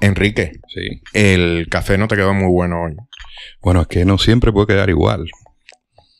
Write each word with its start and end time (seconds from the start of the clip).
Enrique, 0.00 0.52
Sí. 0.68 1.00
el 1.14 1.68
café 1.70 1.96
no 1.98 2.08
te 2.08 2.16
quedó 2.16 2.34
muy 2.34 2.50
bueno 2.50 2.82
hoy. 2.84 2.96
Bueno, 3.62 3.82
es 3.82 3.86
que 3.88 4.04
no 4.04 4.18
siempre 4.18 4.52
puede 4.52 4.66
quedar 4.68 4.90
igual. 4.90 5.26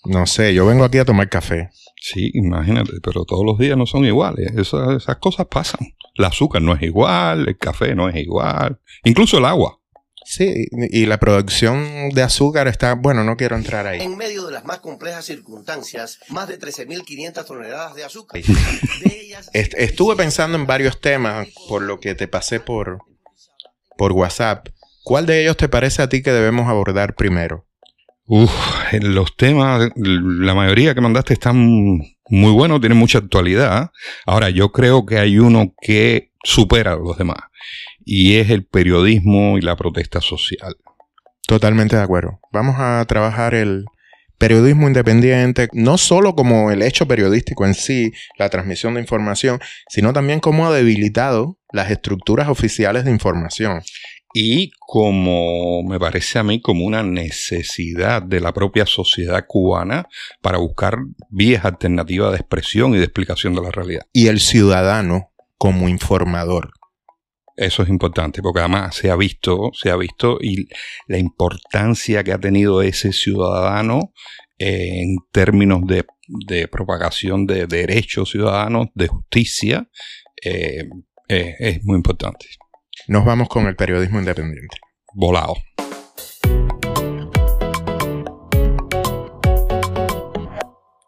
No 0.04 0.26
sé, 0.26 0.52
yo 0.54 0.66
vengo 0.66 0.84
aquí 0.84 0.98
a 0.98 1.04
tomar 1.04 1.28
café. 1.28 1.70
Sí, 2.00 2.30
imagínate, 2.34 2.92
pero 3.02 3.24
todos 3.24 3.44
los 3.46 3.58
días 3.58 3.76
no 3.76 3.86
son 3.86 4.04
iguales. 4.04 4.50
Esas, 4.56 4.96
esas 4.96 5.16
cosas 5.18 5.46
pasan. 5.48 5.94
El 6.14 6.24
azúcar 6.24 6.60
no 6.60 6.74
es 6.74 6.82
igual, 6.82 7.48
el 7.48 7.56
café 7.56 7.94
no 7.94 8.08
es 8.08 8.16
igual, 8.16 8.78
incluso 9.04 9.38
el 9.38 9.44
agua. 9.44 9.78
Sí, 10.24 10.66
y 10.72 11.06
la 11.06 11.18
producción 11.18 12.10
de 12.10 12.22
azúcar 12.22 12.68
está, 12.68 12.94
bueno, 12.94 13.24
no 13.24 13.36
quiero 13.36 13.56
entrar 13.56 13.86
ahí. 13.86 14.00
En 14.00 14.16
medio 14.16 14.46
de 14.46 14.52
las 14.52 14.64
más 14.64 14.78
complejas 14.78 15.24
circunstancias, 15.24 16.20
más 16.28 16.48
de 16.48 16.58
13.500 16.60 17.44
toneladas 17.44 17.94
de 17.94 18.04
azúcar. 18.04 18.40
De 19.04 19.20
ellas, 19.20 19.50
Est- 19.52 19.74
estuve 19.76 20.14
pensando 20.16 20.56
en 20.56 20.66
varios 20.66 21.00
temas 21.00 21.48
por 21.68 21.82
lo 21.82 21.98
que 21.98 22.14
te 22.14 22.28
pasé 22.28 22.60
por, 22.60 22.98
por 24.02 24.10
WhatsApp. 24.14 24.66
¿Cuál 25.04 25.26
de 25.26 25.42
ellos 25.42 25.56
te 25.56 25.68
parece 25.68 26.02
a 26.02 26.08
ti 26.08 26.24
que 26.24 26.32
debemos 26.32 26.68
abordar 26.68 27.14
primero? 27.14 27.68
Uf, 28.26 28.50
los 29.00 29.36
temas, 29.36 29.90
la 29.94 30.54
mayoría 30.54 30.92
que 30.92 31.00
mandaste 31.00 31.34
están 31.34 31.56
muy 32.28 32.52
buenos, 32.52 32.80
tienen 32.80 32.98
mucha 32.98 33.18
actualidad. 33.18 33.92
Ahora, 34.26 34.50
yo 34.50 34.72
creo 34.72 35.06
que 35.06 35.18
hay 35.18 35.38
uno 35.38 35.72
que 35.80 36.32
supera 36.42 36.94
a 36.94 36.96
los 36.96 37.16
demás, 37.16 37.38
y 38.04 38.38
es 38.38 38.50
el 38.50 38.64
periodismo 38.64 39.56
y 39.56 39.60
la 39.60 39.76
protesta 39.76 40.20
social. 40.20 40.74
Totalmente 41.46 41.94
de 41.94 42.02
acuerdo. 42.02 42.40
Vamos 42.50 42.74
a 42.80 43.04
trabajar 43.06 43.54
el 43.54 43.84
periodismo 44.42 44.88
independiente, 44.88 45.68
no 45.72 45.96
solo 45.96 46.34
como 46.34 46.72
el 46.72 46.82
hecho 46.82 47.06
periodístico 47.06 47.64
en 47.64 47.74
sí, 47.74 48.12
la 48.36 48.50
transmisión 48.50 48.94
de 48.94 49.00
información, 49.00 49.60
sino 49.88 50.12
también 50.12 50.40
cómo 50.40 50.66
ha 50.66 50.74
debilitado 50.74 51.60
las 51.70 51.92
estructuras 51.92 52.48
oficiales 52.48 53.04
de 53.04 53.12
información. 53.12 53.82
Y 54.34 54.72
como 54.80 55.84
me 55.84 56.00
parece 56.00 56.40
a 56.40 56.42
mí 56.42 56.60
como 56.60 56.84
una 56.84 57.04
necesidad 57.04 58.20
de 58.20 58.40
la 58.40 58.52
propia 58.52 58.84
sociedad 58.84 59.44
cubana 59.46 60.08
para 60.40 60.58
buscar 60.58 60.96
vías 61.30 61.64
alternativas 61.64 62.32
de 62.32 62.38
expresión 62.38 62.96
y 62.96 62.98
de 62.98 63.04
explicación 63.04 63.54
de 63.54 63.62
la 63.62 63.70
realidad. 63.70 64.06
Y 64.12 64.26
el 64.26 64.40
ciudadano 64.40 65.30
como 65.56 65.88
informador. 65.88 66.72
Eso 67.56 67.82
es 67.82 67.90
importante, 67.90 68.40
porque 68.40 68.60
además 68.60 68.96
se 68.96 69.10
ha 69.10 69.16
visto, 69.16 69.70
se 69.74 69.90
ha 69.90 69.96
visto 69.96 70.38
y 70.40 70.68
la 71.06 71.18
importancia 71.18 72.24
que 72.24 72.32
ha 72.32 72.38
tenido 72.38 72.80
ese 72.80 73.12
ciudadano 73.12 74.14
eh, 74.58 75.02
en 75.02 75.16
términos 75.32 75.82
de, 75.86 76.06
de 76.46 76.66
propagación 76.66 77.46
de 77.46 77.66
derechos 77.66 78.30
ciudadanos, 78.30 78.86
de 78.94 79.08
justicia, 79.08 79.86
eh, 80.42 80.88
eh, 81.28 81.54
es 81.58 81.84
muy 81.84 81.96
importante. 81.96 82.46
Nos 83.06 83.24
vamos 83.26 83.48
con 83.48 83.66
el 83.66 83.76
periodismo 83.76 84.18
independiente. 84.18 84.78
Volado. 85.12 85.54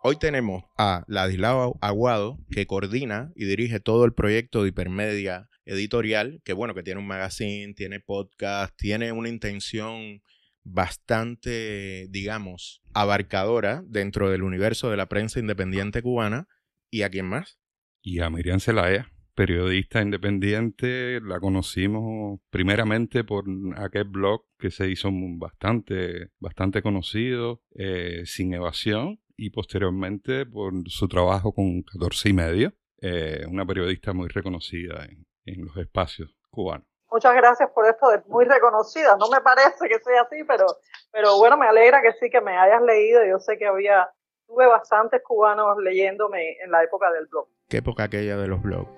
Hoy 0.02 0.16
tenemos 0.16 0.64
a 0.76 1.04
Ladislao 1.06 1.78
Aguado, 1.80 2.36
que 2.50 2.66
coordina 2.66 3.32
y 3.34 3.46
dirige 3.46 3.80
todo 3.80 4.04
el 4.04 4.12
proyecto 4.12 4.62
de 4.62 4.68
Hipermedia 4.68 5.48
Editorial, 5.66 6.40
que 6.44 6.52
bueno, 6.52 6.74
que 6.74 6.82
tiene 6.82 7.00
un 7.00 7.06
magazine, 7.06 7.74
tiene 7.74 8.00
podcast, 8.00 8.76
tiene 8.76 9.12
una 9.12 9.28
intención 9.28 10.22
bastante, 10.64 12.06
digamos, 12.10 12.82
abarcadora 12.94 13.82
dentro 13.86 14.30
del 14.30 14.42
universo 14.42 14.90
de 14.90 14.96
la 14.96 15.08
prensa 15.08 15.38
independiente 15.40 16.02
cubana. 16.02 16.48
¿Y 16.90 17.02
a 17.02 17.10
quién 17.10 17.26
más? 17.26 17.58
Y 18.02 18.20
a 18.20 18.30
Miriam 18.30 18.60
Zelaya, 18.60 19.10
periodista 19.34 20.00
independiente, 20.00 21.20
la 21.20 21.40
conocimos 21.40 22.40
primeramente 22.50 23.24
por 23.24 23.44
aquel 23.76 24.04
blog 24.04 24.42
que 24.58 24.70
se 24.70 24.90
hizo 24.90 25.10
bastante, 25.12 26.28
bastante 26.38 26.82
conocido, 26.82 27.62
eh, 27.74 28.22
Sin 28.24 28.54
Evasión, 28.54 29.20
y 29.36 29.50
posteriormente 29.50 30.46
por 30.46 30.72
su 30.88 31.08
trabajo 31.08 31.52
con 31.52 31.82
14 31.82 32.28
y 32.28 32.32
medio, 32.32 32.74
eh, 33.00 33.44
una 33.48 33.66
periodista 33.66 34.12
muy 34.12 34.28
reconocida 34.28 35.04
en, 35.04 35.26
en 35.46 35.64
los 35.64 35.76
espacios 35.76 36.34
cubanos. 36.50 36.86
Muchas 37.10 37.34
gracias 37.36 37.70
por 37.74 37.86
esto 37.86 38.08
de 38.08 38.20
muy 38.26 38.44
reconocida. 38.44 39.16
No 39.18 39.28
me 39.30 39.40
parece 39.40 39.88
que 39.88 39.98
sea 40.00 40.22
así, 40.22 40.42
pero, 40.48 40.66
pero 41.12 41.36
bueno, 41.38 41.56
me 41.56 41.66
alegra 41.66 42.02
que 42.02 42.12
sí 42.14 42.28
que 42.28 42.40
me 42.40 42.56
hayas 42.56 42.82
leído. 42.82 43.24
Yo 43.24 43.38
sé 43.38 43.56
que 43.56 43.66
había, 43.66 44.08
tuve 44.46 44.66
bastantes 44.66 45.22
cubanos 45.22 45.76
leyéndome 45.82 46.56
en 46.64 46.70
la 46.72 46.82
época 46.82 47.12
del 47.12 47.26
blog. 47.26 47.46
¿Qué 47.68 47.76
época 47.78 48.04
aquella 48.04 48.36
de 48.36 48.48
los 48.48 48.60
blogs? 48.62 48.90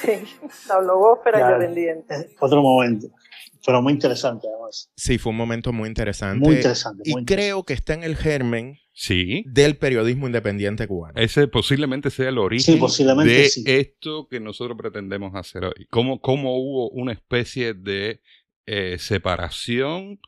Sí, 0.00 0.38
la 0.68 0.78
blogósfera 0.78 1.38
Claro. 1.38 1.56
independiente. 1.56 2.14
Eh, 2.14 2.36
Otro 2.38 2.62
momento. 2.62 3.08
Pero 3.66 3.82
muy 3.82 3.92
interesante, 3.92 4.46
además. 4.48 4.90
Sí, 4.96 5.18
fue 5.18 5.30
un 5.30 5.36
momento 5.36 5.72
muy 5.72 5.88
interesante. 5.88 6.38
Muy 6.46 6.56
interesante. 6.56 7.02
y 7.04 7.12
muy 7.14 7.24
creo 7.24 7.64
que 7.64 7.72
está 7.74 7.94
en 7.94 8.04
el 8.04 8.16
germen 8.16 8.78
Sí, 9.00 9.44
del 9.46 9.76
periodismo 9.76 10.26
independiente 10.26 10.88
cubano. 10.88 11.20
ese 11.20 11.46
posiblemente 11.46 12.10
sea 12.10 12.30
el 12.30 12.38
origen 12.38 12.74
Sí, 12.74 12.80
posiblemente 12.80 13.32
de 13.32 13.48
sí. 13.48 13.62
esto 13.64 14.26
que 14.28 14.40
nosotros 14.40 14.76
pretendemos 14.76 15.36
hacer 15.36 15.66
hoy. 15.66 15.86
¿Cómo, 15.88 16.20
cómo 16.20 16.56
hubo 16.58 16.90
una 16.90 17.12
especie 17.12 17.74
de 17.74 18.20
eh, 18.66 18.96
separación 18.98 20.18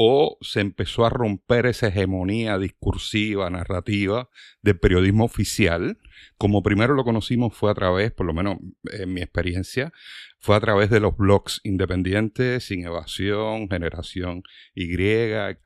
o 0.00 0.38
se 0.42 0.60
empezó 0.60 1.04
a 1.04 1.10
romper 1.10 1.66
esa 1.66 1.88
hegemonía 1.88 2.56
discursiva, 2.56 3.50
narrativa 3.50 4.28
del 4.62 4.78
periodismo 4.78 5.24
oficial? 5.24 5.98
Como 6.36 6.62
primero 6.62 6.94
lo 6.94 7.02
conocimos 7.02 7.52
fue 7.52 7.72
a 7.72 7.74
través, 7.74 8.12
por 8.12 8.24
lo 8.24 8.32
menos 8.32 8.58
en 8.92 9.12
mi 9.12 9.22
experiencia, 9.22 9.92
fue 10.38 10.54
a 10.54 10.60
través 10.60 10.88
de 10.90 11.00
los 11.00 11.16
blogs 11.16 11.60
independientes, 11.64 12.62
Sin 12.62 12.86
Evasión, 12.86 13.68
Generación 13.68 14.44
Y, 14.72 14.94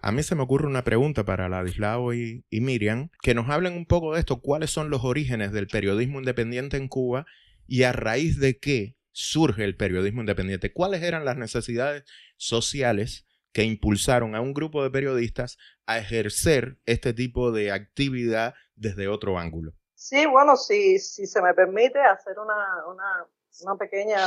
A 0.01 0.13
mí 0.13 0.23
se 0.23 0.35
me 0.35 0.45
ocurre 0.45 0.67
una 0.67 0.83
pregunta 0.83 1.27
para 1.27 1.51
Ladislao 1.51 2.15
y, 2.15 2.47
y 2.49 2.63
Miriam, 2.63 3.11
que 3.21 3.35
nos 3.35 3.51
hablen 3.51 3.75
un 3.75 3.85
poco 3.85 4.15
de 4.15 4.21
esto, 4.21 4.41
cuáles 4.41 4.71
son 4.71 4.89
los 4.89 5.05
orígenes 5.05 5.53
del 5.53 5.67
periodismo 5.67 6.21
independiente 6.21 6.79
en 6.79 6.89
Cuba 6.89 7.27
y 7.67 7.83
a 7.83 7.93
raíz 7.93 8.39
de 8.39 8.59
qué 8.59 8.97
surge 9.11 9.65
el 9.65 9.77
periodismo 9.77 10.23
independiente, 10.23 10.73
cuáles 10.73 11.03
eran 11.03 11.27
las 11.27 11.37
necesidades 11.37 12.05
sociales 12.39 13.27
que 13.53 13.65
impulsaron 13.65 14.35
a 14.35 14.41
un 14.41 14.55
grupo 14.55 14.83
de 14.83 14.91
periodistas 14.91 15.59
a 15.87 15.99
ejercer 15.99 16.79
este 16.87 17.13
tipo 17.13 17.53
de 17.53 17.71
actividad 17.71 18.55
desde 18.75 19.09
otro 19.09 19.39
ángulo. 19.39 19.73
Sí, 19.95 20.27
bueno, 20.27 20.57
si, 20.57 20.99
si 20.99 21.27
se 21.27 21.41
me 21.41 21.55
permite 21.55 22.01
hacer 22.01 22.39
una, 22.39 22.87
una, 22.89 23.27
una 23.65 23.77
pequeña 23.77 24.21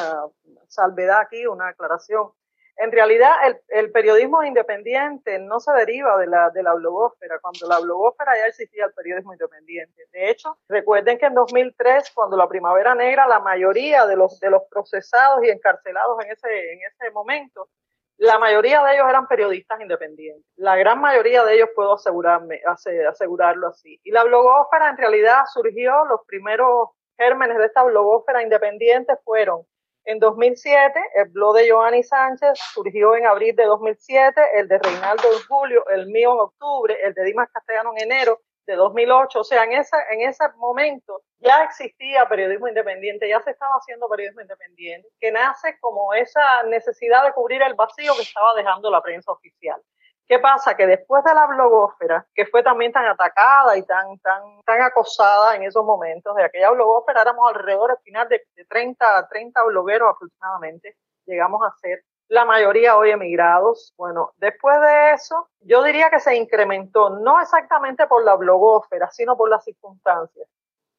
salvedad 0.68 1.20
aquí, 1.20 1.46
una 1.48 1.70
aclaración. 1.70 2.32
En 2.78 2.92
realidad, 2.92 3.32
el, 3.46 3.58
el 3.70 3.92
periodismo 3.92 4.44
independiente 4.44 5.40
no 5.40 5.60
se 5.62 5.72
deriva 5.74 6.18
de 6.18 6.28
la, 6.28 6.50
de 6.50 6.62
la 6.62 6.74
blogósfera. 6.74 7.40
Cuando 7.40 7.68
la 7.68 7.80
blogósfera 7.80 8.38
ya 8.38 8.48
existía 8.48 8.86
el 8.86 8.94
periodismo 8.94 9.34
independiente. 9.34 10.04
De 10.12 10.30
hecho, 10.30 10.58
recuerden 10.68 11.18
que 11.18 11.26
en 11.26 11.36
2003, 11.36 12.12
cuando 12.14 12.36
la 12.36 12.50
Primavera 12.50 12.94
Negra, 12.94 13.28
la 13.28 13.40
mayoría 13.40 14.06
de 14.06 14.18
los, 14.18 14.40
de 14.42 14.50
los 14.50 14.64
procesados 14.70 15.44
y 15.44 15.50
encarcelados 15.50 16.24
en 16.24 16.32
ese, 16.32 16.74
en 16.74 16.80
ese 16.82 17.12
momento, 17.12 17.70
la 18.18 18.40
mayoría 18.40 18.82
de 18.84 18.94
ellos 18.96 19.08
eran 19.10 19.28
periodistas 19.28 19.80
independientes. 19.82 20.46
La 20.56 20.76
gran 20.76 21.02
mayoría 21.02 21.44
de 21.44 21.56
ellos 21.56 21.70
puedo 21.76 21.94
asegurarme, 21.94 22.62
ase- 22.66 23.06
asegurarlo 23.06 23.68
así. 23.68 24.00
Y 24.04 24.12
la 24.12 24.24
blogósfera 24.24 24.90
en 24.90 24.98
realidad 24.98 25.44
surgió, 25.54 26.06
los 26.06 26.22
primeros 26.26 26.90
gérmenes 27.18 27.58
de 27.58 27.66
esta 27.66 27.84
blogósfera 27.84 28.42
independiente 28.42 29.16
fueron 29.24 29.64
en 30.08 30.20
2007, 30.20 31.00
el 31.16 31.30
blog 31.30 31.56
de 31.56 31.70
Joanny 31.72 32.04
Sánchez 32.04 32.60
surgió 32.74 33.16
en 33.16 33.26
abril 33.26 33.56
de 33.56 33.66
2007, 33.66 34.40
el 34.60 34.68
de 34.68 34.78
Reinaldo 34.78 35.24
en 35.34 35.40
julio, 35.48 35.84
el 35.90 36.06
mío 36.08 36.34
en 36.34 36.40
octubre, 36.42 36.96
el 37.04 37.14
de 37.16 37.24
Dimas 37.24 37.50
Castellano 37.52 37.92
en 37.98 38.04
enero 38.12 38.40
de 38.66 38.76
2008. 38.76 39.40
O 39.40 39.44
sea, 39.44 39.64
en 39.64 39.74
ese, 39.74 39.96
en 40.12 40.22
ese 40.28 40.44
momento 40.58 41.22
ya 41.40 41.64
existía 41.64 42.28
periodismo 42.28 42.68
independiente, 42.68 43.30
ya 43.30 43.42
se 43.42 43.52
estaba 43.52 43.76
haciendo 43.76 44.10
periodismo 44.10 44.42
independiente, 44.42 45.08
que 45.20 45.32
nace 45.32 45.78
como 45.80 46.14
esa 46.14 46.64
necesidad 46.64 47.24
de 47.24 47.34
cubrir 47.34 47.62
el 47.62 47.76
vacío 47.76 48.14
que 48.16 48.24
estaba 48.24 48.54
dejando 48.56 48.90
la 48.90 49.02
prensa 49.02 49.32
oficial. 49.32 49.82
¿Qué 50.28 50.40
pasa? 50.40 50.76
Que 50.76 50.88
después 50.88 51.24
de 51.24 51.36
la 51.36 51.46
blogósfera, 51.46 52.26
que 52.34 52.48
fue 52.48 52.64
también 52.64 52.92
tan 52.92 53.06
atacada 53.06 53.78
y 53.78 53.84
tan, 53.86 54.18
tan, 54.20 54.42
tan 54.66 54.82
acosada 54.82 55.56
en 55.56 55.64
esos 55.64 55.86
momentos, 55.86 56.36
de 56.36 56.44
aquella 56.44 56.72
blogósfera 56.72 57.22
éramos 57.22 57.48
alrededor 57.50 57.92
al 57.92 58.00
final 58.00 58.28
de, 58.28 58.42
de 58.56 58.66
30, 58.66 59.28
30 59.30 59.64
blogueros 59.66 60.16
aproximadamente, 60.16 60.96
llegamos 61.28 61.62
a 61.64 61.72
ser 61.78 62.04
la 62.28 62.46
mayoría 62.46 62.98
hoy 62.98 63.12
emigrados. 63.12 63.94
Bueno, 63.98 64.34
después 64.38 64.80
de 64.82 65.12
eso, 65.14 65.50
yo 65.62 65.84
diría 65.84 66.10
que 66.10 66.20
se 66.20 66.36
incrementó, 66.36 67.10
no 67.10 67.40
exactamente 67.40 68.08
por 68.08 68.24
la 68.24 68.36
blogósfera, 68.36 69.10
sino 69.12 69.38
por 69.38 69.50
las 69.50 69.64
circunstancias. 69.64 70.48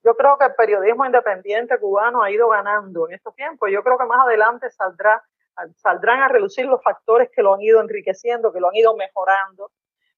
Yo 0.04 0.14
creo 0.16 0.38
que 0.38 0.44
el 0.46 0.54
periodismo 0.54 1.04
independiente 1.04 1.78
cubano 1.80 2.22
ha 2.22 2.30
ido 2.30 2.48
ganando 2.48 3.08
en 3.08 3.14
estos 3.14 3.34
tiempos. 3.34 3.70
Yo 3.72 3.82
creo 3.82 3.98
que 3.98 4.04
más 4.04 4.24
adelante 4.24 4.70
saldrá, 4.70 5.22
saldrán 5.76 6.20
a 6.22 6.28
relucir 6.28 6.66
los 6.66 6.82
factores 6.82 7.28
que 7.34 7.42
lo 7.42 7.54
han 7.54 7.60
ido 7.62 7.80
enriqueciendo, 7.80 8.52
que 8.52 8.60
lo 8.60 8.68
han 8.68 8.76
ido 8.76 8.96
mejorando. 8.96 9.72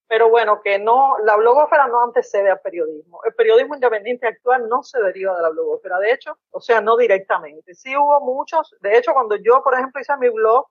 pero 0.06 0.31
bueno, 0.31 0.62
que 0.62 0.78
no, 0.78 1.19
la 1.25 1.37
blogósfera 1.37 1.87
no 1.88 2.02
antecede 2.02 2.50
al 2.50 2.61
periodismo. 2.61 3.20
El 3.25 3.34
periodismo 3.34 3.75
independiente 3.75 4.26
actual 4.26 4.69
no 4.69 4.82
se 4.82 5.00
deriva 5.02 5.37
de 5.37 5.43
la 5.43 5.50
blogósfera, 5.50 5.99
de 5.99 6.12
hecho, 6.12 6.38
o 6.50 6.61
sea, 6.61 6.81
no 6.81 6.96
directamente. 6.96 7.75
Sí 7.75 7.94
hubo 7.96 8.20
muchos, 8.22 8.75
de 8.81 8.96
hecho, 8.96 9.12
cuando 9.12 9.37
yo, 9.37 9.62
por 9.62 9.75
ejemplo, 9.75 10.00
hice 10.00 10.16
mi 10.16 10.31
blog, 10.31 10.66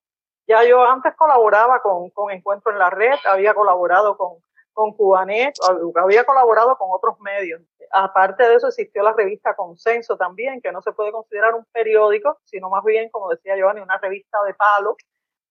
ya 0.47 0.63
yo 0.63 0.83
antes 0.85 1.13
colaboraba 1.15 1.81
con, 1.81 2.09
con 2.11 2.31
Encuentro 2.31 2.71
en 2.71 2.79
la 2.79 2.89
Red, 2.89 3.17
había 3.25 3.53
colaborado 3.53 4.17
con, 4.17 4.37
con 4.77 4.93
Cubanet, 4.93 5.55
había 5.95 6.23
colaborado 6.23 6.77
con 6.77 6.89
otros 6.91 7.19
medios. 7.19 7.61
Aparte 7.91 8.47
de 8.47 8.55
eso, 8.55 8.67
existió 8.67 9.01
la 9.01 9.13
revista 9.13 9.55
Consenso 9.55 10.17
también, 10.17 10.61
que 10.61 10.71
no 10.71 10.81
se 10.81 10.91
puede 10.91 11.11
considerar 11.11 11.55
un 11.55 11.65
periódico, 11.71 12.39
sino 12.43 12.69
más 12.69 12.83
bien, 12.83 13.09
como 13.09 13.29
decía 13.29 13.55
Giovanni, 13.57 13.81
una 13.81 13.97
revista 13.97 14.37
de 14.45 14.53
palo, 14.53 14.95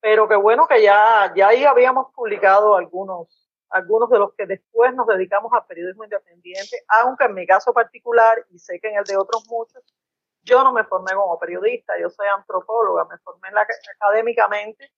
pero 0.00 0.28
que 0.28 0.36
bueno 0.36 0.68
que 0.68 0.80
ya, 0.80 1.32
ya 1.34 1.48
ahí 1.48 1.64
habíamos 1.64 2.12
publicado 2.14 2.76
algunos, 2.76 3.50
algunos 3.70 4.08
de 4.10 4.18
los 4.18 4.32
que 4.34 4.46
después 4.46 4.94
nos 4.94 5.08
dedicamos 5.08 5.52
al 5.52 5.66
periodismo 5.66 6.04
independiente, 6.04 6.84
aunque 6.88 7.24
en 7.24 7.34
mi 7.34 7.46
caso 7.46 7.72
particular, 7.72 8.44
y 8.50 8.58
sé 8.60 8.78
que 8.80 8.90
en 8.90 8.98
el 8.98 9.04
de 9.04 9.16
otros 9.16 9.44
muchos, 9.48 9.82
yo 10.46 10.62
no 10.62 10.72
me 10.72 10.84
formé 10.84 11.12
como 11.12 11.38
periodista, 11.38 11.94
yo 12.00 12.08
soy 12.08 12.28
antropóloga, 12.28 13.04
me 13.04 13.18
formé 13.18 13.48
académicamente, 14.00 14.92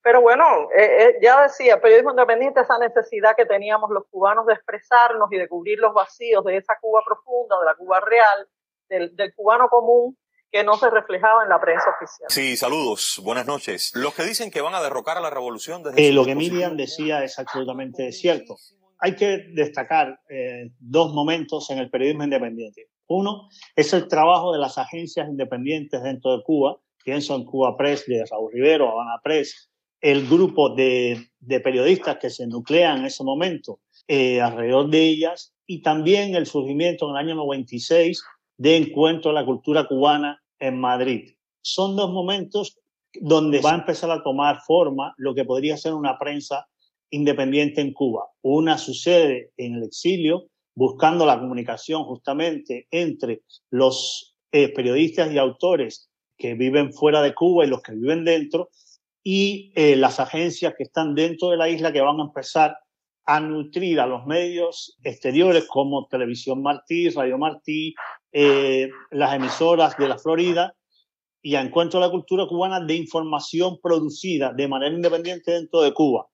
pero 0.00 0.20
bueno, 0.20 0.68
eh, 0.76 1.02
eh, 1.02 1.18
ya 1.20 1.42
decía, 1.42 1.74
el 1.74 1.80
periodismo 1.80 2.10
independiente, 2.10 2.60
esa 2.60 2.78
necesidad 2.78 3.34
que 3.36 3.46
teníamos 3.46 3.90
los 3.90 4.04
cubanos 4.10 4.46
de 4.46 4.54
expresarnos 4.54 5.32
y 5.32 5.38
de 5.38 5.48
cubrir 5.48 5.78
los 5.78 5.94
vacíos 5.94 6.44
de 6.44 6.58
esa 6.58 6.74
Cuba 6.80 7.00
profunda, 7.04 7.58
de 7.58 7.64
la 7.64 7.74
Cuba 7.74 8.00
real, 8.00 8.48
del, 8.88 9.16
del 9.16 9.34
cubano 9.34 9.68
común, 9.68 10.16
que 10.52 10.62
no 10.62 10.76
se 10.76 10.88
reflejaba 10.88 11.42
en 11.42 11.48
la 11.48 11.60
prensa 11.60 11.90
oficial. 11.90 12.28
Sí, 12.30 12.56
saludos, 12.56 13.20
buenas 13.24 13.46
noches. 13.46 13.92
Los 13.96 14.14
que 14.14 14.22
dicen 14.22 14.50
que 14.52 14.60
van 14.60 14.74
a 14.74 14.82
derrocar 14.82 15.16
a 15.16 15.20
la 15.20 15.30
revolución 15.30 15.82
desde... 15.82 16.08
Eh, 16.08 16.12
lo 16.12 16.24
que 16.24 16.36
Miriam 16.36 16.76
decía 16.76 17.24
es 17.24 17.38
absolutamente 17.40 18.12
cierto. 18.12 18.56
Hay 18.98 19.16
que 19.16 19.46
destacar 19.52 20.20
eh, 20.28 20.70
dos 20.78 21.12
momentos 21.12 21.70
en 21.70 21.78
el 21.78 21.90
periodismo 21.90 22.24
independiente. 22.24 22.88
Uno 23.06 23.48
es 23.76 23.92
el 23.92 24.08
trabajo 24.08 24.52
de 24.52 24.58
las 24.58 24.78
agencias 24.78 25.28
independientes 25.28 26.02
dentro 26.02 26.36
de 26.36 26.42
Cuba, 26.42 26.78
pienso 27.04 27.34
en 27.36 27.44
Cuba 27.44 27.76
Press 27.76 28.06
de 28.06 28.24
Raúl 28.24 28.52
Rivero, 28.52 28.90
Habana 28.90 29.20
Press, 29.22 29.70
el 30.00 30.26
grupo 30.26 30.74
de, 30.74 31.28
de 31.40 31.60
periodistas 31.60 32.18
que 32.18 32.30
se 32.30 32.46
nuclean 32.46 32.98
en 32.98 33.04
ese 33.06 33.24
momento 33.24 33.80
eh, 34.08 34.40
alrededor 34.40 34.88
de 34.90 35.02
ellas, 35.02 35.54
y 35.66 35.82
también 35.82 36.34
el 36.34 36.46
surgimiento 36.46 37.06
en 37.06 37.12
el 37.12 37.16
año 37.16 37.34
96 37.36 38.22
de 38.56 38.76
Encuentro 38.76 39.30
a 39.30 39.34
la 39.34 39.44
Cultura 39.44 39.86
Cubana 39.86 40.42
en 40.58 40.78
Madrid. 40.78 41.34
Son 41.62 41.96
dos 41.96 42.10
momentos 42.10 42.78
donde 43.14 43.60
va 43.60 43.72
a 43.72 43.76
empezar 43.76 44.10
a 44.10 44.22
tomar 44.22 44.60
forma 44.60 45.14
lo 45.16 45.34
que 45.34 45.44
podría 45.44 45.76
ser 45.76 45.94
una 45.94 46.18
prensa 46.18 46.66
independiente 47.14 47.80
en 47.80 47.92
Cuba. 47.92 48.26
Una 48.42 48.78
sucede 48.78 49.52
en 49.56 49.76
el 49.76 49.84
exilio, 49.84 50.48
buscando 50.74 51.24
la 51.24 51.38
comunicación 51.38 52.04
justamente 52.04 52.88
entre 52.90 53.42
los 53.70 54.36
eh, 54.52 54.68
periodistas 54.68 55.32
y 55.32 55.38
autores 55.38 56.10
que 56.36 56.54
viven 56.54 56.92
fuera 56.92 57.22
de 57.22 57.34
Cuba 57.34 57.64
y 57.64 57.68
los 57.68 57.82
que 57.82 57.92
viven 57.92 58.24
dentro, 58.24 58.70
y 59.22 59.72
eh, 59.76 59.96
las 59.96 60.20
agencias 60.20 60.74
que 60.76 60.82
están 60.82 61.14
dentro 61.14 61.50
de 61.50 61.56
la 61.56 61.68
isla 61.68 61.92
que 61.92 62.00
van 62.00 62.20
a 62.20 62.24
empezar 62.24 62.76
a 63.26 63.40
nutrir 63.40 64.00
a 64.00 64.06
los 64.06 64.26
medios 64.26 64.98
exteriores 65.02 65.66
como 65.66 66.06
Televisión 66.08 66.60
Martí, 66.62 67.08
Radio 67.08 67.38
Martí, 67.38 67.94
eh, 68.32 68.90
las 69.10 69.34
emisoras 69.34 69.96
de 69.96 70.08
la 70.08 70.18
Florida 70.18 70.74
y 71.40 71.54
a 71.54 71.62
encuentro 71.62 72.00
de 72.00 72.06
la 72.06 72.12
cultura 72.12 72.46
cubana 72.46 72.80
de 72.80 72.96
información 72.96 73.78
producida 73.82 74.52
de 74.52 74.68
manera 74.68 74.94
independiente 74.94 75.52
dentro 75.52 75.80
de 75.80 75.94
Cuba. 75.94 76.26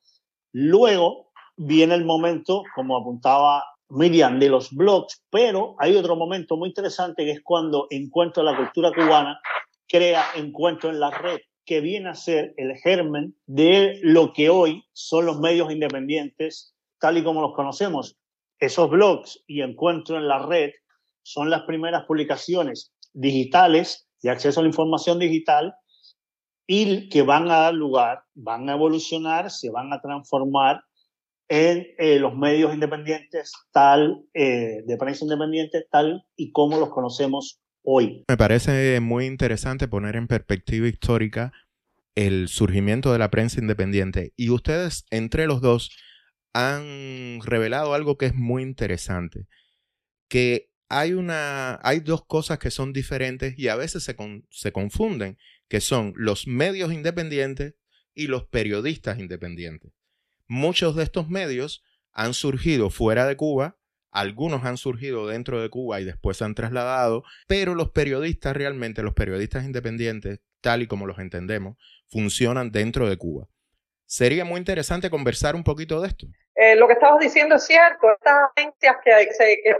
Luego 0.52 1.30
viene 1.56 1.94
el 1.94 2.04
momento, 2.04 2.62
como 2.74 2.96
apuntaba 2.96 3.64
Miriam, 3.88 4.38
de 4.38 4.48
los 4.48 4.70
blogs, 4.70 5.22
pero 5.30 5.74
hay 5.78 5.96
otro 5.96 6.16
momento 6.16 6.56
muy 6.56 6.68
interesante 6.68 7.24
que 7.24 7.32
es 7.32 7.40
cuando 7.42 7.86
Encuentro 7.90 8.44
de 8.44 8.52
la 8.52 8.56
Cultura 8.56 8.92
Cubana 8.92 9.40
crea 9.88 10.24
Encuentro 10.36 10.90
en 10.90 11.00
la 11.00 11.10
Red, 11.10 11.40
que 11.64 11.80
viene 11.80 12.08
a 12.08 12.14
ser 12.14 12.54
el 12.56 12.76
germen 12.76 13.34
de 13.46 13.98
lo 14.02 14.32
que 14.32 14.48
hoy 14.50 14.84
son 14.92 15.26
los 15.26 15.40
medios 15.40 15.70
independientes, 15.70 16.74
tal 16.98 17.18
y 17.18 17.24
como 17.24 17.42
los 17.42 17.54
conocemos. 17.54 18.16
Esos 18.58 18.90
blogs 18.90 19.42
y 19.46 19.62
Encuentro 19.62 20.16
en 20.16 20.28
la 20.28 20.46
Red 20.46 20.70
son 21.22 21.50
las 21.50 21.62
primeras 21.62 22.04
publicaciones 22.06 22.92
digitales 23.12 24.08
de 24.22 24.30
acceso 24.30 24.60
a 24.60 24.62
la 24.62 24.68
información 24.68 25.18
digital 25.18 25.74
y 26.72 27.08
que 27.08 27.22
van 27.22 27.50
a 27.50 27.56
dar 27.62 27.74
lugar, 27.74 28.22
van 28.32 28.68
a 28.68 28.74
evolucionar, 28.74 29.50
se 29.50 29.70
van 29.70 29.92
a 29.92 30.00
transformar 30.00 30.84
en 31.48 31.84
eh, 31.98 32.20
los 32.20 32.36
medios 32.36 32.72
independientes 32.72 33.52
tal, 33.72 34.22
eh, 34.34 34.84
de 34.86 34.96
prensa 34.96 35.24
independiente 35.24 35.84
tal 35.90 36.24
y 36.36 36.52
como 36.52 36.78
los 36.78 36.90
conocemos 36.90 37.60
hoy. 37.82 38.22
Me 38.28 38.36
parece 38.36 39.00
muy 39.00 39.26
interesante 39.26 39.88
poner 39.88 40.14
en 40.14 40.28
perspectiva 40.28 40.86
histórica 40.86 41.52
el 42.14 42.46
surgimiento 42.46 43.12
de 43.12 43.18
la 43.18 43.32
prensa 43.32 43.60
independiente 43.60 44.32
y 44.36 44.50
ustedes 44.50 45.06
entre 45.10 45.48
los 45.48 45.60
dos 45.60 45.90
han 46.52 47.40
revelado 47.42 47.94
algo 47.94 48.16
que 48.16 48.26
es 48.26 48.34
muy 48.36 48.62
interesante, 48.62 49.48
que 50.28 50.70
hay, 50.88 51.14
una, 51.14 51.80
hay 51.82 51.98
dos 51.98 52.24
cosas 52.24 52.60
que 52.60 52.70
son 52.70 52.92
diferentes 52.92 53.58
y 53.58 53.66
a 53.66 53.74
veces 53.74 54.04
se, 54.04 54.14
se 54.50 54.70
confunden, 54.70 55.36
que 55.70 55.80
son 55.80 56.12
los 56.16 56.48
medios 56.48 56.92
independientes 56.92 57.76
y 58.12 58.26
los 58.26 58.44
periodistas 58.44 59.20
independientes. 59.20 59.92
Muchos 60.48 60.96
de 60.96 61.04
estos 61.04 61.28
medios 61.30 61.84
han 62.12 62.34
surgido 62.34 62.90
fuera 62.90 63.24
de 63.24 63.36
Cuba, 63.36 63.78
algunos 64.10 64.64
han 64.64 64.76
surgido 64.76 65.28
dentro 65.28 65.62
de 65.62 65.70
Cuba 65.70 66.00
y 66.00 66.04
después 66.04 66.36
se 66.36 66.44
han 66.44 66.56
trasladado, 66.56 67.22
pero 67.46 67.76
los 67.76 67.90
periodistas 67.90 68.56
realmente, 68.56 69.04
los 69.04 69.14
periodistas 69.14 69.64
independientes, 69.64 70.40
tal 70.60 70.82
y 70.82 70.88
como 70.88 71.06
los 71.06 71.20
entendemos, 71.20 71.76
funcionan 72.08 72.72
dentro 72.72 73.08
de 73.08 73.16
Cuba. 73.16 73.46
Sería 74.06 74.44
muy 74.44 74.58
interesante 74.58 75.08
conversar 75.08 75.54
un 75.54 75.62
poquito 75.62 76.00
de 76.00 76.08
esto. 76.08 76.26
Eh, 76.56 76.74
lo 76.74 76.88
que 76.88 76.94
estabas 76.94 77.20
diciendo 77.20 77.54
es 77.54 77.64
cierto, 77.64 78.10
estas 78.10 78.50
agencias 78.56 78.96
que, 79.04 79.12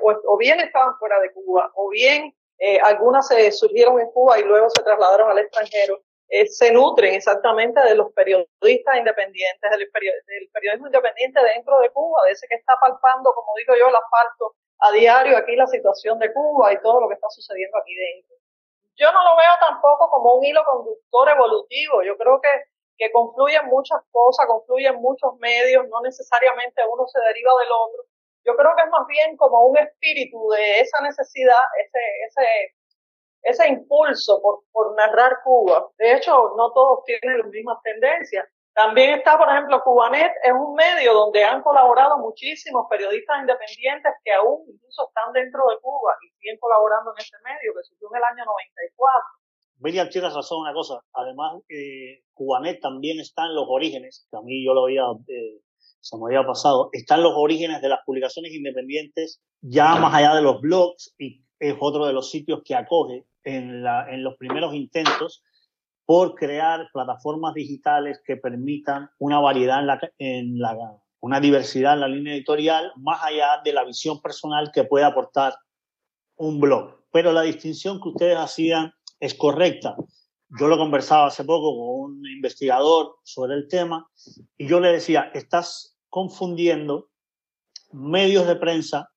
o, 0.00 0.38
bien 0.38 0.60
estaban 0.60 0.94
fuera 1.00 1.18
de 1.18 1.32
Cuba, 1.32 1.72
o 1.74 1.90
bien 1.90 2.32
eh, 2.60 2.78
algunas 2.80 3.26
se 3.26 3.50
surgieron 3.52 3.98
en 4.00 4.10
Cuba 4.12 4.38
y 4.38 4.44
luego 4.44 4.68
se 4.70 4.82
trasladaron 4.82 5.30
al 5.30 5.38
extranjero, 5.38 6.00
eh, 6.28 6.46
se 6.46 6.70
nutren 6.70 7.14
exactamente 7.14 7.80
de 7.80 7.94
los 7.96 8.12
periodistas 8.12 8.96
independientes, 8.96 9.70
del, 9.70 9.90
periodismo 10.52 10.86
independiente 10.86 11.40
dentro 11.42 11.80
de 11.80 11.90
Cuba, 11.90 12.22
de 12.26 12.32
ese 12.32 12.46
que 12.46 12.54
está 12.54 12.74
palpando, 12.80 13.34
como 13.34 13.52
digo 13.56 13.74
yo, 13.76 13.88
el 13.88 13.96
asfalto 13.96 14.54
a 14.78 14.92
diario 14.92 15.36
aquí 15.36 15.56
la 15.56 15.66
situación 15.66 16.18
de 16.18 16.32
Cuba 16.32 16.72
y 16.72 16.80
todo 16.80 17.00
lo 17.00 17.08
que 17.08 17.14
está 17.14 17.28
sucediendo 17.30 17.76
aquí 17.78 17.94
dentro. 17.94 18.36
Yo 18.96 19.10
no 19.12 19.24
lo 19.24 19.36
veo 19.36 19.52
tampoco 19.58 20.08
como 20.10 20.34
un 20.34 20.44
hilo 20.44 20.62
conductor 20.64 21.28
evolutivo, 21.30 22.02
yo 22.02 22.16
creo 22.16 22.40
que 22.40 22.48
que 23.00 23.10
confluyen 23.12 23.64
muchas 23.66 23.98
cosas, 24.12 24.46
confluyen 24.46 25.00
muchos 25.00 25.34
medios, 25.38 25.88
no 25.88 26.02
necesariamente 26.02 26.82
uno 26.92 27.08
se 27.08 27.18
deriva 27.20 27.50
del 27.58 27.72
otro. 27.72 28.04
Yo 28.44 28.56
creo 28.56 28.70
que 28.76 28.82
es 28.82 28.90
más 28.90 29.06
bien 29.06 29.36
como 29.36 29.66
un 29.66 29.78
espíritu 29.78 30.48
de 30.50 30.80
esa 30.80 31.02
necesidad, 31.02 31.62
ese, 31.78 32.00
ese, 32.26 32.74
ese 33.42 33.68
impulso 33.68 34.40
por, 34.40 34.60
por 34.72 34.94
narrar 34.96 35.38
Cuba. 35.44 35.88
De 35.98 36.14
hecho, 36.14 36.54
no 36.56 36.72
todos 36.72 37.04
tienen 37.04 37.38
las 37.38 37.48
mismas 37.48 37.78
tendencias. 37.82 38.46
También 38.74 39.10
está, 39.18 39.36
por 39.36 39.48
ejemplo, 39.50 39.82
Cubanet, 39.82 40.32
es 40.44 40.52
un 40.52 40.74
medio 40.74 41.12
donde 41.12 41.42
han 41.42 41.60
colaborado 41.62 42.18
muchísimos 42.18 42.86
periodistas 42.88 43.40
independientes 43.40 44.12
que 44.24 44.32
aún 44.32 44.64
incluso 44.66 45.08
están 45.08 45.32
dentro 45.32 45.60
de 45.68 45.80
Cuba 45.80 46.16
y 46.22 46.30
siguen 46.38 46.56
colaborando 46.58 47.12
en 47.12 47.18
ese 47.18 47.36
medio, 47.44 47.74
que 47.74 47.82
surgió 47.82 48.08
en 48.12 48.16
el 48.18 48.24
año 48.24 48.44
94. 48.46 49.22
Miriam 49.80 50.08
tiene 50.08 50.28
razón 50.28 50.60
una 50.60 50.72
cosa. 50.72 51.00
Además, 51.12 51.60
eh, 51.68 52.22
Cubanet 52.32 52.80
también 52.80 53.18
está 53.18 53.42
en 53.46 53.54
los 53.54 53.66
orígenes, 53.68 54.26
que 54.30 54.36
a 54.36 54.42
mí 54.42 54.64
yo 54.64 54.72
lo 54.72 54.84
había, 54.84 55.04
eh, 55.26 55.60
se 56.00 56.16
me 56.16 56.24
había 56.26 56.46
pasado, 56.46 56.88
están 56.92 57.22
los 57.22 57.32
orígenes 57.36 57.82
de 57.82 57.88
las 57.88 58.00
publicaciones 58.04 58.52
independientes, 58.52 59.40
ya 59.60 59.96
más 59.96 60.14
allá 60.14 60.34
de 60.34 60.42
los 60.42 60.60
blogs, 60.60 61.14
y 61.18 61.44
es 61.58 61.76
otro 61.78 62.06
de 62.06 62.12
los 62.12 62.30
sitios 62.30 62.62
que 62.64 62.74
acoge 62.74 63.26
en, 63.44 63.82
la, 63.82 64.10
en 64.12 64.24
los 64.24 64.36
primeros 64.36 64.74
intentos 64.74 65.42
por 66.06 66.34
crear 66.34 66.88
plataformas 66.92 67.54
digitales 67.54 68.20
que 68.24 68.36
permitan 68.36 69.10
una 69.18 69.38
variedad 69.38 69.78
en 69.78 69.86
la, 69.86 70.00
en 70.18 70.58
la, 70.58 70.76
una 71.20 71.38
diversidad 71.38 71.94
en 71.94 72.00
la 72.00 72.08
línea 72.08 72.34
editorial, 72.34 72.92
más 72.96 73.22
allá 73.22 73.60
de 73.64 73.72
la 73.72 73.84
visión 73.84 74.20
personal 74.20 74.72
que 74.72 74.84
puede 74.84 75.04
aportar 75.04 75.54
un 76.36 76.58
blog. 76.58 76.96
Pero 77.12 77.32
la 77.32 77.42
distinción 77.42 78.00
que 78.00 78.08
ustedes 78.08 78.36
hacían 78.36 78.92
es 79.20 79.34
correcta. 79.34 79.94
Yo 80.58 80.66
lo 80.66 80.78
conversaba 80.78 81.26
hace 81.26 81.44
poco 81.44 81.76
con 81.76 82.10
un 82.10 82.26
investigador 82.26 83.16
sobre 83.22 83.54
el 83.54 83.68
tema 83.68 84.08
y 84.56 84.66
yo 84.66 84.80
le 84.80 84.92
decía, 84.92 85.30
estás 85.32 85.89
confundiendo 86.10 87.08
medios 87.92 88.46
de 88.46 88.56
prensa 88.56 89.08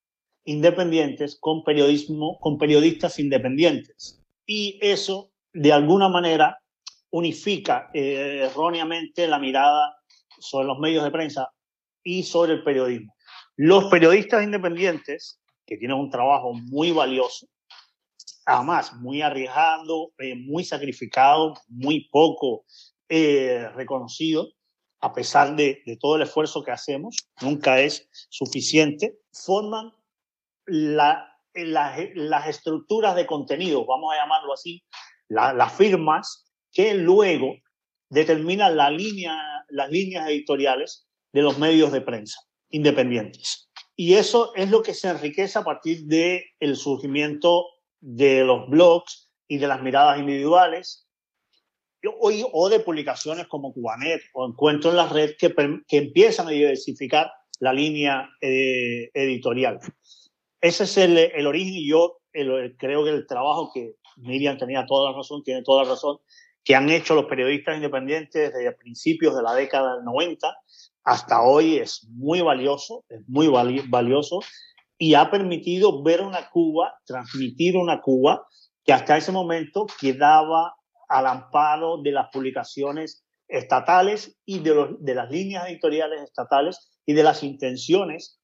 independientes 0.44 1.36
con 1.40 1.64
periodismo, 1.64 2.38
con 2.40 2.58
periodistas 2.58 3.18
independientes. 3.18 4.22
Y 4.46 4.78
eso, 4.80 5.30
de 5.52 5.72
alguna 5.72 6.08
manera, 6.08 6.58
unifica 7.10 7.90
eh, 7.94 8.48
erróneamente 8.50 9.26
la 9.26 9.38
mirada 9.38 9.96
sobre 10.38 10.66
los 10.66 10.78
medios 10.78 11.04
de 11.04 11.10
prensa 11.10 11.48
y 12.02 12.22
sobre 12.22 12.54
el 12.54 12.64
periodismo. 12.64 13.14
Los 13.56 13.84
periodistas 13.84 14.42
independientes, 14.42 15.40
que 15.66 15.76
tienen 15.76 15.96
un 15.96 16.10
trabajo 16.10 16.52
muy 16.52 16.90
valioso, 16.90 17.46
además 18.44 18.92
muy 18.94 19.22
arriesgado, 19.22 20.12
eh, 20.18 20.34
muy 20.34 20.64
sacrificado, 20.64 21.54
muy 21.68 22.08
poco 22.10 22.64
eh, 23.08 23.68
reconocido, 23.74 24.48
a 25.04 25.12
pesar 25.12 25.54
de, 25.54 25.82
todo 26.00 26.16
el 26.16 26.22
esfuerzo 26.22 26.64
que 26.64 26.70
hacemos, 26.70 27.28
nunca 27.42 27.78
es 27.78 28.08
suficiente, 28.30 29.18
forman 29.34 29.92
la, 30.64 31.30
las 31.52 32.48
estructuras 32.48 33.14
de 33.14 33.26
contenido, 33.26 33.84
vamos 33.84 34.14
a 34.14 34.22
llamarlo 34.22 34.54
así, 34.54 34.82
las 35.28 35.72
firmas 35.74 36.50
que 36.72 36.94
luego 36.94 37.54
determinan 38.08 38.78
la 38.78 38.88
línea, 38.88 39.36
las 39.68 39.90
líneas 39.90 40.26
editoriales 40.26 41.06
de 41.34 41.42
los 41.42 41.58
medios 41.58 41.92
de 41.92 42.00
prensa 42.00 42.40
independientes. 42.70 43.70
Y 43.96 44.14
eso 44.14 44.54
es 44.54 44.70
lo 44.70 44.82
que 44.82 44.94
se 44.94 45.08
enriquece 45.08 45.58
a 45.58 45.64
partir 45.64 46.04
del 46.06 46.42
el 46.60 46.76
surgimiento 46.76 47.66
de 48.00 48.42
los 48.42 48.70
blogs 48.70 49.30
y 49.48 49.58
de 49.58 49.68
las 49.68 49.82
miradas 49.82 50.18
individuales 50.18 51.06
o, 52.06 52.68
de 52.68 52.80
publicaciones 52.80 53.46
como 53.46 53.72
Cubanet 53.72 54.22
o 54.34 54.46
Encuentro 54.46 54.90
en 54.90 54.96
la 54.96 55.08
Red 55.08 55.32
que, 55.38 55.54
que 55.86 55.96
empiezan 55.96 56.48
a 56.48 56.50
diversificar 56.50 57.30
la 57.60 57.72
línea 57.72 58.28
eh, 58.40 59.10
editorial. 59.14 59.80
Ese 60.60 60.84
es 60.84 60.96
el, 60.96 61.18
el 61.18 61.46
origen 61.46 61.74
y 61.74 61.88
yo 61.88 62.18
creo 62.32 63.04
que 63.04 63.10
el 63.10 63.26
trabajo 63.26 63.70
que 63.72 63.94
Miriam 64.16 64.58
tenía 64.58 64.86
toda 64.86 65.10
la 65.10 65.16
razón, 65.16 65.42
tiene 65.42 65.62
toda 65.62 65.84
la 65.84 65.90
razón, 65.90 66.18
que 66.64 66.74
han 66.74 66.88
hecho 66.90 67.14
los 67.14 67.26
periodistas 67.26 67.76
independientes 67.76 68.52
desde 68.52 68.72
principios 68.72 69.36
de 69.36 69.42
la 69.42 69.54
década 69.54 69.96
del 69.96 70.04
90 70.04 70.56
hasta 71.04 71.42
hoy 71.42 71.76
es 71.76 72.06
muy 72.10 72.40
valioso, 72.40 73.04
es 73.10 73.20
muy 73.28 73.48
valioso 73.48 74.40
y 74.96 75.14
ha 75.14 75.30
permitido 75.30 76.02
ver 76.02 76.22
una 76.22 76.48
Cuba, 76.48 76.94
transmitir 77.04 77.76
una 77.76 78.00
Cuba 78.00 78.46
que 78.84 78.92
hasta 78.92 79.18
ese 79.18 79.30
momento 79.30 79.86
quedaba 80.00 80.74
al 81.08 81.26
amparo 81.26 82.02
de 82.02 82.12
las 82.12 82.28
publicaciones 82.30 83.24
estatales 83.48 84.38
y 84.44 84.60
de, 84.60 84.96
de 84.98 85.14
las 85.14 85.30
líneas 85.30 85.68
editoriales 85.68 86.22
estatales 86.22 86.90
y 87.06 87.12
de 87.12 87.22
las 87.22 87.42
intenciones 87.42 88.40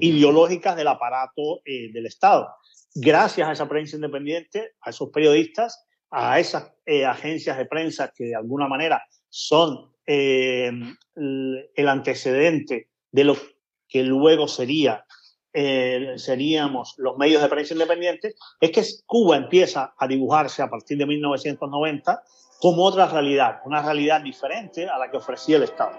ideológicas 0.00 0.76
del 0.76 0.88
aparato 0.88 1.60
eh, 1.64 1.92
del 1.92 2.06
Estado. 2.06 2.48
Gracias 2.94 3.48
a 3.48 3.52
esa 3.52 3.68
prensa 3.68 3.96
independiente, 3.96 4.72
a 4.80 4.90
esos 4.90 5.10
periodistas, 5.10 5.86
a 6.10 6.40
esas 6.40 6.72
eh, 6.86 7.04
agencias 7.04 7.58
de 7.58 7.66
prensa 7.66 8.12
que 8.14 8.24
de 8.24 8.36
alguna 8.36 8.68
manera 8.68 9.02
son 9.28 9.92
eh, 10.06 10.70
el 11.14 11.88
antecedente 11.88 12.88
de 13.10 13.24
lo 13.24 13.36
que 13.88 14.02
luego 14.02 14.48
sería 14.48 15.04
eh, 15.60 16.12
seríamos 16.18 16.94
los 16.98 17.18
medios 17.18 17.42
de 17.42 17.48
prensa 17.48 17.74
independientes, 17.74 18.36
es 18.60 18.70
que 18.70 18.84
Cuba 19.06 19.36
empieza 19.36 19.92
a 19.98 20.06
dibujarse 20.06 20.62
a 20.62 20.70
partir 20.70 20.96
de 20.98 21.04
1990 21.04 22.22
como 22.60 22.84
otra 22.84 23.08
realidad, 23.08 23.58
una 23.64 23.82
realidad 23.82 24.20
diferente 24.20 24.88
a 24.88 24.96
la 24.96 25.10
que 25.10 25.16
ofrecía 25.16 25.56
el 25.56 25.64
Estado. 25.64 25.98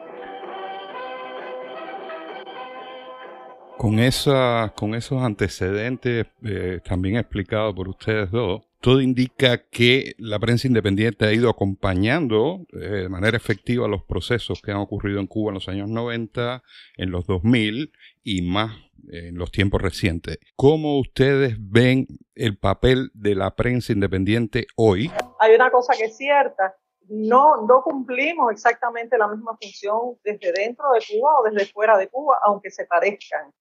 Con, 3.77 3.99
esa, 3.99 4.71
con 4.77 4.95
esos 4.95 5.21
antecedentes 5.21 6.27
eh, 6.41 6.79
también 6.81 7.17
explicados 7.17 7.75
por 7.75 7.89
ustedes 7.89 8.31
dos, 8.31 8.61
todo 8.81 9.01
indica 9.01 9.65
que 9.69 10.13
la 10.17 10.39
prensa 10.39 10.67
independiente 10.67 11.25
ha 11.25 11.33
ido 11.33 11.50
acompañando 11.50 12.65
eh, 12.71 12.77
de 12.77 13.09
manera 13.09 13.38
efectiva 13.38 13.88
los 13.88 14.03
procesos 14.03 14.62
que 14.62 14.71
han 14.71 14.77
ocurrido 14.77 15.19
en 15.19 15.27
Cuba 15.27 15.50
en 15.50 15.55
los 15.55 15.67
años 15.67 15.89
90, 15.89 16.63
en 16.98 17.12
los 17.12 17.25
2000 17.25 17.91
y 18.24 18.41
más 18.41 18.71
en 19.12 19.38
los 19.38 19.51
tiempos 19.51 19.81
recientes. 19.81 20.39
¿Cómo 20.55 21.00
ustedes 21.00 21.55
ven 21.59 22.07
el 22.36 22.57
papel 22.57 23.12
de 23.13 23.36
la 23.36 23.55
prensa 23.55 23.91
independiente 23.91 24.67
hoy? 24.75 25.12
Hay 25.39 25.55
una 25.55 25.71
cosa 25.71 25.93
que 25.98 26.05
es 26.05 26.17
cierta, 26.17 26.75
no, 27.09 27.65
no 27.65 27.81
cumplimos 27.81 28.51
exactamente 28.51 29.17
la 29.17 29.27
misma 29.27 29.57
función 29.59 30.17
desde 30.24 30.51
dentro 30.53 30.91
de 30.91 31.00
Cuba 31.09 31.39
o 31.39 31.43
desde 31.50 31.71
fuera 31.71 31.98
de 31.98 32.07
Cuba, 32.07 32.38
aunque 32.45 32.69
se 32.69 32.86
parezcan, 32.86 33.51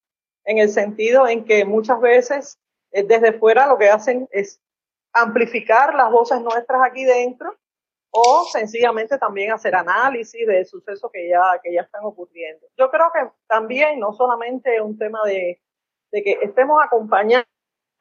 en 0.45 0.59
el 0.59 0.69
sentido 0.69 1.27
en 1.27 1.45
que 1.45 1.65
muchas 1.65 2.01
veces 2.01 2.59
eh, 2.93 3.03
desde 3.03 3.33
fuera 3.33 3.67
lo 3.67 3.79
que 3.79 3.89
hacen 3.89 4.29
es 4.31 4.61
amplificar 5.13 5.95
las 5.95 6.11
voces 6.11 6.41
nuestras 6.41 6.83
aquí 6.83 7.05
dentro 7.05 7.57
o 8.11 8.45
sencillamente 8.51 9.19
también 9.19 9.53
hacer 9.53 9.75
análisis 9.75 10.47
de 10.47 10.65
sucesos 10.65 11.11
que 11.13 11.29
ya, 11.29 11.61
que 11.63 11.73
ya 11.73 11.83
están 11.83 12.05
ocurriendo. 12.05 12.67
Yo 12.77 12.91
creo 12.91 13.11
que 13.13 13.31
también 13.47 14.01
no 14.01 14.13
solamente 14.13 14.81
un 14.81 14.97
tema 14.99 15.21
de, 15.25 15.61
de 16.11 16.23
que 16.23 16.39
estemos 16.43 16.83
acompañando 16.83 17.47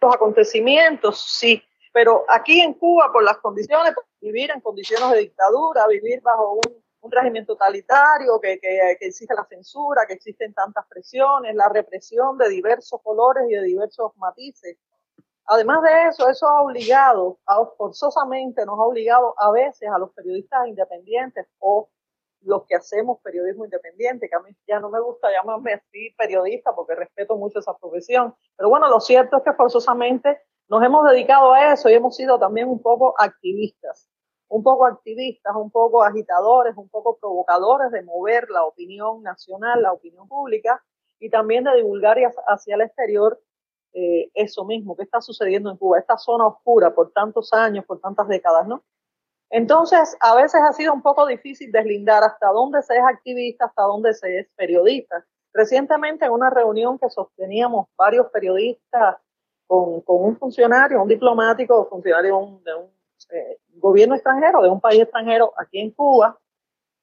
los 0.02 0.16
acontecimientos, 0.16 1.22
sí, 1.22 1.62
pero 1.92 2.26
aquí 2.30 2.62
en 2.62 2.74
Cuba, 2.74 3.12
por 3.12 3.24
las 3.24 3.38
condiciones, 3.40 3.94
vivir 4.22 4.52
en 4.52 4.62
condiciones 4.62 5.12
de 5.12 5.20
dictadura, 5.20 5.88
vivir 5.88 6.22
bajo 6.22 6.54
un, 6.54 6.84
un 7.02 7.12
régimen 7.12 7.46
totalitario 7.46 8.40
que, 8.40 8.60
que, 8.60 8.98
que, 9.00 9.08
existe 9.08 9.34
la 9.34 9.46
censura, 9.46 10.06
que 10.08 10.14
existen 10.14 10.54
tantas 10.54 10.86
presiones, 10.88 11.56
la 11.56 11.70
represión 11.70 12.38
de 12.38 12.50
diversos 12.50 13.02
colores 13.02 13.46
y 13.50 13.56
de 13.56 13.64
diversos 13.64 14.16
matices, 14.18 14.78
Además 15.50 15.82
de 15.82 16.10
eso, 16.10 16.28
eso 16.28 16.48
ha 16.48 16.62
obligado, 16.62 17.40
forzosamente 17.78 18.66
nos 18.66 18.78
ha 18.78 18.84
obligado 18.84 19.34
a 19.38 19.50
veces 19.52 19.90
a 19.90 19.98
los 19.98 20.12
periodistas 20.12 20.68
independientes 20.68 21.48
o 21.60 21.90
los 22.42 22.66
que 22.66 22.76
hacemos 22.76 23.20
periodismo 23.22 23.64
independiente, 23.64 24.28
que 24.30 24.36
a 24.36 24.42
mí 24.42 24.52
ya 24.68 24.80
no 24.82 24.90
me 24.90 25.00
gusta 25.00 25.30
llamarme 25.32 25.74
así 25.74 26.14
periodista 26.18 26.76
porque 26.76 26.96
respeto 26.96 27.38
mucho 27.38 27.60
esa 27.60 27.78
profesión, 27.78 28.36
pero 28.58 28.70
bueno, 28.70 28.90
lo 28.90 29.00
cierto 29.00 29.38
es 29.38 29.44
que 29.44 29.54
forzosamente 29.54 30.38
nos 30.68 30.84
hemos 30.84 31.10
dedicado 31.10 31.54
a 31.54 31.74
eso 31.74 31.90
y 31.90 31.94
hemos 31.94 32.18
sido 32.18 32.38
también 32.38 32.68
un 32.68 32.82
poco 32.82 33.16
activistas, 33.18 34.10
un 34.50 34.64
poco 34.64 34.86
activistas, 34.86 35.56
un 35.56 35.72
poco 35.72 36.04
agitadores, 36.04 36.76
un 36.76 36.90
poco 36.90 37.18
provocadores 37.20 37.92
de 37.92 38.04
mover 38.04 38.50
la 38.50 38.66
opinión 38.66 39.24
nacional, 39.24 39.82
la 39.82 39.94
opinión 39.94 40.28
pública 40.28 40.84
y 41.20 41.30
también 41.30 41.64
de 41.64 41.76
divulgar 41.76 42.18
hacia 42.48 42.76
el 42.76 42.82
exterior 42.82 43.40
eh, 43.94 44.30
eso 44.34 44.66
mismo 44.66 44.96
que 44.96 45.04
está 45.04 45.22
sucediendo 45.22 45.70
en 45.70 45.78
Cuba, 45.78 46.00
esta 46.00 46.18
zona 46.18 46.48
oscura 46.48 46.94
por 46.94 47.12
tantos 47.12 47.54
años, 47.54 47.86
por 47.86 48.00
tantas 48.00 48.28
décadas, 48.28 48.68
¿no? 48.68 48.84
Entonces, 49.50 50.18
a 50.20 50.36
veces 50.36 50.62
ha 50.62 50.74
sido 50.74 50.94
un 50.94 51.02
poco 51.02 51.26
difícil 51.26 51.72
deslindar 51.72 52.24
hasta 52.24 52.48
dónde 52.48 52.82
se 52.84 52.96
es 52.96 53.04
activista, 53.04 53.66
hasta 53.66 53.84
dónde 53.84 54.14
se 54.14 54.40
es 54.40 54.48
periodista. 54.56 55.26
Recientemente, 55.54 56.26
en 56.26 56.32
una 56.32 56.50
reunión 56.50 57.00
que 57.00 57.10
sosteníamos 57.10 57.88
varios 57.98 58.28
periodistas 58.28 59.16
con, 59.66 60.02
con 60.02 60.24
un 60.24 60.38
funcionario, 60.38 61.02
un 61.02 61.08
diplomático, 61.08 61.88
funcionario 61.90 62.60
de 62.64 62.76
un, 62.76 62.92
eh, 63.32 63.60
gobierno 63.76 64.16
extranjero, 64.16 64.62
de 64.62 64.70
un 64.70 64.82
país 64.82 65.02
extranjero 65.02 65.54
aquí 65.58 65.80
en 65.80 65.92
Cuba, 65.92 66.38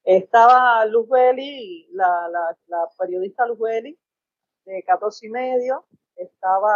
estaba 0.04 0.84
Luz 0.86 1.08
Belli, 1.08 1.88
la, 1.92 2.28
la, 2.28 2.56
la 2.66 2.88
periodista 2.98 3.46
Luz 3.46 3.58
Belli, 3.58 3.98
de 4.66 4.82
14 4.82 5.26
y 5.26 5.30
medio, 5.30 5.84
estaba 6.16 6.72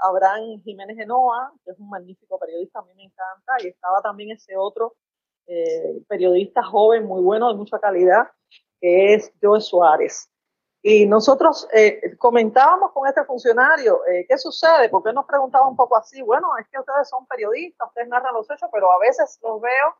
Abraham 0.00 0.60
Jiménez 0.62 0.96
Genoa, 0.96 1.52
que 1.64 1.72
es 1.72 1.78
un 1.78 1.88
magnífico 1.88 2.38
periodista, 2.38 2.80
a 2.80 2.82
mí 2.82 2.92
me 2.94 3.04
encanta, 3.04 3.52
y 3.62 3.68
estaba 3.68 4.00
también 4.02 4.32
ese 4.32 4.56
otro 4.56 4.94
eh, 5.46 6.02
periodista 6.08 6.62
joven, 6.62 7.06
muy 7.06 7.22
bueno, 7.22 7.48
de 7.48 7.54
mucha 7.54 7.78
calidad, 7.78 8.28
que 8.80 9.14
es 9.14 9.32
Joe 9.42 9.60
Suárez. 9.60 10.28
Y 10.82 11.06
nosotros 11.06 11.68
eh, 11.74 12.16
comentábamos 12.16 12.92
con 12.92 13.06
este 13.06 13.24
funcionario, 13.24 14.00
eh, 14.06 14.24
¿qué 14.28 14.38
sucede? 14.38 14.88
Porque 14.88 15.12
nos 15.12 15.26
preguntaba 15.26 15.68
un 15.68 15.76
poco 15.76 15.96
así, 15.96 16.22
bueno, 16.22 16.48
es 16.58 16.66
que 16.68 16.78
ustedes 16.78 17.08
son 17.08 17.26
periodistas, 17.26 17.88
ustedes 17.88 18.08
narran 18.08 18.32
los 18.32 18.50
hechos, 18.50 18.70
pero 18.72 18.90
a 18.90 18.98
veces 18.98 19.38
los 19.42 19.60
veo 19.60 19.96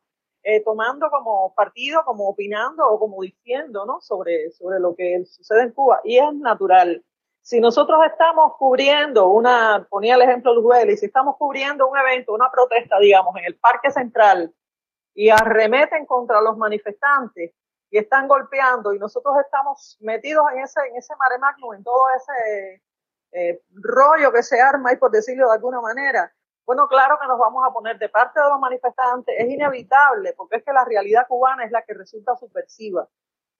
tomando 0.65 1.07
como 1.11 1.53
partido, 1.53 2.03
como 2.03 2.27
opinando 2.27 2.89
o 2.89 2.97
como 2.97 3.21
diciendo, 3.21 3.85
¿no? 3.85 4.01
Sobre, 4.01 4.49
sobre 4.49 4.79
lo 4.79 4.95
que 4.95 5.23
sucede 5.25 5.61
en 5.61 5.71
Cuba. 5.71 6.01
Y 6.03 6.17
es 6.17 6.33
natural 6.33 7.05
si 7.41 7.59
nosotros 7.59 7.99
estamos 8.05 8.55
cubriendo 8.57 9.29
una, 9.29 9.85
ponía 9.89 10.15
el 10.15 10.21
ejemplo 10.21 10.53
Luzbeli, 10.53 10.95
si 10.95 11.07
estamos 11.07 11.35
cubriendo 11.37 11.87
un 11.87 11.97
evento, 11.97 12.33
una 12.33 12.51
protesta, 12.51 12.99
digamos, 12.99 13.35
en 13.37 13.45
el 13.45 13.57
Parque 13.57 13.91
Central 13.91 14.53
y 15.13 15.29
arremeten 15.29 16.05
contra 16.05 16.39
los 16.41 16.57
manifestantes 16.57 17.53
y 17.89 17.97
están 17.97 18.27
golpeando 18.27 18.93
y 18.93 18.99
nosotros 18.99 19.35
estamos 19.43 19.97
metidos 20.01 20.45
en 20.53 20.59
ese, 20.59 20.79
en 20.87 20.97
ese 20.97 21.15
mare 21.15 21.39
magnum, 21.39 21.73
en 21.73 21.83
todo 21.83 22.05
ese 22.15 22.81
eh, 23.31 23.61
rollo 23.73 24.31
que 24.31 24.43
se 24.43 24.61
arma 24.61 24.93
y 24.93 24.97
por 24.97 25.11
decirlo 25.11 25.47
de 25.47 25.55
alguna 25.55 25.81
manera, 25.81 26.31
bueno, 26.65 26.87
claro 26.87 27.17
que 27.19 27.27
nos 27.27 27.39
vamos 27.39 27.65
a 27.67 27.73
poner 27.73 27.97
de 27.97 28.07
parte 28.07 28.39
de 28.39 28.47
los 28.47 28.59
manifestantes, 28.59 29.35
es 29.37 29.49
inevitable, 29.49 30.33
porque 30.37 30.57
es 30.57 30.63
que 30.63 30.71
la 30.71 30.85
realidad 30.85 31.25
cubana 31.27 31.65
es 31.65 31.71
la 31.71 31.81
que 31.81 31.93
resulta 31.93 32.35
subversiva. 32.37 33.09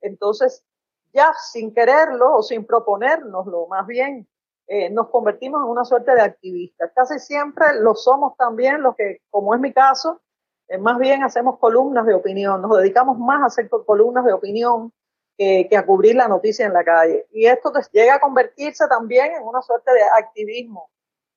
Entonces, 0.01 0.63
ya 1.13 1.31
sin 1.51 1.73
quererlo 1.73 2.37
o 2.37 2.43
sin 2.43 2.65
proponérnoslo, 2.65 3.67
más 3.67 3.85
bien 3.87 4.27
eh, 4.67 4.89
nos 4.89 5.09
convertimos 5.09 5.61
en 5.63 5.69
una 5.69 5.83
suerte 5.83 6.15
de 6.15 6.21
activistas. 6.21 6.91
Casi 6.95 7.19
siempre 7.19 7.65
lo 7.79 7.93
somos 7.95 8.37
también 8.37 8.81
los 8.81 8.95
que, 8.95 9.21
como 9.29 9.53
es 9.53 9.59
mi 9.59 9.73
caso, 9.73 10.21
eh, 10.69 10.77
más 10.77 10.97
bien 10.97 11.23
hacemos 11.23 11.59
columnas 11.59 12.05
de 12.05 12.13
opinión, 12.13 12.61
nos 12.61 12.77
dedicamos 12.77 13.17
más 13.17 13.41
a 13.41 13.45
hacer 13.47 13.69
columnas 13.69 14.23
de 14.23 14.33
opinión 14.33 14.93
que, 15.37 15.75
a 15.75 15.85
cubrir 15.85 16.15
la 16.15 16.27
noticia 16.27 16.65
en 16.65 16.73
la 16.73 16.83
calle. 16.83 17.27
Y 17.31 17.47
esto 17.47 17.73
llega 17.91 18.15
a 18.15 18.19
convertirse 18.19 18.87
también 18.87 19.33
en 19.33 19.43
una 19.43 19.61
suerte 19.61 19.91
de 19.91 20.03
activismo. 20.03 20.89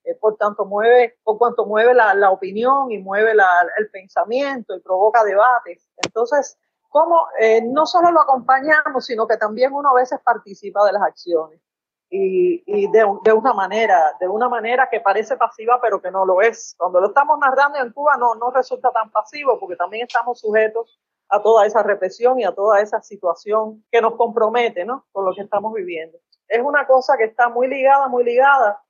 Eh, 0.04 0.14
por 0.14 0.36
tanto, 0.36 0.66
mueve, 0.66 1.16
por 1.24 1.38
cuanto 1.38 1.64
mueve 1.64 1.94
la, 1.94 2.30
opinión 2.30 2.92
y 2.92 2.98
mueve 2.98 3.32
el 3.32 3.90
pensamiento 3.90 4.76
y 4.76 4.80
provoca 4.80 5.24
debates. 5.24 5.88
Entonces, 6.04 6.58
como 6.94 7.26
eh, 7.40 7.60
no 7.60 7.86
solo 7.86 8.12
lo 8.12 8.20
acompañamos, 8.20 9.04
sino 9.04 9.26
que 9.26 9.36
también 9.36 9.72
uno 9.72 9.90
a 9.90 9.94
veces 9.94 10.20
participa 10.24 10.86
de 10.86 10.92
las 10.92 11.02
acciones 11.02 11.60
y, 12.08 12.86
de, 12.88 13.04
de, 13.24 13.32
una 13.32 13.52
manera, 13.52 14.16
de 14.20 14.28
una 14.28 14.48
manera 14.48 14.88
que 14.88 15.00
parece 15.00 15.36
pasiva, 15.36 15.80
pero 15.82 16.00
que 16.00 16.12
no 16.12 16.24
lo 16.24 16.40
es. 16.40 16.76
Cuando 16.78 17.00
lo 17.00 17.08
estamos 17.08 17.36
narrando 17.40 17.80
en 17.80 17.90
Cuba 17.90 18.16
no, 18.16 18.36
no 18.36 18.52
resulta 18.52 18.92
tan 18.92 19.10
pasivo, 19.10 19.58
porque 19.58 19.74
también 19.74 20.06
estamos 20.06 20.38
sujetos 20.38 21.00
a 21.30 21.42
toda 21.42 21.66
esa 21.66 21.82
represión 21.82 22.38
y 22.38 22.44
a 22.44 22.54
toda 22.54 22.80
esa 22.80 23.02
situación 23.02 23.84
que 23.90 24.00
nos 24.00 24.14
compromete, 24.14 24.84
¿no? 24.84 25.04
Con 25.10 25.24
lo 25.24 25.34
que 25.34 25.40
estamos 25.40 25.74
viviendo. 25.74 26.16
Es 26.46 26.62
una 26.62 26.86
cosa 26.86 27.16
que 27.16 27.24
está 27.24 27.48
muy 27.48 27.66
ligada, 27.66 28.06
muy 28.06 28.22
ligada 28.22 28.80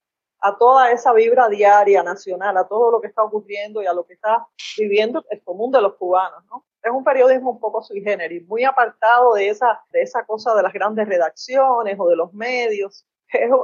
a 0.45 0.59
toda 0.59 0.91
esa 0.91 1.15
vibra 1.15 1.49
diaria 1.49 2.03
nacional, 2.03 2.55
a 2.59 2.69
todo 2.69 2.91
lo 2.91 3.01
que 3.01 3.07
está 3.07 3.23
ocurriendo 3.23 3.83
y 3.83 3.87
a 3.87 3.95
lo 3.95 4.05
que 4.05 4.13
está 4.13 4.47
viviendo 4.77 5.25
el 5.31 5.43
común 5.43 5.73
de 5.73 5.81
los 5.81 5.95
cubanos, 5.95 6.45
¿no? 6.51 6.67
Es 6.83 6.93
un 6.93 7.03
periodismo 7.03 7.53
un 7.53 7.59
poco 7.59 7.83
sui 7.83 8.03
generis, 8.03 8.47
muy 8.47 8.63
apartado 8.63 9.33
de 9.33 9.49
esa, 9.49 9.83
de 9.91 10.03
esa 10.03 10.27
cosa 10.27 10.55
de 10.55 10.63
las 10.63 10.75
grandes 10.75 11.09
redacciones 11.09 11.97
o 11.99 12.09
de 12.09 12.17
los 12.17 12.35
medios, 12.35 13.07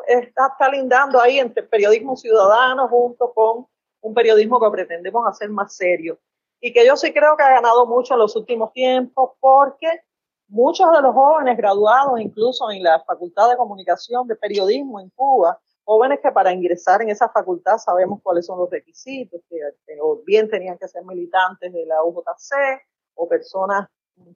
está, 0.06 0.46
está 0.46 0.70
lindando 0.70 1.20
ahí 1.20 1.38
entre 1.38 1.64
periodismo 1.64 2.16
ciudadano 2.16 2.88
junto 2.88 3.30
con 3.34 3.66
un 4.00 4.14
periodismo 4.14 4.58
que 4.58 4.70
pretendemos 4.70 5.26
hacer 5.28 5.50
más 5.50 5.76
serio. 5.76 6.18
Y 6.62 6.72
que 6.72 6.86
yo 6.86 6.96
sí 6.96 7.12
creo 7.12 7.36
que 7.36 7.42
ha 7.42 7.50
ganado 7.50 7.84
mucho 7.84 8.14
en 8.14 8.20
los 8.20 8.34
últimos 8.36 8.72
tiempos 8.72 9.32
porque 9.38 10.00
muchos 10.48 10.90
de 10.92 11.02
los 11.02 11.12
jóvenes 11.12 11.58
graduados 11.58 12.18
incluso 12.18 12.70
en 12.70 12.82
la 12.82 13.00
Facultad 13.00 13.50
de 13.50 13.58
Comunicación 13.58 14.26
de 14.26 14.36
Periodismo 14.36 14.98
en 14.98 15.10
Cuba, 15.10 15.60
jóvenes 15.90 16.20
que 16.22 16.30
para 16.30 16.52
ingresar 16.52 17.02
en 17.02 17.08
esa 17.08 17.28
facultad 17.30 17.76
sabemos 17.78 18.20
cuáles 18.22 18.46
son 18.46 18.60
los 18.60 18.70
requisitos, 18.70 19.40
que, 19.48 19.58
o 20.00 20.20
bien 20.24 20.48
tenían 20.48 20.78
que 20.78 20.86
ser 20.86 21.04
militantes 21.04 21.72
de 21.72 21.84
la 21.84 22.04
UJC 22.04 22.80
o 23.16 23.28
personas 23.28 23.88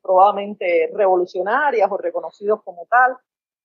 probablemente 0.02 0.90
revolucionarias 0.92 1.88
o 1.92 1.96
reconocidos 1.96 2.60
como 2.64 2.86
tal, 2.90 3.16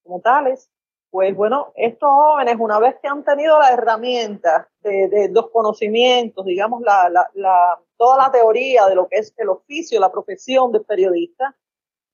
como 0.03 0.21
tales, 0.21 0.69
pues 1.09 1.35
bueno, 1.35 1.71
estos 1.73 2.07
jóvenes, 2.11 2.57
una 2.59 2.77
vez 2.77 2.95
que 3.01 3.07
han 3.07 3.23
tenido 3.23 3.57
la 3.57 3.71
herramienta 3.71 4.69
de, 4.81 5.31
los 5.33 5.49
conocimientos, 5.49 6.45
digamos, 6.45 6.83
la, 6.83 7.09
la, 7.09 7.79
toda 7.97 8.17
la 8.17 8.31
teoría 8.31 8.85
de 8.85 8.93
lo 8.93 9.07
que 9.07 9.17
es 9.17 9.33
el 9.37 9.49
oficio, 9.49 9.99
la 9.99 10.11
profesión 10.11 10.71
de 10.71 10.81
periodista, 10.81 11.55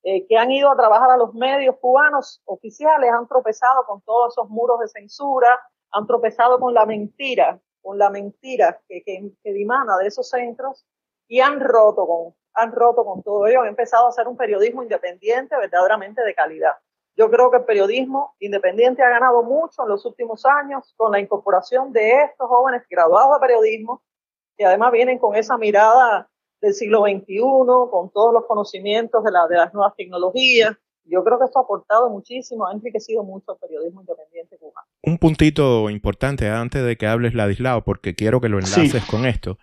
eh, 0.08 0.28
que 0.28 0.38
han 0.38 0.52
ido 0.52 0.70
a 0.70 0.76
trabajar 0.76 1.10
a 1.10 1.18
los 1.18 1.34
medios 1.34 1.78
cubanos 1.82 2.40
oficiales, 2.46 3.12
han 3.12 3.28
tropezado 3.28 3.88
con 3.88 4.02
todos 4.02 4.36
esos 4.36 4.48
muros 4.52 4.80
de 4.80 4.88
censura, 4.88 5.60
han 5.90 6.06
tropezado 6.06 6.60
con 6.60 6.76
la 6.76 6.86
mentira, 6.86 7.60
con 7.82 7.98
la 7.98 8.12
mentira 8.12 8.80
que, 8.88 9.02
que, 9.04 9.32
que 9.44 9.52
dimana 9.52 9.98
de 9.98 10.06
esos 10.06 10.30
centros 10.30 10.86
y 11.28 11.40
han 11.40 11.60
roto 11.60 12.06
con, 12.06 12.36
han 12.54 12.72
roto 12.72 13.04
con 13.04 13.24
todo 13.24 13.48
ello, 13.48 13.62
han 13.62 13.70
empezado 13.70 14.06
a 14.06 14.10
hacer 14.10 14.28
un 14.28 14.38
periodismo 14.38 14.84
independiente 14.84 15.58
verdaderamente 15.58 16.22
de 16.22 16.36
calidad. 16.36 16.76
Yo 17.18 17.32
creo 17.32 17.50
que 17.50 17.58
el 17.58 17.66
periodismo 17.66 18.36
independiente 18.38 19.02
ha 19.02 19.10
ganado 19.10 19.42
mucho 19.42 19.82
en 19.82 19.90
los 19.90 20.06
últimos 20.06 20.46
años 20.46 20.94
con 20.98 21.14
la 21.14 21.20
incorporación 21.20 21.92
de 21.92 22.26
estos 22.26 22.48
jóvenes 22.48 22.84
graduados 22.88 23.42
de 23.42 23.48
periodismo 23.48 24.04
que 24.56 24.68
además 24.68 24.92
vienen 24.92 25.18
con 25.18 25.36
esa 25.36 25.58
mirada 25.58 26.30
del 26.66 26.74
siglo 26.74 27.04
XXI, 27.04 27.40
con 27.92 28.12
todos 28.12 28.34
los 28.34 28.46
conocimientos 28.48 29.24
de, 29.24 29.32
la, 29.32 29.48
de 29.48 29.58
las 29.58 29.74
nuevas 29.74 29.96
tecnologías. 29.96 30.76
Yo 31.06 31.24
creo 31.24 31.38
que 31.38 31.46
esto 31.46 31.60
ha 31.60 31.62
aportado 31.62 32.10
muchísimo, 32.10 32.68
ha 32.68 32.74
enriquecido 32.74 33.24
mucho 33.24 33.54
el 33.54 33.60
periodismo 33.60 34.02
independiente 34.02 34.58
cubano. 34.58 34.88
Un 35.04 35.20
puntito 35.20 35.90
importante 35.92 36.50
antes 36.50 36.84
de 36.84 36.98
que 36.98 37.06
hables, 37.06 37.36
Ladislao, 37.36 37.84
porque 37.84 38.16
quiero 38.16 38.42
que 38.42 38.50
lo 38.50 38.58
enlaces 38.58 39.06
con 39.06 39.28
esto, 39.28 39.60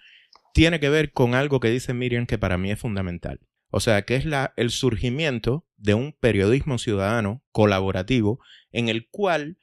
tiene 0.54 0.78
que 0.78 0.88
ver 0.88 1.12
con 1.12 1.34
algo 1.34 1.58
que 1.58 1.68
dice 1.68 1.94
Miriam 1.94 2.26
que 2.26 2.38
para 2.38 2.58
mí 2.58 2.70
es 2.70 2.78
fundamental. 2.78 3.40
O 3.70 3.80
sea, 3.80 4.02
que 4.02 4.14
es 4.14 4.24
la, 4.24 4.52
el 4.56 4.70
surgimiento 4.70 5.66
de 5.76 5.94
un 5.94 6.12
periodismo 6.12 6.78
ciudadano 6.78 7.42
colaborativo 7.50 8.38
en 8.70 8.88
el 8.88 9.08
cual 9.10 9.58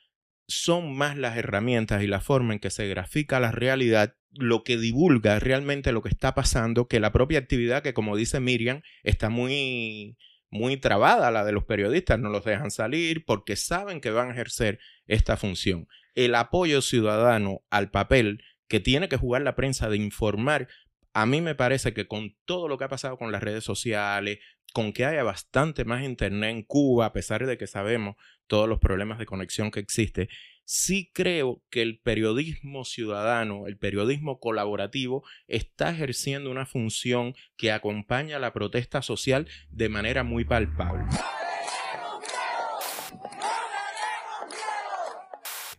son 0.49 0.95
más 0.95 1.17
las 1.17 1.37
herramientas 1.37 2.03
y 2.03 2.07
la 2.07 2.19
forma 2.19 2.53
en 2.53 2.59
que 2.59 2.71
se 2.71 2.87
grafica 2.87 3.39
la 3.39 3.51
realidad 3.51 4.15
lo 4.31 4.63
que 4.63 4.77
divulga 4.77 5.39
realmente 5.39 5.91
lo 5.91 6.01
que 6.01 6.09
está 6.09 6.35
pasando 6.35 6.87
que 6.87 6.99
la 6.99 7.11
propia 7.11 7.39
actividad 7.39 7.81
que 7.81 7.93
como 7.93 8.15
dice 8.15 8.39
Miriam 8.39 8.81
está 9.03 9.29
muy 9.29 10.17
muy 10.51 10.77
trabada 10.77 11.31
la 11.31 11.45
de 11.45 11.51
los 11.51 11.63
periodistas 11.63 12.19
no 12.19 12.29
los 12.29 12.43
dejan 12.43 12.71
salir 12.71 13.23
porque 13.25 13.55
saben 13.55 14.01
que 14.01 14.11
van 14.11 14.29
a 14.29 14.31
ejercer 14.31 14.79
esta 15.05 15.37
función. 15.37 15.87
El 16.15 16.35
apoyo 16.35 16.81
ciudadano 16.81 17.61
al 17.69 17.91
papel 17.91 18.43
que 18.67 18.79
tiene 18.79 19.09
que 19.09 19.17
jugar 19.17 19.41
la 19.43 19.55
prensa 19.55 19.89
de 19.89 19.97
informar 19.97 20.67
a 21.13 21.25
mí 21.25 21.41
me 21.41 21.55
parece 21.55 21.93
que 21.93 22.07
con 22.07 22.35
todo 22.45 22.67
lo 22.67 22.77
que 22.77 22.85
ha 22.85 22.89
pasado 22.89 23.17
con 23.17 23.31
las 23.31 23.41
redes 23.41 23.63
sociales, 23.63 24.39
con 24.73 24.93
que 24.93 25.05
haya 25.05 25.23
bastante 25.23 25.85
más 25.85 26.03
internet 26.03 26.51
en 26.51 26.63
Cuba, 26.63 27.07
a 27.07 27.13
pesar 27.13 27.45
de 27.45 27.57
que 27.57 27.67
sabemos 27.67 28.15
todos 28.47 28.69
los 28.69 28.79
problemas 28.79 29.17
de 29.19 29.25
conexión 29.25 29.71
que 29.71 29.79
existe, 29.79 30.29
sí 30.63 31.09
creo 31.13 31.63
que 31.71 31.81
el 31.81 31.99
periodismo 31.99 32.85
ciudadano, 32.85 33.65
el 33.65 33.77
periodismo 33.77 34.39
colaborativo, 34.39 35.23
está 35.47 35.89
ejerciendo 35.89 36.51
una 36.51 36.67
función 36.67 37.33
que 37.57 37.71
acompaña 37.71 38.35
a 38.35 38.39
la 38.39 38.53
protesta 38.53 39.01
social 39.01 39.47
de 39.71 39.89
manera 39.89 40.23
muy 40.23 40.45
palpable. 40.45 41.05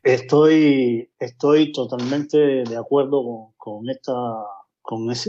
Estoy, 0.03 1.11
estoy 1.21 1.73
totalmente 1.73 2.39
de 2.39 2.77
acuerdo 2.77 3.23
con, 3.23 3.53
con 3.59 3.91
esta 3.91 4.13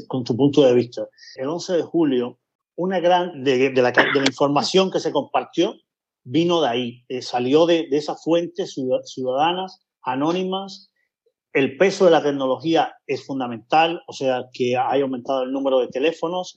con, 0.07 0.23
tu 0.23 0.35
punto 0.35 0.63
de 0.63 0.73
vista. 0.73 1.07
El 1.35 1.47
11 1.47 1.73
de 1.73 1.81
julio, 1.83 2.39
una 2.75 2.99
gran, 2.99 3.43
de, 3.43 3.71
la, 3.73 3.93
información 4.25 4.89
que 4.89 4.99
se 4.99 5.11
compartió 5.11 5.75
vino 6.23 6.61
de 6.61 6.67
ahí, 6.67 7.05
eh, 7.09 7.21
salió 7.21 7.65
de, 7.67 7.87
esas 7.91 8.23
fuentes 8.23 8.75
ciudadanas, 9.05 9.85
anónimas. 10.01 10.89
El 11.53 11.77
peso 11.77 12.05
de 12.05 12.11
la 12.11 12.23
tecnología 12.23 12.95
es 13.05 13.25
fundamental, 13.25 14.01
o 14.07 14.13
sea, 14.13 14.45
que 14.53 14.77
haya 14.77 15.03
aumentado 15.03 15.43
el 15.43 15.51
número 15.51 15.79
de 15.79 15.89
teléfonos, 15.89 16.55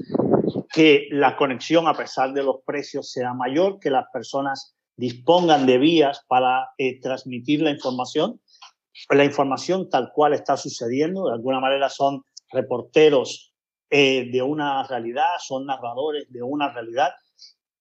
que 0.72 1.08
la 1.10 1.36
conexión, 1.36 1.88
a 1.88 1.94
pesar 1.94 2.32
de 2.32 2.42
los 2.42 2.56
precios, 2.64 3.10
sea 3.10 3.34
mayor, 3.34 3.80
que 3.80 3.90
las 3.90 4.06
personas 4.12 4.76
dispongan 4.96 5.66
de 5.66 5.78
vías 5.78 6.24
para 6.28 6.68
eh, 6.78 7.00
transmitir 7.00 7.60
la 7.60 7.70
información. 7.70 8.40
La 9.10 9.24
información 9.24 9.90
tal 9.90 10.12
cual 10.14 10.32
está 10.32 10.56
sucediendo, 10.56 11.26
de 11.26 11.34
alguna 11.34 11.58
manera 11.58 11.90
son 11.90 12.22
reporteros 12.54 13.52
eh, 13.90 14.30
de 14.30 14.42
una 14.42 14.82
realidad, 14.86 15.36
son 15.38 15.66
narradores 15.66 16.30
de 16.30 16.42
una 16.42 16.72
realidad. 16.72 17.10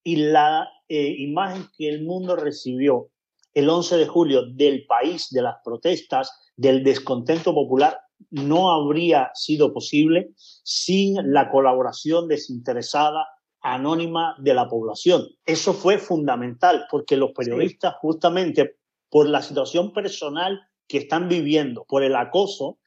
Y 0.04 0.18
la 0.18 0.68
eh, 0.90 1.16
imagen 1.18 1.68
que 1.78 1.90
el 1.90 2.04
mundo 2.04 2.36
recibió 2.36 3.10
el 3.54 3.70
11 3.70 3.98
de 3.98 4.08
julio 4.08 4.46
del 4.46 4.86
país, 4.86 5.30
de 5.30 5.42
las 5.42 5.56
protestas, 5.64 6.52
del 6.58 6.84
descontento 6.84 7.54
popular, 7.54 8.00
no 8.32 8.72
habría 8.72 9.32
sido 9.34 9.74
posible 9.74 10.32
sin 10.64 11.16
la 11.32 11.50
colaboración 11.50 12.28
desinteresada, 12.28 13.28
anónima 13.62 14.36
de 14.40 14.54
la 14.54 14.68
población. 14.68 15.28
Eso 15.46 15.74
fue 15.74 15.98
fundamental 15.98 16.86
porque 16.92 17.16
los 17.16 17.32
periodistas, 17.32 17.96
justamente 18.02 18.76
por 19.10 19.28
la 19.30 19.42
situación 19.42 19.94
personal 19.94 20.60
que 20.88 20.98
están 20.98 21.30
viviendo, 21.30 21.86
por 21.88 22.04
el 22.04 22.16
acoso, 22.16 22.80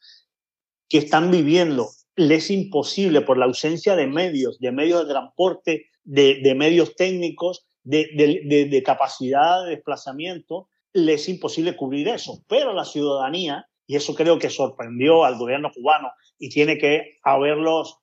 que 0.88 0.98
están 0.98 1.30
viviendo. 1.30 1.88
Les 2.14 2.44
es 2.44 2.50
imposible 2.50 3.20
por 3.20 3.36
la 3.36 3.44
ausencia 3.44 3.94
de 3.94 4.06
medios, 4.06 4.58
de 4.58 4.72
medios 4.72 5.06
de 5.06 5.12
transporte, 5.12 5.86
de, 6.04 6.54
medios 6.56 6.96
técnicos, 6.96 7.66
de, 7.82 8.82
capacidad 8.84 9.64
de 9.64 9.70
desplazamiento, 9.70 10.68
les 10.92 11.22
es 11.22 11.28
imposible 11.28 11.76
cubrir 11.76 12.08
eso. 12.08 12.42
Pero 12.48 12.72
la 12.72 12.84
ciudadanía, 12.84 13.66
y 13.86 13.96
eso 13.96 14.14
creo 14.14 14.38
que 14.38 14.48
sorprendió 14.48 15.24
al 15.24 15.36
gobierno 15.36 15.70
cubano 15.74 16.10
y 16.38 16.48
tiene 16.48 16.78
que 16.78 17.18
haberlos 17.22 17.98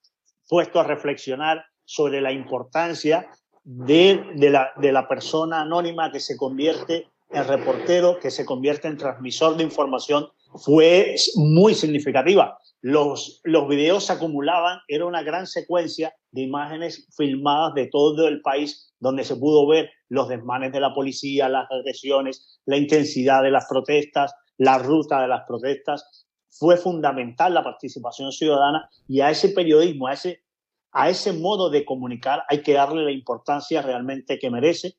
puesto 0.48 0.80
a 0.80 0.84
reflexionar 0.84 1.66
sobre 1.86 2.22
la 2.22 2.32
importancia 2.32 3.28
de, 3.64 4.24
la, 4.38 4.72
de 4.78 4.92
la 4.92 5.08
persona 5.08 5.62
anónima 5.62 6.12
que 6.12 6.20
se 6.20 6.38
convierte 6.38 7.08
en 7.32 7.48
reportero, 7.48 8.20
que 8.20 8.30
se 8.30 8.46
convierte 8.46 8.88
en 8.88 8.98
transmisor 8.98 9.58
de 9.58 9.64
información, 9.64 10.28
fue 10.56 11.16
muy 11.36 11.74
significativa. 11.74 12.60
Los, 12.84 13.40
los 13.46 13.70
videos 13.70 14.08
se 14.08 14.12
acumulaban, 14.12 14.80
era 14.90 15.06
una 15.06 15.24
gran 15.24 15.48
secuencia 15.48 16.14
de 16.32 16.42
imágenes 16.42 17.08
filmadas 17.16 17.74
de 17.76 17.88
todo 17.88 18.28
el 18.28 18.42
país 18.42 18.94
donde 19.00 19.24
se 19.24 19.38
pudo 19.38 19.66
ver 19.66 19.90
los 20.10 20.28
desmanes 20.28 20.74
de 20.74 20.82
la 20.82 20.94
policía, 20.94 21.48
las 21.48 21.72
agresiones, 21.72 22.60
la 22.66 22.76
intensidad 22.76 23.42
de 23.42 23.52
las 23.52 23.68
protestas, 23.70 24.36
la 24.58 24.80
ruta 24.80 25.22
de 25.22 25.30
las 25.30 25.46
protestas. 25.48 26.28
Fue 26.50 26.76
fundamental 26.76 27.54
la 27.54 27.64
participación 27.64 28.34
ciudadana 28.34 28.90
y 29.08 29.22
a 29.22 29.32
ese 29.32 29.50
periodismo, 29.50 30.08
a 30.08 30.14
ese, 30.16 30.44
a 30.92 31.10
ese 31.10 31.32
modo 31.32 31.70
de 31.70 31.86
comunicar 31.86 32.44
hay 32.50 32.64
que 32.64 32.74
darle 32.74 33.06
la 33.06 33.12
importancia 33.12 33.82
realmente 33.82 34.38
que 34.40 34.52
merece. 34.52 34.98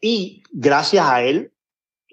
Y 0.00 0.44
gracias 0.52 1.04
a 1.04 1.24
él, 1.24 1.52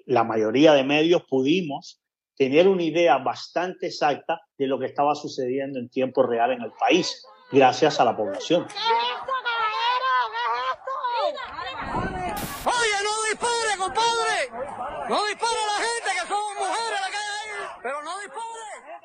la 0.04 0.24
mayoría 0.24 0.72
de 0.72 0.82
medios 0.82 1.22
pudimos 1.30 2.01
tener 2.36 2.68
una 2.68 2.82
idea 2.82 3.18
bastante 3.18 3.86
exacta 3.86 4.40
de 4.56 4.66
lo 4.66 4.78
que 4.78 4.86
estaba 4.86 5.14
sucediendo 5.14 5.78
en 5.78 5.88
tiempo 5.88 6.22
real 6.22 6.52
en 6.52 6.62
el 6.62 6.72
país, 6.72 7.24
gracias 7.50 8.00
a 8.00 8.04
la 8.04 8.16
población. 8.16 8.66
Oye, 12.64 12.98
no 13.04 13.22
dispare, 13.28 13.76
compadre. 13.78 14.50
No 15.08 15.24
dispare 15.26 15.58
a 15.58 15.66
la 15.66 15.78
gente 15.84 16.10
que 16.12 16.26
somos 16.28 16.54
mujeres 16.54 17.00
la 17.00 17.10
que 17.10 17.16
hay 17.16 17.50
ahí, 17.50 17.80
pero 17.82 18.02
no 18.02 18.18
dispare. 18.20 18.42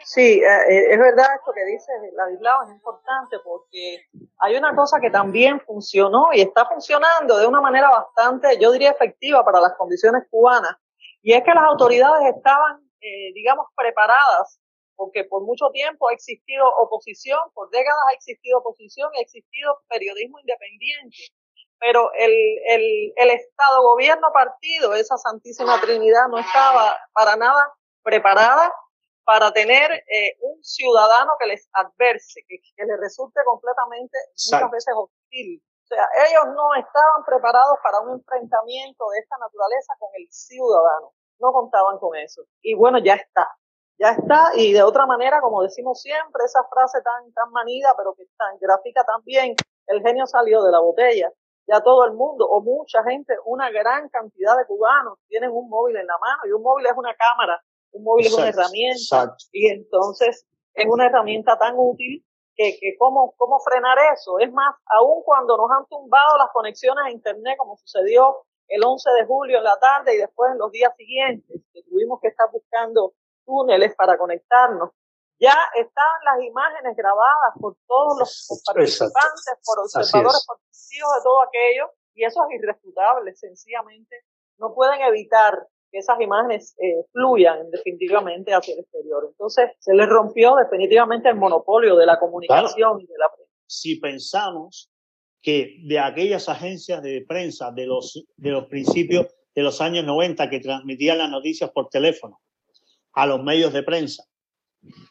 Sí, 0.03 0.41
eh, 0.41 0.93
es 0.93 0.99
verdad 0.99 1.27
esto 1.35 1.51
que 1.53 1.65
dice 1.65 1.91
Ladislao, 2.15 2.63
es 2.63 2.69
importante 2.69 3.37
porque 3.43 4.07
hay 4.39 4.55
una 4.55 4.73
cosa 4.75 4.99
que 5.01 5.09
también 5.09 5.59
funcionó 5.61 6.29
y 6.33 6.41
está 6.41 6.65
funcionando 6.65 7.37
de 7.37 7.45
una 7.45 7.59
manera 7.59 7.89
bastante, 7.89 8.57
yo 8.57 8.71
diría, 8.71 8.91
efectiva 8.91 9.43
para 9.43 9.59
las 9.59 9.73
condiciones 9.73 10.23
cubanas, 10.29 10.77
y 11.21 11.33
es 11.33 11.43
que 11.43 11.53
las 11.53 11.65
autoridades 11.65 12.35
estaban, 12.35 12.79
eh, 13.01 13.31
digamos, 13.33 13.67
preparadas, 13.75 14.59
porque 14.95 15.23
por 15.25 15.43
mucho 15.43 15.69
tiempo 15.71 16.09
ha 16.09 16.13
existido 16.13 16.65
oposición, 16.79 17.39
por 17.53 17.69
décadas 17.69 17.99
ha 18.09 18.13
existido 18.13 18.59
oposición 18.59 19.11
ha 19.15 19.21
existido 19.21 19.79
periodismo 19.87 20.39
independiente, 20.39 21.17
pero 21.79 22.11
el, 22.13 22.33
el, 22.65 23.13
el 23.15 23.29
Estado, 23.29 23.83
gobierno, 23.83 24.27
partido, 24.33 24.95
esa 24.95 25.17
santísima 25.17 25.79
trinidad 25.79 26.27
no 26.29 26.39
estaba 26.39 26.97
para 27.13 27.35
nada 27.35 27.71
preparada 28.01 28.73
para 29.27 29.51
tener 29.51 29.91
eh, 29.91 30.37
un 30.39 30.63
ciudadano 30.63 31.33
que 31.37 31.47
les 31.47 31.69
adverse, 31.73 32.41
que, 32.47 32.57
que 32.75 32.85
les 32.85 32.97
resulte 32.99 33.41
completamente 33.43 34.17
muchas 34.31 34.71
veces 34.71 34.93
hostil. 34.95 35.61
O 35.83 35.87
sea, 35.87 36.07
ellos 36.29 36.55
no 36.55 36.73
estaban 36.75 37.23
preparados 37.25 37.77
para 37.83 37.99
un 37.99 38.19
enfrentamiento 38.19 39.09
de 39.09 39.19
esta 39.19 39.37
naturaleza 39.37 39.93
con 39.99 40.09
el 40.15 40.27
ciudadano. 40.31 41.11
No 41.39 41.51
contaban 41.51 41.99
con 41.99 42.15
eso. 42.15 42.43
Y 42.61 42.73
bueno, 42.73 42.99
ya 42.99 43.15
está. 43.15 43.49
Ya 43.99 44.11
está. 44.11 44.51
Y 44.55 44.73
de 44.73 44.83
otra 44.83 45.05
manera, 45.05 45.41
como 45.41 45.63
decimos 45.63 46.01
siempre, 46.01 46.43
esa 46.45 46.63
frase 46.69 47.01
tan, 47.01 47.31
tan 47.33 47.51
manida, 47.51 47.93
pero 47.97 48.13
que 48.13 48.25
tan 48.37 48.57
gráfica 48.59 49.03
también, 49.03 49.55
el 49.87 50.01
genio 50.01 50.25
salió 50.25 50.63
de 50.63 50.71
la 50.71 50.79
botella. 50.79 51.31
Ya 51.67 51.81
todo 51.81 52.05
el 52.05 52.13
mundo, 52.13 52.47
o 52.47 52.61
mucha 52.61 53.03
gente, 53.03 53.33
una 53.45 53.69
gran 53.69 54.07
cantidad 54.09 54.57
de 54.57 54.65
cubanos 54.65 55.19
tienen 55.27 55.51
un 55.51 55.67
móvil 55.69 55.97
en 55.97 56.07
la 56.07 56.17
mano 56.17 56.41
y 56.45 56.51
un 56.51 56.61
móvil 56.61 56.85
es 56.85 56.93
una 56.95 57.13
cámara 57.15 57.61
un 57.91 58.03
móvil 58.03 58.27
es 58.27 58.33
una 58.33 58.49
herramienta 58.49 59.35
y 59.51 59.67
entonces 59.67 60.45
es 60.73 60.85
una 60.87 61.07
herramienta 61.07 61.57
tan 61.57 61.73
útil 61.77 62.23
que, 62.55 62.77
que 62.79 62.95
cómo, 62.97 63.33
cómo 63.37 63.59
frenar 63.59 63.97
eso. 64.13 64.39
Es 64.39 64.51
más, 64.51 64.75
aun 64.87 65.21
cuando 65.23 65.57
nos 65.57 65.69
han 65.71 65.85
tumbado 65.87 66.37
las 66.37 66.49
conexiones 66.53 67.05
a 67.05 67.11
Internet, 67.11 67.55
como 67.57 67.77
sucedió 67.77 68.45
el 68.67 68.83
11 68.83 69.09
de 69.11 69.25
julio 69.25 69.57
en 69.57 69.63
la 69.63 69.77
tarde 69.79 70.15
y 70.15 70.17
después 70.17 70.51
en 70.51 70.57
los 70.57 70.71
días 70.71 70.93
siguientes, 70.97 71.61
que 71.73 71.83
tuvimos 71.83 72.19
que 72.21 72.29
estar 72.29 72.49
buscando 72.51 73.13
túneles 73.45 73.95
para 73.95 74.17
conectarnos, 74.17 74.91
ya 75.39 75.55
están 75.75 76.17
las 76.25 76.43
imágenes 76.43 76.95
grabadas 76.95 77.53
por 77.59 77.77
todos 77.87 78.19
los 78.19 78.63
participantes, 78.65 79.53
por 79.63 79.79
observadores, 79.79 80.45
por 80.47 80.57
testigos 80.67 81.09
de 81.15 81.23
todo 81.23 81.41
aquello, 81.41 81.91
y 82.15 82.25
eso 82.25 82.43
es 82.49 82.59
irrefutable, 82.59 83.35
sencillamente. 83.35 84.23
No 84.57 84.73
pueden 84.73 85.01
evitar 85.01 85.67
que 85.91 85.99
esas 85.99 86.19
imágenes 86.19 86.75
eh, 86.79 87.05
fluyan 87.11 87.69
definitivamente 87.69 88.53
hacia 88.53 88.73
el 88.73 88.79
exterior. 88.79 89.25
Entonces, 89.29 89.71
se 89.79 89.93
les 89.93 90.09
rompió 90.09 90.55
definitivamente 90.55 91.29
el 91.29 91.35
monopolio 91.35 91.95
de 91.95 92.07
la 92.07 92.19
comunicación 92.19 92.99
y 92.99 93.05
de 93.05 93.17
la 93.17 93.29
prensa. 93.33 93.53
Si 93.67 93.99
pensamos 93.99 94.91
de 95.47 95.99
aquellas 95.99 96.49
agencias 96.49 97.01
de 97.01 97.25
prensa 97.27 97.71
de 97.71 97.85
los, 97.85 98.25
de 98.35 98.51
los 98.51 98.65
principios 98.65 99.27
de 99.55 99.63
los 99.63 99.81
años 99.81 100.05
90 100.05 100.49
que 100.49 100.59
transmitían 100.59 101.17
las 101.17 101.29
noticias 101.29 101.71
por 101.71 101.89
teléfono 101.89 102.39
a 103.13 103.25
los 103.25 103.41
medios 103.41 103.73
de 103.73 103.81
prensa, 103.81 104.23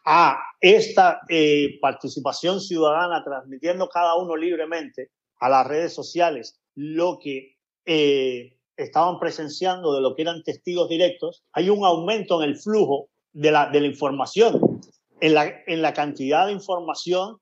a 0.04 0.38
esta 0.60 1.20
eh, 1.28 1.78
participación 1.80 2.60
ciudadana 2.60 3.24
transmitiendo 3.24 3.88
cada 3.88 4.14
uno 4.14 4.36
libremente 4.36 5.10
a 5.40 5.48
las 5.48 5.66
redes 5.66 5.92
sociales 5.92 6.60
lo 6.74 7.18
que 7.18 7.56
eh, 7.84 8.56
estaban 8.76 9.18
presenciando 9.18 9.94
de 9.94 10.00
lo 10.00 10.14
que 10.14 10.22
eran 10.22 10.42
testigos 10.42 10.88
directos, 10.88 11.42
hay 11.52 11.70
un 11.70 11.84
aumento 11.84 12.42
en 12.42 12.50
el 12.50 12.56
flujo 12.56 13.08
de 13.32 13.50
la, 13.50 13.70
de 13.70 13.80
la 13.80 13.86
información, 13.86 14.80
en 15.20 15.34
la, 15.34 15.52
en 15.66 15.82
la 15.82 15.92
cantidad 15.94 16.46
de 16.46 16.52
información 16.52 17.38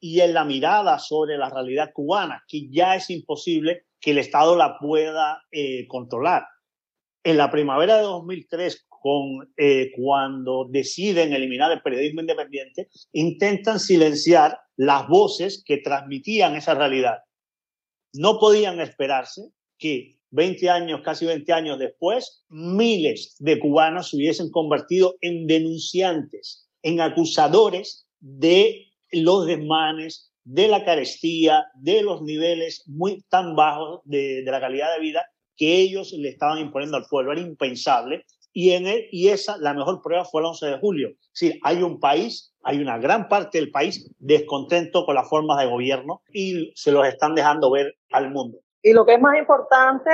y 0.00 0.20
en 0.20 0.34
la 0.34 0.44
mirada 0.44 0.98
sobre 0.98 1.36
la 1.36 1.50
realidad 1.50 1.90
cubana, 1.92 2.44
que 2.48 2.68
ya 2.70 2.94
es 2.94 3.10
imposible 3.10 3.84
que 4.00 4.12
el 4.12 4.18
Estado 4.18 4.56
la 4.56 4.78
pueda 4.78 5.42
eh, 5.50 5.86
controlar. 5.88 6.44
En 7.24 7.36
la 7.36 7.50
primavera 7.50 7.96
de 7.96 8.02
2003, 8.02 8.86
con, 8.88 9.52
eh, 9.56 9.90
cuando 9.96 10.66
deciden 10.70 11.32
eliminar 11.32 11.72
el 11.72 11.82
periodismo 11.82 12.20
independiente, 12.20 12.88
intentan 13.12 13.80
silenciar 13.80 14.58
las 14.76 15.08
voces 15.08 15.62
que 15.64 15.78
transmitían 15.78 16.56
esa 16.56 16.74
realidad. 16.74 17.18
No 18.12 18.38
podían 18.38 18.80
esperarse 18.80 19.50
que 19.78 20.18
20 20.30 20.70
años, 20.70 21.00
casi 21.04 21.26
20 21.26 21.52
años 21.52 21.78
después, 21.78 22.44
miles 22.48 23.36
de 23.38 23.58
cubanos 23.58 24.10
se 24.10 24.16
hubiesen 24.16 24.50
convertido 24.50 25.16
en 25.20 25.46
denunciantes, 25.46 26.68
en 26.82 27.00
acusadores 27.00 28.06
de 28.20 28.87
los 29.12 29.46
desmanes, 29.46 30.32
de 30.44 30.66
la 30.68 30.84
carestía, 30.84 31.66
de 31.74 32.02
los 32.02 32.22
niveles 32.22 32.82
muy 32.86 33.22
tan 33.28 33.54
bajos 33.54 34.00
de, 34.04 34.42
de 34.42 34.50
la 34.50 34.60
calidad 34.60 34.94
de 34.94 35.00
vida 35.00 35.26
que 35.58 35.76
ellos 35.76 36.12
le 36.12 36.30
estaban 36.30 36.58
imponiendo 36.58 36.96
al 36.96 37.04
pueblo. 37.04 37.32
Era 37.32 37.40
impensable. 37.42 38.24
Y, 38.52 38.72
en 38.72 38.86
él, 38.86 39.06
y 39.12 39.28
esa, 39.28 39.58
la 39.58 39.74
mejor 39.74 40.00
prueba 40.02 40.24
fue 40.24 40.40
el 40.40 40.46
11 40.46 40.66
de 40.66 40.78
julio. 40.78 41.10
Sí, 41.32 41.60
hay 41.62 41.82
un 41.82 42.00
país, 42.00 42.54
hay 42.62 42.80
una 42.80 42.98
gran 42.98 43.28
parte 43.28 43.58
del 43.58 43.70
país 43.70 44.10
descontento 44.18 45.04
con 45.04 45.16
las 45.16 45.28
formas 45.28 45.58
de 45.58 45.70
gobierno 45.70 46.22
y 46.32 46.72
se 46.74 46.92
los 46.92 47.06
están 47.06 47.34
dejando 47.34 47.70
ver 47.70 47.94
al 48.10 48.30
mundo. 48.30 48.58
Y 48.82 48.94
lo 48.94 49.04
que 49.04 49.14
es 49.14 49.20
más 49.20 49.36
importante, 49.36 50.10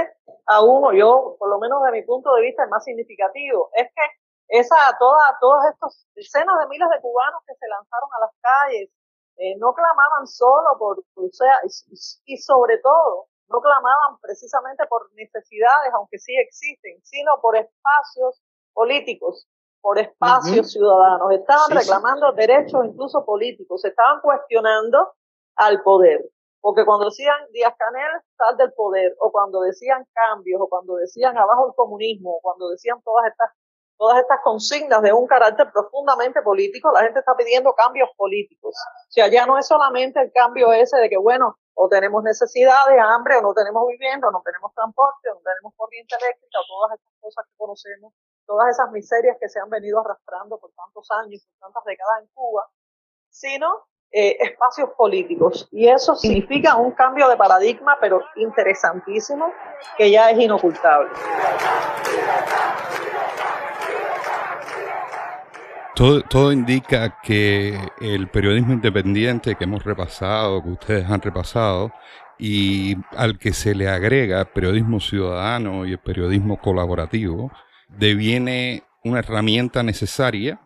aún, 0.46 0.84
o 0.84 0.92
yo, 0.92 1.36
por 1.38 1.48
lo 1.48 1.58
menos 1.60 1.78
de 1.84 1.92
mi 1.92 2.02
punto 2.04 2.34
de 2.34 2.42
vista, 2.42 2.64
es 2.64 2.70
más 2.70 2.82
significativo, 2.82 3.70
es 3.76 3.86
que 3.94 4.02
esa, 4.48 4.76
toda, 4.98 5.38
todos 5.40 5.64
estos 5.72 6.06
decenas 6.14 6.58
de 6.60 6.68
miles 6.68 6.88
de 6.90 7.00
cubanos 7.00 7.42
que 7.46 7.54
se 7.54 7.68
lanzaron 7.68 8.10
a 8.12 8.20
las 8.20 8.30
calles, 8.40 8.90
eh, 9.36 9.56
no 9.58 9.74
clamaban 9.74 10.26
solo 10.26 10.78
por, 10.78 10.98
o 10.98 11.28
sea, 11.32 11.58
y, 12.26 12.36
sobre 12.38 12.78
todo, 12.78 13.26
no 13.48 13.60
clamaban 13.60 14.18
precisamente 14.20 14.86
por 14.86 15.12
necesidades, 15.14 15.92
aunque 15.94 16.18
sí 16.18 16.36
existen, 16.36 17.00
sino 17.02 17.32
por 17.42 17.56
espacios 17.56 18.40
políticos, 18.72 19.48
por 19.80 19.98
espacios 19.98 20.72
ciudadanos. 20.72 21.32
Estaban 21.32 21.70
reclamando 21.70 22.32
derechos 22.32 22.84
incluso 22.86 23.24
políticos, 23.24 23.84
estaban 23.84 24.20
cuestionando 24.20 25.14
al 25.56 25.82
poder. 25.82 26.24
Porque 26.60 26.86
cuando 26.86 27.06
decían 27.06 27.36
Díaz 27.52 27.74
Canel, 27.76 28.22
sal 28.38 28.56
del 28.56 28.72
poder, 28.72 29.14
o 29.20 29.30
cuando 29.30 29.60
decían 29.60 30.06
cambios, 30.14 30.60
o 30.62 30.68
cuando 30.68 30.96
decían 30.96 31.36
abajo 31.36 31.66
el 31.66 31.74
comunismo, 31.74 32.36
o 32.36 32.40
cuando 32.40 32.70
decían 32.70 33.02
todas 33.04 33.26
estas, 33.26 33.50
todas 33.96 34.18
estas 34.18 34.40
consignas 34.42 35.02
de 35.02 35.12
un 35.12 35.26
carácter 35.26 35.70
profundamente 35.72 36.42
político, 36.42 36.92
la 36.92 37.02
gente 37.02 37.20
está 37.20 37.36
pidiendo 37.36 37.74
cambios 37.74 38.08
políticos. 38.16 38.74
O 39.08 39.12
sea, 39.12 39.28
ya 39.28 39.46
no 39.46 39.58
es 39.58 39.66
solamente 39.66 40.20
el 40.20 40.32
cambio 40.32 40.72
ese 40.72 40.96
de 40.98 41.08
que, 41.08 41.16
bueno, 41.16 41.56
o 41.74 41.88
tenemos 41.88 42.22
necesidades, 42.22 42.98
hambre, 43.00 43.36
o 43.36 43.42
no 43.42 43.54
tenemos 43.54 43.86
vivienda, 43.88 44.28
o 44.28 44.30
no 44.30 44.42
tenemos 44.44 44.72
transporte, 44.74 45.30
o 45.30 45.34
no 45.34 45.40
tenemos 45.40 45.72
corriente 45.76 46.14
eléctrica, 46.20 46.58
o 46.60 46.66
todas 46.66 46.98
estas 46.98 47.12
cosas 47.20 47.44
que 47.46 47.56
conocemos, 47.56 48.12
todas 48.46 48.68
esas 48.70 48.90
miserias 48.92 49.36
que 49.40 49.48
se 49.48 49.60
han 49.60 49.70
venido 49.70 50.00
arrastrando 50.00 50.58
por 50.58 50.70
tantos 50.72 51.10
años, 51.10 51.42
por 51.46 51.66
tantas 51.66 51.84
décadas 51.84 52.22
en 52.22 52.28
Cuba, 52.34 52.68
sino 53.30 53.86
eh, 54.12 54.36
espacios 54.40 54.90
políticos. 54.90 55.68
Y 55.72 55.88
eso 55.88 56.14
significa 56.14 56.76
un 56.76 56.92
cambio 56.92 57.28
de 57.28 57.36
paradigma, 57.36 57.98
pero 58.00 58.20
interesantísimo, 58.36 59.52
que 59.96 60.10
ya 60.10 60.30
es 60.30 60.38
inocultable. 60.38 61.10
Todo, 65.94 66.22
todo, 66.22 66.52
indica 66.52 67.20
que 67.22 67.78
el 68.00 68.28
periodismo 68.28 68.72
independiente 68.72 69.54
que 69.54 69.64
hemos 69.64 69.84
repasado, 69.84 70.62
que 70.62 70.70
ustedes 70.70 71.08
han 71.08 71.20
repasado, 71.20 71.92
y 72.38 72.96
al 73.16 73.38
que 73.38 73.52
se 73.52 73.74
le 73.76 73.88
agrega 73.88 74.44
periodismo 74.44 74.98
ciudadano 74.98 75.86
y 75.86 75.92
el 75.92 75.98
periodismo 75.98 76.60
colaborativo, 76.60 77.52
deviene 77.88 78.82
una 79.04 79.20
herramienta 79.20 79.82
necesaria 79.84 80.60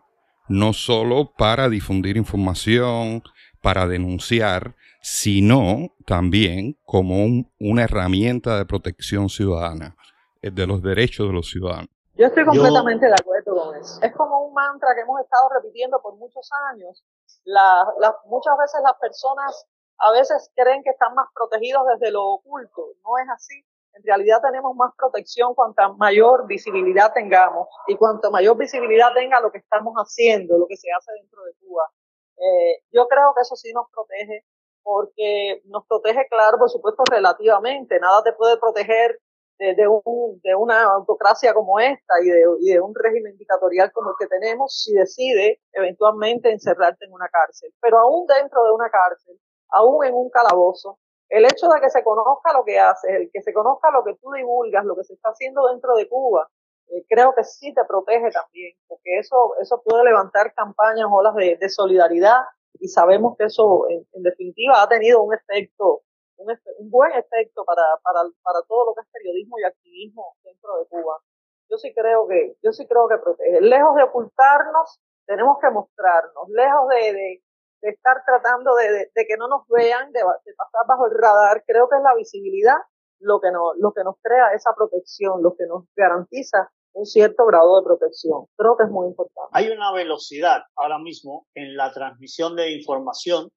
no 0.47 0.73
solo 0.73 1.31
para 1.37 1.69
difundir 1.69 2.17
información, 2.17 3.21
para 3.61 3.87
denunciar, 3.87 4.75
sino 5.01 5.93
también 6.05 6.75
como 6.83 7.45
una 7.59 7.83
herramienta 7.83 8.57
de 8.57 8.65
protección 8.65 9.29
ciudadana, 9.29 9.95
eh, 10.41 10.49
de 10.49 10.65
los 10.65 10.81
derechos 10.81 11.27
de 11.27 11.33
los 11.33 11.49
ciudadanos. 11.49 11.89
Yo 12.17 12.25
estoy 12.25 12.43
completamente 12.43 13.05
de 13.05 13.13
acuerdo 13.13 13.38
Es 14.01 14.15
como 14.15 14.45
un 14.45 14.53
mantra 14.53 14.95
que 14.95 15.01
hemos 15.01 15.19
estado 15.21 15.49
repitiendo 15.49 16.01
por 16.01 16.15
muchos 16.15 16.49
años. 16.71 17.03
Muchas 18.25 18.57
veces 18.57 18.81
las 18.83 18.97
personas 18.99 19.67
a 19.99 20.11
veces 20.11 20.51
creen 20.55 20.83
que 20.83 20.91
están 20.91 21.13
más 21.13 21.27
protegidos 21.33 21.83
desde 21.93 22.11
lo 22.11 22.25
oculto. 22.25 22.87
No 23.03 23.17
es 23.17 23.29
así. 23.29 23.65
en 23.93 24.03
realidad 24.03 24.39
tenemos 24.41 24.75
más 24.75 24.93
protección 24.95 25.53
cuanta 25.55 25.89
mayor 25.89 26.47
visibilidad 26.47 27.11
tengamos 27.11 27.67
y 27.87 27.97
cuanto 27.97 28.31
mayor 28.31 28.55
visibilidad 28.55 29.13
tenga 29.13 29.39
lo 29.41 29.51
que 29.51 29.57
estamos 29.57 29.95
haciendo, 29.95 30.57
lo 30.57 30.67
que 30.67 30.77
se 30.77 30.87
hace 30.91 31.11
dentro 31.13 31.43
de 31.43 31.53
Cuba. 31.59 31.89
Eh, 32.37 32.83
yo 32.91 33.07
creo 33.07 33.33
que 33.35 33.41
eso 33.41 33.55
sí 33.55 33.73
nos 33.73 33.89
protege 33.91 34.45
porque 34.83 35.61
nos 35.65 35.85
protege, 35.85 36.27
claro, 36.29 36.57
por 36.57 36.69
supuesto, 36.69 37.03
relativamente. 37.09 37.99
Nada 37.99 38.23
te 38.23 38.33
puede 38.33 38.57
proteger 38.57 39.19
de, 39.59 39.87
un, 39.87 40.39
de 40.41 40.55
una 40.55 40.83
autocracia 40.83 41.53
como 41.53 41.79
esta 41.79 42.13
y 42.23 42.29
de, 42.29 42.79
un 42.81 42.93
régimen 42.95 43.37
dictatorial 43.37 43.91
como 43.91 44.11
el 44.11 44.15
que 44.19 44.27
tenemos 44.27 44.83
si 44.83 44.93
decide 44.93 45.61
eventualmente 45.73 46.51
encerrarte 46.51 47.05
en 47.05 47.13
una 47.13 47.27
cárcel. 47.27 47.73
Pero 47.81 47.99
aún 47.99 48.25
dentro 48.25 48.63
de 48.63 48.71
una 48.71 48.89
cárcel, 48.89 49.37
aún 49.69 50.05
en 50.05 50.13
un 50.13 50.29
calabozo, 50.29 50.97
el 51.29 51.45
hecho 51.45 51.67
de 51.67 51.79
que 51.81 51.89
se 51.89 52.03
conozca 52.03 52.53
lo 52.53 52.63
que 52.63 52.79
haces, 52.79 53.11
el 53.11 53.29
que 53.31 53.41
se 53.41 53.53
conozca 53.53 53.91
lo 53.91 54.03
que 54.03 54.15
tú 54.21 54.31
divulgas, 54.31 54.83
lo 54.85 54.95
que 54.95 55.03
se 55.03 55.13
está 55.13 55.29
haciendo 55.29 55.67
dentro 55.67 55.95
de 55.95 56.07
Cuba, 56.07 56.49
eh, 56.87 57.05
creo 57.07 57.35
que 57.35 57.43
sí 57.43 57.73
te 57.73 57.85
protege 57.85 58.31
también, 58.31 58.73
porque 58.87 59.19
eso, 59.19 59.53
eso 59.61 59.81
puede 59.83 60.05
levantar 60.05 60.53
campañas, 60.55 61.07
olas 61.11 61.35
de 61.35 61.69
solidaridad, 61.69 62.41
y 62.79 62.87
sabemos 62.87 63.35
que 63.37 63.45
eso, 63.45 63.85
en, 63.89 64.23
definitiva, 64.23 64.81
ha 64.81 64.87
tenido 64.87 65.21
un 65.21 65.33
efecto, 65.33 66.01
un, 66.39 66.57
un 66.79 66.89
buen 66.89 67.11
efecto 67.11 67.63
para, 67.65 67.83
para, 68.03 68.21
para, 68.41 68.61
todo 68.67 68.87
lo 68.87 68.93
que 68.95 69.01
es 69.01 69.07
periodismo 69.11 69.59
y 69.59 69.63
activismo 69.63 70.35
dentro 70.43 70.77
de 70.77 70.87
Cuba. 70.87 71.19
Yo 71.69 71.77
sí 71.77 71.93
creo 71.93 72.27
que, 72.27 72.55
yo 72.63 72.71
sí 72.71 72.87
creo 72.87 73.07
que 73.07 73.17
protege. 73.17 73.61
Lejos 73.61 73.95
de 73.95 74.03
ocultarnos, 74.03 74.99
tenemos 75.25 75.57
que 75.61 75.69
mostrarnos, 75.69 76.49
lejos 76.49 76.87
de, 76.89 77.13
de, 77.13 77.43
de 77.81 77.89
estar 77.89 78.23
tratando 78.25 78.73
de, 78.75 79.11
de, 79.13 79.27
que 79.27 79.37
no 79.37 79.47
nos 79.47 79.67
vean, 79.67 80.11
de, 80.11 80.21
pasar 80.21 80.87
bajo 80.87 81.05
el 81.05 81.17
radar, 81.17 81.63
creo 81.67 81.87
que 81.87 81.97
es 81.97 82.03
la 82.03 82.15
visibilidad 82.15 82.77
lo 83.19 83.39
que, 83.39 83.51
nos, 83.51 83.75
lo 83.77 83.91
que 83.93 84.03
nos 84.03 84.15
crea 84.21 84.53
esa 84.55 84.73
protección, 84.75 85.43
lo 85.43 85.55
que 85.55 85.65
nos 85.67 85.85
garantiza 85.95 86.71
un 86.93 87.05
cierto 87.05 87.45
grado 87.45 87.79
de 87.79 87.85
protección. 87.85 88.45
Creo 88.57 88.75
que 88.77 88.83
es 88.83 88.89
muy 88.89 89.07
importante. 89.07 89.49
Hay 89.53 89.69
una 89.69 89.91
velocidad 89.93 90.63
ahora 90.75 90.97
mismo 90.99 91.45
en 91.53 91.75
la 91.75 91.91
transmisión 91.91 92.55
de 92.55 92.71
información 92.71 93.49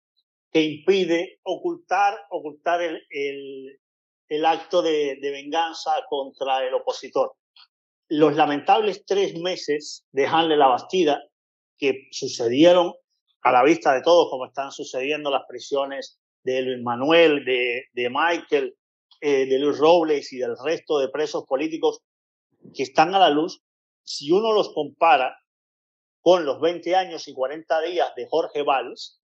que 0.52 0.62
impide 0.62 1.40
ocultar, 1.44 2.14
ocultar 2.30 2.82
el, 2.82 3.02
el, 3.10 3.80
el 4.28 4.44
acto 4.44 4.82
de, 4.82 5.16
de, 5.20 5.30
venganza 5.30 5.92
contra 6.08 6.66
el 6.66 6.74
opositor. 6.74 7.34
Los 8.08 8.36
lamentables 8.36 9.04
tres 9.06 9.34
meses 9.40 10.04
de 10.12 10.26
Hanle 10.26 10.56
la 10.56 10.68
Bastida 10.68 11.22
que 11.78 12.08
sucedieron 12.10 12.92
a 13.42 13.50
la 13.50 13.64
vista 13.64 13.94
de 13.94 14.02
todos, 14.02 14.28
como 14.30 14.46
están 14.46 14.70
sucediendo 14.70 15.30
las 15.30 15.44
prisiones 15.48 16.20
de 16.44 16.62
Luis 16.62 16.82
Manuel, 16.82 17.44
de, 17.44 17.84
de 17.92 18.10
Michael, 18.10 18.76
eh, 19.20 19.46
de 19.46 19.58
Luis 19.58 19.78
Robles 19.78 20.32
y 20.32 20.38
del 20.38 20.56
resto 20.62 20.98
de 20.98 21.08
presos 21.08 21.44
políticos 21.46 22.00
que 22.74 22.82
están 22.82 23.14
a 23.14 23.18
la 23.18 23.30
luz, 23.30 23.62
si 24.02 24.30
uno 24.30 24.52
los 24.52 24.72
compara 24.74 25.36
con 26.20 26.44
los 26.44 26.60
20 26.60 26.94
años 26.94 27.26
y 27.26 27.34
40 27.34 27.80
días 27.82 28.14
de 28.14 28.28
Jorge 28.28 28.62
Valls, 28.62 29.20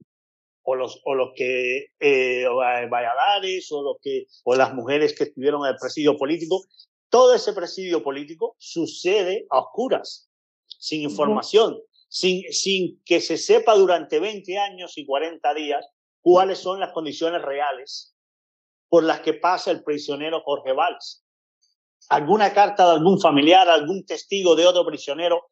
o 0.62 0.74
los, 0.74 1.00
o 1.04 1.14
los 1.14 1.30
que, 1.34 1.86
eh, 2.00 2.46
Valladares, 2.90 3.70
o, 3.72 3.82
los 3.82 3.96
que, 4.02 4.26
o 4.44 4.54
las 4.54 4.74
mujeres 4.74 5.14
que 5.16 5.24
estuvieron 5.24 5.64
en 5.64 5.72
el 5.72 5.78
presidio 5.80 6.16
político, 6.16 6.64
todo 7.08 7.34
ese 7.34 7.52
presidio 7.52 8.02
político 8.02 8.54
sucede 8.58 9.46
a 9.50 9.60
oscuras, 9.60 10.28
sin 10.66 11.02
información, 11.02 11.78
sin, 12.08 12.42
sin 12.52 13.02
que 13.04 13.20
se 13.20 13.38
sepa 13.38 13.74
durante 13.74 14.20
20 14.20 14.58
años 14.58 14.98
y 14.98 15.06
40 15.06 15.54
días 15.54 15.86
cuáles 16.20 16.58
son 16.58 16.80
las 16.80 16.92
condiciones 16.92 17.42
reales 17.42 18.14
por 18.88 19.04
las 19.04 19.20
que 19.20 19.34
pasa 19.34 19.70
el 19.70 19.82
prisionero 19.82 20.42
Jorge 20.42 20.72
Valls 20.72 21.24
alguna 22.08 22.52
carta 22.52 22.86
de 22.86 22.92
algún 22.92 23.20
familiar, 23.20 23.68
algún 23.68 24.04
testigo 24.04 24.56
de 24.56 24.66
otro 24.66 24.84
prisionero, 24.84 25.50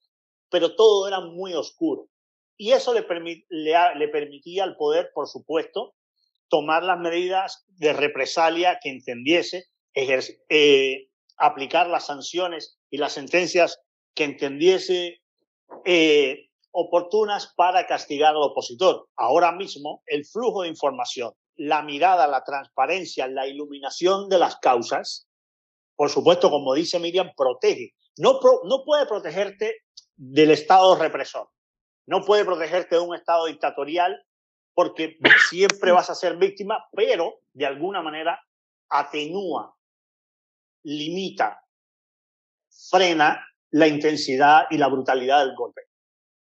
pero 0.51 0.75
todo 0.75 1.09
era 1.09 1.21
muy 1.21 1.55
oscuro. 1.55 2.09
Y 2.57 2.73
eso 2.73 2.95
le, 2.95 3.03
permitía 3.03 4.65
al 4.65 4.77
poder, 4.77 5.11
por 5.15 5.29
supuesto, 5.29 5.95
tomar 6.49 6.83
las 6.83 6.99
medidas 6.99 7.65
de 7.69 7.93
represalia 7.93 8.79
que 8.83 8.91
entendiese, 8.91 9.67
eh, 9.95 11.09
aplicar 11.37 11.89
las 11.89 12.07
sanciones 12.07 12.79
y 12.91 12.99
las 12.99 13.13
sentencias 13.13 13.81
que 14.15 14.25
entendiese 14.25 15.21
eh, 15.85 16.49
oportunas 16.71 17.53
para 17.57 17.87
castigar 17.87 18.31
al 18.31 18.43
opositor. 18.43 19.09
Ahora 19.17 19.53
mismo, 19.53 20.03
el 20.07 20.25
flujo 20.25 20.63
de 20.63 20.69
información, 20.69 21.35
la 21.57 21.83
mirada, 21.83 22.27
la 22.27 22.45
transparencia, 22.45 23.29
la 23.29 23.47
iluminación 23.47 24.29
de 24.29 24.39
las 24.39 24.57
causas 24.57 25.27
por 25.97 26.11
supuesto, 26.11 26.51
como 26.51 26.75
dice 26.75 27.01
Miriam, 27.01 27.33
protege. 27.35 27.95
No, 28.19 28.39
no 28.65 28.85
puede 28.85 29.07
protegerte 29.07 29.77
del 30.15 30.51
Estado 30.51 30.95
represor, 30.97 31.49
no 32.07 32.25
puede 32.25 32.45
protegerte 32.45 32.97
de 32.97 33.01
un 33.01 33.15
Estado 33.15 33.47
dictatorial 33.47 34.25
porque 34.75 35.19
siempre 35.51 35.93
vas 35.93 36.11
a 36.11 36.15
ser 36.15 36.37
víctima, 36.37 36.87
pero 36.93 37.41
de 37.53 37.67
alguna 37.67 38.03
manera 38.03 38.41
atenúa, 38.89 39.77
limita, 40.85 41.63
frena 42.91 43.45
la 43.71 43.89
intensidad 43.89 44.67
y 44.71 44.79
la 44.79 44.89
brutalidad 44.89 45.45
del 45.45 45.57
golpe, 45.57 45.83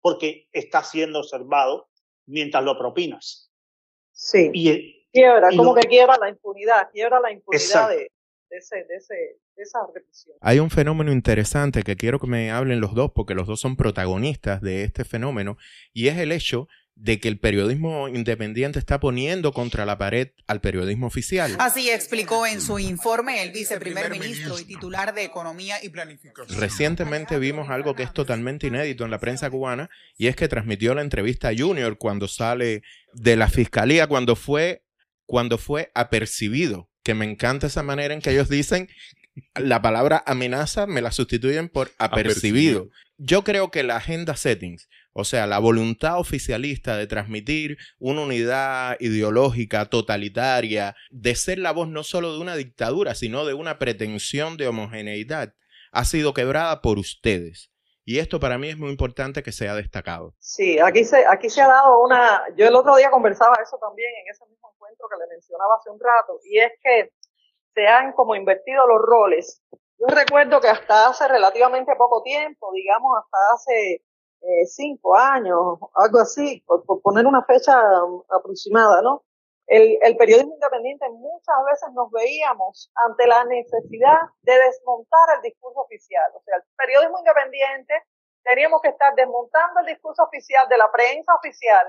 porque 0.02 0.48
está 0.52 0.84
siendo 0.84 1.20
observado 1.20 1.90
mientras 2.28 2.64
lo 2.64 2.78
propinas. 2.78 3.52
Sí. 4.12 4.52
Y, 4.54 5.08
quiebra, 5.12 5.50
como 5.56 5.74
que 5.74 5.88
quiebra 5.88 6.18
la 6.18 6.30
impunidad, 6.30 6.90
quiebra 6.92 7.20
la 7.20 7.32
impunidad 7.32 7.90
de, 7.90 8.12
ese, 8.50 8.84
de, 8.84 8.96
ese, 8.96 9.40
esa 9.58 9.80
represión. 9.94 10.36
Hay 10.42 10.60
un 10.60 10.70
fenómeno 10.70 11.12
interesante 11.12 11.84
que 11.84 11.96
quiero 11.96 12.20
que 12.20 12.28
me 12.28 12.52
hablen 12.52 12.82
los 12.82 12.94
dos, 12.94 13.12
porque 13.14 13.36
los 13.36 13.48
dos 13.48 13.60
son 13.60 13.76
protagonistas 13.76 14.62
de 14.62 14.84
este 14.84 15.06
fenómeno, 15.06 15.58
y 15.94 16.08
es 16.08 16.18
el 16.18 16.32
hecho 16.32 16.68
de 16.96 17.20
que 17.20 17.28
el 17.28 17.38
periodismo 17.40 18.08
independiente 18.08 18.80
está 18.80 19.02
poniendo 19.02 19.52
contra 19.52 19.86
la 19.86 19.98
pared 19.98 20.30
al 20.48 20.62
periodismo 20.62 21.08
oficial. 21.08 21.54
Así 21.60 21.90
explicó 21.90 22.46
en 22.46 22.62
su 22.62 22.80
informe 22.80 23.44
el 23.44 23.52
viceprimer 23.52 24.10
ministro 24.10 24.58
y 24.60 24.64
titular 24.64 25.14
de 25.14 25.26
Economía 25.26 25.84
y 25.84 25.90
Planificación. 25.90 26.58
Recientemente 26.58 27.38
vimos 27.38 27.70
algo 27.70 27.96
que 27.96 28.04
es 28.04 28.14
totalmente 28.14 28.68
inédito 28.68 29.04
en 29.04 29.12
la 29.12 29.20
prensa 29.20 29.50
cubana 29.50 29.90
y 30.18 30.28
es 30.28 30.38
que 30.38 30.48
transmitió 30.48 30.96
la 30.96 31.02
entrevista 31.02 31.50
a 31.50 31.54
Junior 31.56 31.98
cuando 31.98 32.30
sale 32.30 32.82
de 33.14 33.36
la 33.36 33.50
fiscalía, 33.50 34.08
cuando 34.08 34.38
fue, 34.38 34.86
cuando 35.26 35.58
fue 35.58 35.92
apercibido 35.96 36.90
que 37.04 37.14
me 37.14 37.30
encanta 37.30 37.68
esa 37.68 37.84
manera 37.84 38.14
en 38.14 38.22
que 38.22 38.32
ellos 38.32 38.50
dicen 38.50 38.90
la 39.56 39.82
palabra 39.82 40.24
amenaza 40.26 40.88
me 40.88 41.02
la 41.02 41.12
sustituyen 41.12 41.70
por 41.70 41.92
apercibido. 41.98 42.90
Yo 43.18 43.44
creo 43.44 43.72
que 43.72 43.84
la 43.84 43.98
agenda 43.98 44.36
settings, 44.36 44.90
o 45.14 45.24
sea, 45.24 45.48
la 45.48 45.60
voluntad 45.60 46.20
oficialista 46.20 46.98
de 46.98 47.08
transmitir 47.08 47.78
una 48.00 48.22
unidad 48.22 48.98
ideológica 49.00 49.86
totalitaria, 49.86 50.96
de 51.12 51.36
ser 51.36 51.60
la 51.60 51.72
voz 51.72 51.88
no 51.88 52.04
solo 52.04 52.34
de 52.34 52.40
una 52.40 52.56
dictadura, 52.56 53.16
sino 53.16 53.46
de 53.46 53.54
una 53.54 53.80
pretensión 53.80 54.58
de 54.58 54.68
homogeneidad, 54.68 55.54
ha 55.92 56.06
sido 56.06 56.34
quebrada 56.34 56.82
por 56.82 57.00
ustedes. 57.00 57.72
Y 58.04 58.20
esto 58.20 58.40
para 58.40 58.58
mí 58.58 58.70
es 58.70 58.78
muy 58.78 58.92
importante 58.92 59.42
que 59.42 59.52
sea 59.52 59.74
destacado. 59.74 60.36
Sí, 60.40 60.78
aquí 60.78 61.04
se, 61.04 61.26
aquí 61.26 61.50
se 61.50 61.62
ha 61.62 61.68
dado 61.68 62.04
una... 62.04 62.44
Yo 62.56 62.68
el 62.68 62.76
otro 62.76 62.96
día 62.98 63.10
conversaba 63.10 63.56
eso 63.64 63.80
también 63.82 64.10
en 64.22 64.32
ese 64.32 64.46
mismo 64.46 64.72
encuentro 64.76 65.08
que 65.10 65.18
le 65.18 65.34
mencionaba 65.34 65.76
hace 65.80 65.90
un 65.90 66.00
rato, 66.00 66.40
y 66.44 66.60
es 66.60 66.72
que 66.84 67.12
se 67.76 67.88
han 67.88 68.14
como 68.14 68.36
invertido 68.36 68.88
los 68.88 69.02
roles. 69.02 69.62
Yo 70.00 70.08
recuerdo 70.08 70.60
que 70.60 70.70
hasta 70.70 71.10
hace 71.10 71.28
relativamente 71.28 71.96
poco 71.96 72.24
tiempo, 72.24 72.72
digamos 72.74 73.12
hasta 73.20 73.38
hace 73.54 74.02
eh, 74.42 74.66
cinco 74.66 75.16
años, 75.16 75.78
algo 75.96 76.20
así, 76.20 76.64
por, 76.66 76.84
poner 77.02 77.26
una 77.26 77.44
fecha 77.44 77.78
aproximada, 78.30 79.02
¿no? 79.02 79.24
El, 79.68 79.98
el, 80.02 80.16
periodismo 80.16 80.54
independiente 80.54 81.10
muchas 81.10 81.56
veces 81.68 81.90
nos 81.94 82.12
veíamos 82.12 82.92
ante 83.08 83.26
la 83.26 83.44
necesidad 83.46 84.20
de 84.44 84.54
desmontar 84.54 85.38
el 85.38 85.42
discurso 85.42 85.82
oficial. 85.82 86.32
O 86.36 86.42
sea, 86.44 86.58
el 86.58 86.64
periodismo 86.78 87.18
independiente 87.18 87.94
teníamos 88.44 88.82
que 88.82 88.90
estar 88.90 89.16
desmontando 89.16 89.80
el 89.80 89.88
discurso 89.88 90.24
oficial 90.24 90.70
de 90.70 90.78
la 90.78 90.92
prensa 90.92 91.34
oficial 91.34 91.88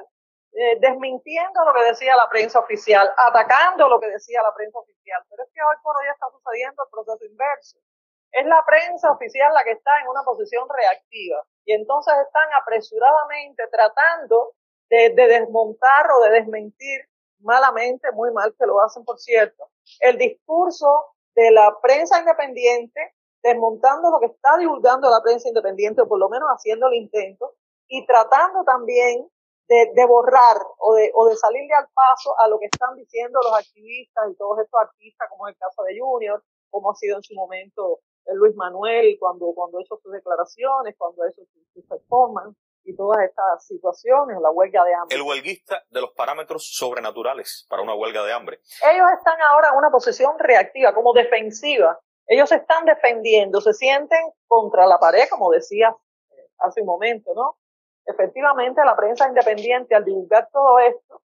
eh, 0.58 0.78
desmintiendo 0.80 1.64
lo 1.66 1.74
que 1.74 1.84
decía 1.84 2.16
la 2.16 2.28
prensa 2.30 2.60
oficial, 2.60 3.10
atacando 3.18 3.88
lo 3.88 4.00
que 4.00 4.08
decía 4.08 4.40
la 4.42 4.54
prensa 4.54 4.78
oficial. 4.78 5.22
Pero 5.28 5.42
es 5.44 5.50
que 5.52 5.60
hoy 5.60 5.76
por 5.82 5.94
hoy 5.98 6.08
está 6.08 6.26
sucediendo 6.30 6.82
el 6.82 6.90
proceso 6.90 7.24
inverso. 7.26 7.76
Es 8.32 8.46
la 8.46 8.64
prensa 8.64 9.12
oficial 9.12 9.52
la 9.52 9.64
que 9.64 9.72
está 9.72 10.00
en 10.00 10.08
una 10.08 10.22
posición 10.22 10.66
reactiva 10.68 11.44
y 11.66 11.74
entonces 11.74 12.14
están 12.24 12.48
apresuradamente 12.60 13.68
tratando 13.68 14.54
de, 14.88 15.10
de 15.10 15.26
desmontar 15.28 16.10
o 16.10 16.24
de 16.24 16.30
desmentir 16.30 17.00
malamente, 17.40 18.10
muy 18.12 18.32
mal 18.32 18.54
que 18.58 18.66
lo 18.66 18.80
hacen 18.80 19.04
por 19.04 19.18
cierto, 19.18 19.68
el 20.00 20.16
discurso 20.16 21.16
de 21.34 21.50
la 21.50 21.76
prensa 21.82 22.18
independiente, 22.18 23.14
desmontando 23.42 24.10
lo 24.10 24.20
que 24.20 24.26
está 24.26 24.56
divulgando 24.56 25.10
la 25.10 25.22
prensa 25.22 25.48
independiente, 25.48 26.00
o 26.00 26.08
por 26.08 26.18
lo 26.18 26.30
menos 26.30 26.48
haciendo 26.48 26.88
el 26.88 26.94
intento, 26.94 27.54
y 27.88 28.06
tratando 28.06 28.64
también 28.64 29.28
de, 29.68 29.92
de, 29.94 30.06
borrar 30.06 30.58
o 30.78 30.94
de, 30.94 31.10
o 31.14 31.28
de 31.28 31.36
salirle 31.36 31.74
al 31.74 31.88
paso 31.92 32.34
a 32.38 32.48
lo 32.48 32.58
que 32.58 32.66
están 32.66 32.94
diciendo 32.96 33.40
los 33.42 33.58
activistas 33.58 34.24
y 34.30 34.36
todos 34.36 34.58
estos 34.60 34.80
artistas, 34.80 35.28
como 35.30 35.48
es 35.48 35.54
el 35.54 35.58
caso 35.58 35.82
de 35.82 35.98
Junior, 35.98 36.42
como 36.70 36.90
ha 36.90 36.94
sido 36.94 37.16
en 37.16 37.22
su 37.22 37.34
momento 37.34 38.00
el 38.26 38.36
Luis 38.36 38.54
Manuel 38.56 39.16
cuando, 39.18 39.52
cuando 39.54 39.80
hizo 39.80 39.98
sus 40.02 40.12
declaraciones, 40.12 40.94
cuando 40.98 41.26
hizo 41.28 41.42
sus, 41.44 41.62
sus 41.72 41.84
performance 41.86 42.56
y 42.86 42.94
todas 42.94 43.18
estas 43.24 43.66
situaciones, 43.66 44.38
la 44.40 44.50
huelga 44.50 44.84
de 44.84 44.94
hambre. 44.94 45.16
El 45.16 45.22
huelguista 45.22 45.82
de 45.90 46.00
los 46.00 46.10
parámetros 46.12 46.70
sobrenaturales 46.72 47.66
para 47.68 47.82
una 47.82 47.94
huelga 47.94 48.22
de 48.24 48.32
hambre. 48.32 48.60
Ellos 48.92 49.06
están 49.18 49.40
ahora 49.40 49.70
en 49.72 49.78
una 49.78 49.90
posición 49.90 50.38
reactiva, 50.38 50.94
como 50.94 51.12
defensiva. 51.12 51.98
Ellos 52.28 52.48
se 52.48 52.56
están 52.56 52.84
defendiendo, 52.84 53.60
se 53.60 53.72
sienten 53.72 54.20
contra 54.46 54.86
la 54.86 54.98
pared, 54.98 55.24
como 55.30 55.50
decía 55.50 55.96
eh, 56.30 56.48
hace 56.58 56.80
un 56.80 56.86
momento, 56.86 57.32
¿no? 57.34 57.56
Efectivamente, 58.06 58.84
la 58.84 58.96
prensa 58.96 59.28
independiente, 59.28 59.94
al 59.94 60.04
divulgar 60.04 60.48
todo 60.52 60.78
esto, 60.78 61.22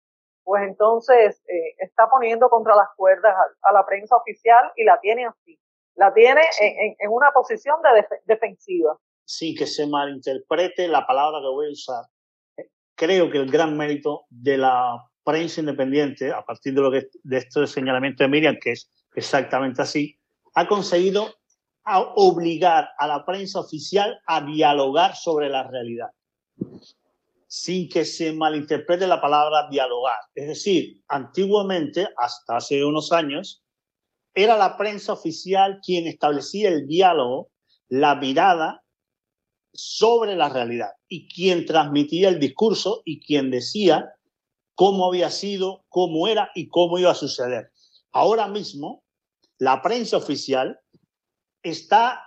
pues 0.44 0.64
entonces 0.64 1.42
eh, 1.48 1.76
está 1.80 2.08
poniendo 2.10 2.50
contra 2.50 2.76
las 2.76 2.88
cuerdas 2.96 3.36
a, 3.36 3.70
a, 3.70 3.74
la 3.74 3.86
prensa 3.86 4.16
oficial 4.16 4.72
y 4.76 4.86
la 4.86 5.00
tiene 5.00 5.26
así. 5.26 5.60
La 5.96 6.14
tiene 6.14 6.42
en, 6.62 6.80
en, 6.80 6.96
en 7.00 7.12
una 7.12 7.32
posición 7.32 7.78
de 7.82 8.02
def 8.02 8.22
defensiva. 8.26 8.98
Sin 9.26 9.58
que 9.58 9.66
se 9.66 9.88
malinterprete 9.88 10.88
la 10.88 11.06
palabra 11.06 11.40
que 11.42 11.48
voy 11.48 11.68
a 11.68 11.72
usar, 11.72 12.06
creo 12.96 13.30
que 13.30 13.38
el 13.38 13.52
gran 13.52 13.76
mérito 13.76 14.26
de 14.30 14.58
la 14.58 15.04
prensa 15.24 15.60
independiente, 15.60 16.32
a 16.32 16.44
partir 16.44 16.74
de, 16.74 16.82
lo 16.82 16.92
que, 16.92 17.10
de 17.24 17.38
este 17.38 17.68
señalamiento 17.68 18.24
de 18.24 18.30
Miriam, 18.30 18.58
que 18.62 18.72
es 18.72 18.90
exactamente 19.14 19.82
así, 19.82 20.18
ha 20.56 20.68
conseguido 20.68 21.28
a 21.84 22.00
obligar 22.16 22.90
a 22.98 23.08
la 23.08 23.26
prensa 23.26 23.60
oficial 23.60 24.20
a 24.26 24.42
dialogar 24.42 25.16
sobre 25.16 25.50
la 25.50 25.64
realidad, 25.64 26.10
sin 27.48 27.90
que 27.90 28.06
se 28.06 28.34
malinterprete 28.34 29.08
la 29.08 29.22
palabra 29.22 29.68
dialogar. 29.70 30.18
Es 30.36 30.48
decir, 30.48 31.02
antiguamente, 31.08 32.08
hasta 32.18 32.58
hace 32.58 32.84
unos 32.84 33.12
años, 33.12 33.64
era 34.34 34.58
la 34.58 34.78
prensa 34.78 35.14
oficial 35.14 35.80
quien 35.84 36.08
establecía 36.08 36.70
el 36.70 36.88
diálogo, 36.88 37.50
la 37.88 38.16
mirada 38.16 38.84
sobre 39.74 40.36
la 40.36 40.50
realidad 40.50 40.92
y 41.08 41.28
quien 41.28 41.66
transmitía 41.66 42.30
el 42.30 42.40
discurso 42.40 43.02
y 43.06 43.20
quien 43.20 43.50
decía 43.50 44.14
cómo 44.76 45.08
había 45.08 45.32
sido, 45.32 45.86
cómo 45.90 46.28
era 46.28 46.52
y 46.54 46.68
cómo 46.68 47.00
iba 47.00 47.12
a 47.12 47.16
suceder. 47.16 47.72
Ahora 48.12 48.48
mismo, 48.48 49.04
la 49.58 49.82
prensa 49.82 50.18
oficial 50.18 50.80
está 51.64 52.24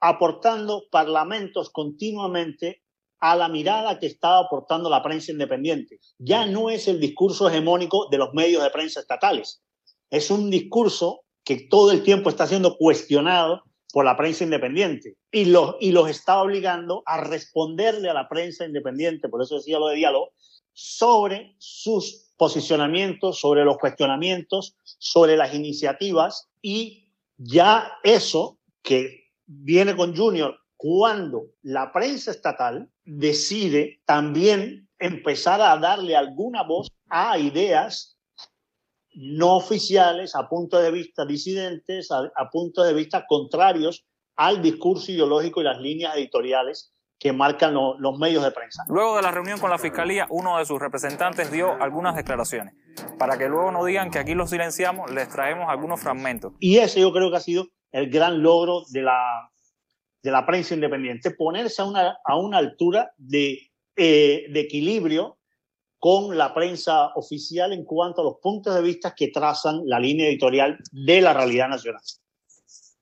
aportando 0.00 0.88
parlamentos 0.90 1.70
continuamente 1.70 2.81
a 3.22 3.36
la 3.36 3.48
mirada 3.48 4.00
que 4.00 4.06
está 4.06 4.38
aportando 4.38 4.90
la 4.90 5.00
prensa 5.00 5.30
independiente. 5.30 6.00
Ya 6.18 6.44
no 6.44 6.70
es 6.70 6.88
el 6.88 6.98
discurso 6.98 7.48
hegemónico 7.48 8.08
de 8.10 8.18
los 8.18 8.34
medios 8.34 8.64
de 8.64 8.70
prensa 8.70 8.98
estatales. 8.98 9.62
Es 10.10 10.28
un 10.32 10.50
discurso 10.50 11.22
que 11.44 11.68
todo 11.70 11.92
el 11.92 12.02
tiempo 12.02 12.28
está 12.28 12.48
siendo 12.48 12.76
cuestionado 12.76 13.62
por 13.92 14.04
la 14.04 14.16
prensa 14.16 14.42
independiente 14.42 15.18
y 15.30 15.44
los, 15.44 15.76
y 15.78 15.92
los 15.92 16.10
está 16.10 16.42
obligando 16.42 17.04
a 17.06 17.20
responderle 17.20 18.10
a 18.10 18.14
la 18.14 18.28
prensa 18.28 18.64
independiente, 18.66 19.28
por 19.28 19.40
eso 19.40 19.54
decía 19.54 19.78
lo 19.78 19.86
de 19.86 19.96
diálogo, 19.96 20.32
sobre 20.72 21.54
sus 21.58 22.32
posicionamientos, 22.36 23.38
sobre 23.38 23.64
los 23.64 23.78
cuestionamientos, 23.78 24.74
sobre 24.98 25.36
las 25.36 25.54
iniciativas 25.54 26.48
y 26.60 27.12
ya 27.36 27.92
eso 28.02 28.58
que 28.82 29.28
viene 29.46 29.94
con 29.94 30.16
Junior 30.16 30.58
cuando 30.76 31.50
la 31.62 31.92
prensa 31.92 32.32
estatal 32.32 32.90
decide 33.04 34.00
también 34.04 34.88
empezar 34.98 35.60
a 35.60 35.76
darle 35.78 36.16
alguna 36.16 36.62
voz 36.62 36.88
a 37.08 37.38
ideas 37.38 38.18
no 39.14 39.56
oficiales, 39.56 40.34
a 40.34 40.48
puntos 40.48 40.82
de 40.82 40.90
vista 40.90 41.26
disidentes, 41.26 42.10
a, 42.10 42.30
a 42.36 42.48
puntos 42.50 42.86
de 42.86 42.94
vista 42.94 43.26
contrarios 43.26 44.06
al 44.36 44.62
discurso 44.62 45.12
ideológico 45.12 45.60
y 45.60 45.64
las 45.64 45.78
líneas 45.78 46.16
editoriales 46.16 46.94
que 47.18 47.32
marcan 47.32 47.74
lo, 47.74 47.96
los 47.98 48.18
medios 48.18 48.42
de 48.42 48.50
prensa. 48.50 48.82
Luego 48.88 49.16
de 49.16 49.22
la 49.22 49.30
reunión 49.30 49.60
con 49.60 49.70
la 49.70 49.78
Fiscalía, 49.78 50.26
uno 50.30 50.58
de 50.58 50.64
sus 50.64 50.80
representantes 50.80 51.52
dio 51.52 51.80
algunas 51.80 52.16
declaraciones. 52.16 52.74
Para 53.18 53.38
que 53.38 53.48
luego 53.48 53.70
no 53.70 53.84
digan 53.84 54.10
que 54.10 54.18
aquí 54.18 54.34
los 54.34 54.50
silenciamos, 54.50 55.10
les 55.12 55.28
traemos 55.28 55.66
algunos 55.68 56.00
fragmentos. 56.00 56.54
Y 56.58 56.78
ese 56.78 57.00
yo 57.00 57.12
creo 57.12 57.30
que 57.30 57.36
ha 57.36 57.40
sido 57.40 57.66
el 57.92 58.10
gran 58.10 58.42
logro 58.42 58.82
de 58.90 59.02
la, 59.02 59.51
de 60.22 60.30
la 60.30 60.46
prensa 60.46 60.74
independiente, 60.74 61.32
ponerse 61.32 61.82
a 61.82 61.84
una, 61.84 62.18
a 62.24 62.36
una 62.36 62.58
altura 62.58 63.12
de, 63.16 63.58
eh, 63.96 64.46
de 64.48 64.60
equilibrio 64.60 65.38
con 65.98 66.36
la 66.36 66.52
prensa 66.54 67.12
oficial 67.14 67.72
en 67.72 67.84
cuanto 67.84 68.22
a 68.22 68.24
los 68.24 68.36
puntos 68.40 68.74
de 68.74 68.82
vista 68.82 69.14
que 69.14 69.28
trazan 69.28 69.82
la 69.84 69.98
línea 69.98 70.28
editorial 70.28 70.78
de 70.90 71.20
la 71.20 71.32
realidad 71.32 71.68
nacional. 71.68 72.02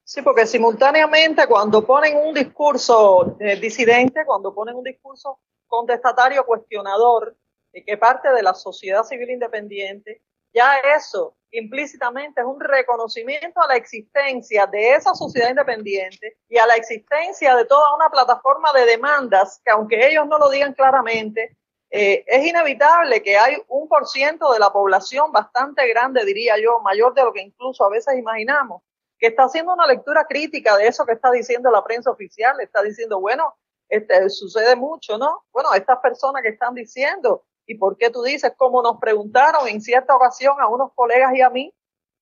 Sí, 0.05 0.23
porque 0.23 0.45
simultáneamente 0.45 1.47
cuando 1.47 1.87
ponen 1.87 2.17
un 2.17 2.35
discurso 2.35 3.37
eh, 3.39 3.57
disidente, 3.57 4.25
cuando 4.27 4.53
ponen 4.53 4.75
un 4.75 4.85
discurso 4.85 5.39
contestatario, 5.67 6.45
cuestionador, 6.45 7.37
y 7.73 7.85
que 7.85 7.97
parte 7.97 8.29
de 8.33 8.43
la 8.43 8.55
sociedad 8.55 9.05
civil 9.05 9.31
independiente, 9.31 10.23
ya 10.53 10.79
eso 10.97 11.37
implícitamente 11.53 12.41
es 12.41 12.47
un 12.47 12.61
reconocimiento 12.61 13.61
a 13.61 13.67
la 13.67 13.77
existencia 13.77 14.67
de 14.67 14.95
esa 14.95 15.15
sociedad 15.15 15.51
independiente 15.51 16.39
y 16.49 16.59
a 16.59 16.67
la 16.67 16.77
existencia 16.77 17.57
de 17.57 17.65
toda 17.65 17.95
una 17.97 18.09
plataforma 18.09 18.73
de 18.73 18.87
demandas 18.87 19.61
que 19.65 19.71
aunque 19.73 20.07
ellos 20.09 20.27
no 20.27 20.39
lo 20.39 20.49
digan 20.49 20.75
claramente, 20.75 21.57
eh, 21.91 22.25
es 22.27 22.47
inevitable 22.47 23.21
que 23.23 23.37
hay 23.37 23.57
un 23.67 23.89
por 23.89 24.07
ciento 24.07 24.53
de 24.53 24.61
la 24.61 24.71
población 24.71 25.33
bastante 25.33 25.89
grande, 25.89 26.25
diría 26.25 26.55
yo, 26.57 26.81
mayor 26.81 27.15
de 27.15 27.25
lo 27.25 27.33
que 27.33 27.43
incluso 27.43 27.85
a 27.85 27.91
veces 27.91 28.17
imaginamos, 28.17 28.83
que 29.19 29.27
está 29.29 29.45
haciendo 29.45 29.75
una 29.75 29.87
lectura 29.87 30.25
crítica 30.25 30.77
de 30.77 30.87
eso 30.87 31.05
que 31.05 31.13
está 31.13 31.33
diciendo 31.33 31.71
la 31.71 31.83
prensa 31.83 32.11
oficial, 32.11 32.61
está 32.61 32.81
diciendo, 32.83 33.21
bueno, 33.21 33.57
este, 33.89 34.31
sucede 34.31 34.77
mucho, 34.77 35.19
¿no? 35.19 35.45
Bueno, 35.53 35.75
estas 35.75 35.99
personas 35.99 36.43
que 36.43 36.51
están 36.51 36.75
diciendo, 36.75 37.45
¿y 37.71 37.77
por 37.77 37.97
qué 37.97 38.11
tú 38.11 38.25
dices? 38.25 38.53
Como 38.57 38.83
nos 38.83 38.99
preguntaron 38.99 39.69
en 39.69 39.81
cierta 39.81 40.17
ocasión 40.17 40.57
a 40.61 40.67
unos 40.67 40.93
colegas 40.93 41.33
y 41.37 41.41
a 41.41 41.51
mí, 41.51 41.73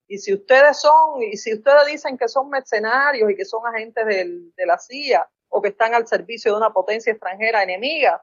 y 0.06 0.18
si 0.18 0.34
ustedes 0.34 0.78
son, 0.78 1.22
y 1.22 1.38
si 1.38 1.54
ustedes 1.54 1.86
dicen 1.86 2.18
que 2.18 2.28
son 2.28 2.50
mercenarios 2.50 3.30
y 3.30 3.34
que 3.34 3.46
son 3.46 3.66
agentes 3.66 4.04
del, 4.04 4.52
de 4.54 4.66
la 4.66 4.78
CIA 4.78 5.26
o 5.48 5.62
que 5.62 5.70
están 5.70 5.94
al 5.94 6.06
servicio 6.06 6.52
de 6.52 6.58
una 6.58 6.70
potencia 6.70 7.12
extranjera 7.12 7.62
enemiga, 7.62 8.22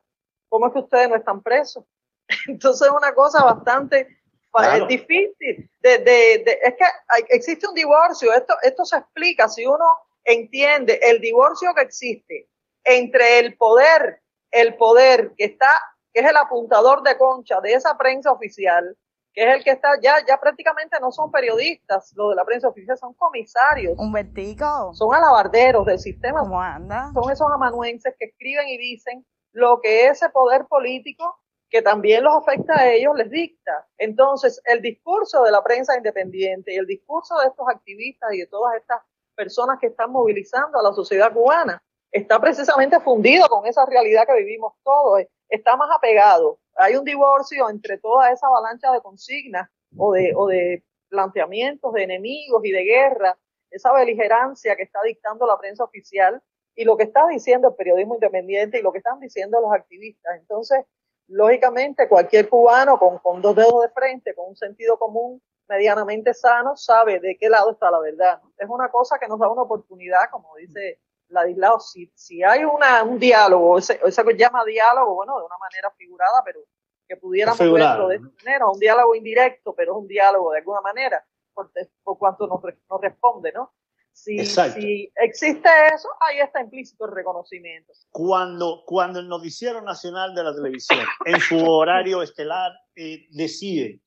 ¿cómo 0.49 0.67
es 0.67 0.73
que 0.73 0.79
ustedes 0.79 1.09
no 1.09 1.15
están 1.15 1.41
presos? 1.41 1.83
Entonces 2.47 2.87
es 2.87 2.93
una 2.93 3.15
cosa 3.15 3.43
bastante 3.43 4.07
claro. 4.51 4.85
difícil. 4.85 5.67
De, 5.81 5.97
de, 5.97 6.43
de, 6.45 6.59
es 6.63 6.75
que 6.75 6.85
hay, 7.07 7.23
existe 7.29 7.67
un 7.67 7.73
divorcio, 7.73 8.33
esto, 8.33 8.53
esto 8.61 8.85
se 8.85 8.97
explica 8.97 9.49
si 9.49 9.65
uno 9.65 9.85
entiende 10.23 10.99
el 11.01 11.19
divorcio 11.21 11.73
que 11.73 11.81
existe 11.81 12.49
entre 12.83 13.39
el 13.39 13.57
poder, 13.57 14.21
el 14.51 14.75
poder 14.75 15.33
que 15.35 15.45
está, 15.45 15.71
que 16.15 16.21
es 16.21 16.29
el 16.29 16.37
apuntador 16.37 17.03
de 17.03 17.17
concha 17.17 17.59
de 17.59 17.73
esa 17.73 17.97
prensa 17.97 18.31
oficial, 18.31 18.97
que 19.33 19.43
es 19.43 19.57
el 19.57 19.63
que 19.65 19.71
está, 19.71 19.89
ya, 20.01 20.15
ya 20.25 20.39
prácticamente 20.39 20.97
no 21.01 21.11
son 21.11 21.29
periodistas, 21.29 22.13
los 22.15 22.29
de 22.29 22.35
la 22.37 22.45
prensa 22.45 22.69
oficial 22.69 22.97
son 22.97 23.13
comisarios. 23.15 23.99
Un 23.99 24.13
vertigo. 24.13 24.93
Son 24.93 25.13
alabarderos 25.13 25.85
del 25.85 25.99
sistema. 25.99 26.39
¿Cómo 26.39 26.61
anda? 26.61 27.11
Son 27.13 27.29
esos 27.29 27.51
amanuenses 27.51 28.15
que 28.17 28.27
escriben 28.27 28.69
y 28.69 28.77
dicen 28.77 29.25
lo 29.51 29.81
que 29.81 30.07
ese 30.07 30.29
poder 30.29 30.67
político 30.67 31.37
que 31.69 31.81
también 31.81 32.23
los 32.23 32.33
afecta 32.33 32.79
a 32.79 32.89
ellos 32.93 33.13
les 33.17 33.29
dicta. 33.29 33.85
Entonces, 33.97 34.61
el 34.63 34.81
discurso 34.81 35.43
de 35.43 35.51
la 35.51 35.61
prensa 35.65 35.97
independiente 35.97 36.73
y 36.73 36.77
el 36.77 36.87
discurso 36.87 37.37
de 37.39 37.47
estos 37.47 37.67
activistas 37.67 38.31
y 38.33 38.37
de 38.37 38.47
todas 38.47 38.77
estas 38.77 39.01
personas 39.35 39.79
que 39.81 39.87
están 39.87 40.13
movilizando 40.13 40.79
a 40.79 40.83
la 40.83 40.93
sociedad 40.93 41.33
cubana 41.33 41.83
está 42.09 42.39
precisamente 42.39 43.01
fundido 43.01 43.49
con 43.49 43.67
esa 43.67 43.85
realidad 43.85 44.25
que 44.25 44.35
vivimos 44.35 44.75
todos, 44.81 45.19
está 45.49 45.75
más 45.77 45.89
apegado. 45.95 46.59
Hay 46.75 46.95
un 46.95 47.05
divorcio 47.05 47.69
entre 47.69 47.97
toda 47.97 48.31
esa 48.31 48.47
avalancha 48.47 48.91
de 48.91 49.01
consignas 49.01 49.69
o 49.97 50.13
de, 50.13 50.33
o 50.35 50.47
de 50.47 50.83
planteamientos 51.09 51.93
de 51.93 52.03
enemigos 52.03 52.63
y 52.65 52.71
de 52.71 52.83
guerra, 52.83 53.37
esa 53.71 53.93
beligerancia 53.93 54.75
que 54.75 54.83
está 54.83 55.01
dictando 55.03 55.45
la 55.45 55.57
prensa 55.57 55.83
oficial 55.83 56.41
y 56.75 56.83
lo 56.83 56.97
que 56.97 57.03
está 57.03 57.25
diciendo 57.27 57.69
el 57.69 57.75
periodismo 57.75 58.15
independiente 58.15 58.79
y 58.79 58.81
lo 58.81 58.91
que 58.91 58.97
están 58.99 59.19
diciendo 59.19 59.61
los 59.61 59.73
activistas. 59.73 60.37
Entonces, 60.39 60.85
lógicamente, 61.27 62.07
cualquier 62.07 62.49
cubano 62.49 62.99
con, 62.99 63.19
con 63.19 63.41
dos 63.41 63.55
dedos 63.55 63.81
de 63.81 63.89
frente, 63.89 64.35
con 64.35 64.49
un 64.49 64.55
sentido 64.55 64.97
común 64.99 65.41
medianamente 65.67 66.33
sano, 66.33 66.75
sabe 66.75 67.19
de 67.19 67.37
qué 67.37 67.49
lado 67.49 67.71
está 67.71 67.89
la 67.89 67.99
verdad. 67.99 68.41
Es 68.57 68.69
una 68.69 68.89
cosa 68.89 69.17
que 69.17 69.27
nos 69.27 69.39
da 69.39 69.49
una 69.49 69.63
oportunidad, 69.63 70.29
como 70.31 70.55
dice 70.57 70.99
Ladislao, 71.29 71.79
si, 71.79 72.11
si 72.15 72.43
hay 72.43 72.63
una, 72.63 73.03
un 73.03 73.19
diálogo, 73.19 73.77
ese, 73.77 73.99
ese 74.03 74.23
que 74.23 74.37
llama 74.37 74.63
diálogo, 74.65 75.15
bueno, 75.15 75.37
de 75.39 75.45
una 75.45 75.57
manera 75.57 75.91
figurada, 75.97 76.41
pero 76.43 76.61
que 77.07 77.17
pudiéramos 77.17 77.59
verlo 77.59 78.07
de 78.07 78.15
esta 78.15 78.29
manera, 78.43 78.67
un 78.67 78.79
diálogo 78.79 79.15
indirecto, 79.15 79.73
pero 79.75 79.93
es 79.93 79.97
un 79.99 80.07
diálogo 80.07 80.51
de 80.51 80.59
alguna 80.59 80.81
manera, 80.81 81.25
por, 81.53 81.71
por 82.03 82.17
cuanto 82.17 82.47
nos, 82.47 82.61
nos 82.63 83.01
responde, 83.01 83.51
¿no? 83.51 83.73
Si, 84.11 84.45
si, 84.45 85.11
existe 85.13 85.67
eso, 85.93 86.07
ahí 86.21 86.39
está 86.39 86.61
implícito 86.61 87.05
el 87.05 87.11
reconocimiento. 87.11 87.91
Cuando, 88.11 88.83
cuando 88.85 89.19
el 89.19 89.27
Noticiero 89.27 89.81
Nacional 89.81 90.33
de 90.33 90.41
la 90.41 90.55
Televisión, 90.55 91.01
en 91.25 91.39
su 91.41 91.57
horario 91.69 92.21
estelar, 92.21 92.71
eh, 92.95 93.27
decide 93.31 93.99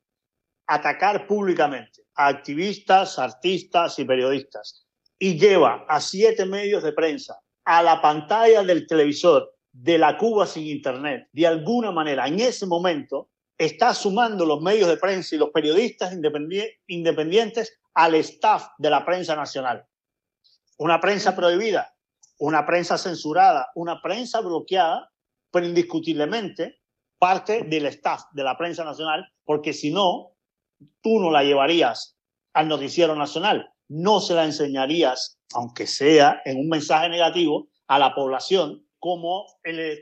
atacar 0.66 1.26
públicamente 1.26 2.04
a 2.14 2.28
activistas, 2.28 3.18
artistas 3.18 3.98
y 3.98 4.06
periodistas 4.06 4.87
y 5.18 5.38
lleva 5.38 5.84
a 5.88 6.00
siete 6.00 6.44
medios 6.46 6.82
de 6.82 6.92
prensa 6.92 7.40
a 7.64 7.82
la 7.82 8.00
pantalla 8.00 8.62
del 8.62 8.86
televisor 8.86 9.54
de 9.72 9.98
la 9.98 10.16
Cuba 10.16 10.46
sin 10.46 10.66
Internet, 10.66 11.28
de 11.32 11.46
alguna 11.46 11.90
manera, 11.90 12.26
en 12.26 12.40
ese 12.40 12.66
momento, 12.66 13.28
está 13.58 13.92
sumando 13.92 14.46
los 14.46 14.62
medios 14.62 14.88
de 14.88 14.96
prensa 14.96 15.34
y 15.34 15.38
los 15.38 15.50
periodistas 15.50 16.14
independientes 16.86 17.78
al 17.92 18.14
staff 18.14 18.68
de 18.78 18.90
la 18.90 19.04
prensa 19.04 19.36
nacional. 19.36 19.84
Una 20.78 21.00
prensa 21.00 21.36
prohibida, 21.36 21.94
una 22.38 22.64
prensa 22.64 22.96
censurada, 22.96 23.70
una 23.74 24.00
prensa 24.00 24.40
bloqueada, 24.40 25.10
pero 25.50 25.66
indiscutiblemente 25.66 26.80
parte 27.18 27.64
del 27.64 27.86
staff 27.86 28.22
de 28.32 28.44
la 28.44 28.56
prensa 28.56 28.84
nacional, 28.84 29.26
porque 29.44 29.72
si 29.72 29.90
no, 29.90 30.36
tú 31.02 31.18
no 31.18 31.30
la 31.30 31.42
llevarías 31.42 32.16
al 32.52 32.68
noticiero 32.68 33.16
nacional, 33.16 33.72
no 33.88 34.20
se 34.20 34.34
la 34.34 34.44
enseñarías, 34.44 35.38
aunque 35.54 35.86
sea 35.86 36.40
en 36.44 36.58
un 36.58 36.68
mensaje 36.68 37.08
negativo, 37.08 37.68
a 37.86 37.98
la 37.98 38.14
población 38.14 38.84
como, 38.98 39.46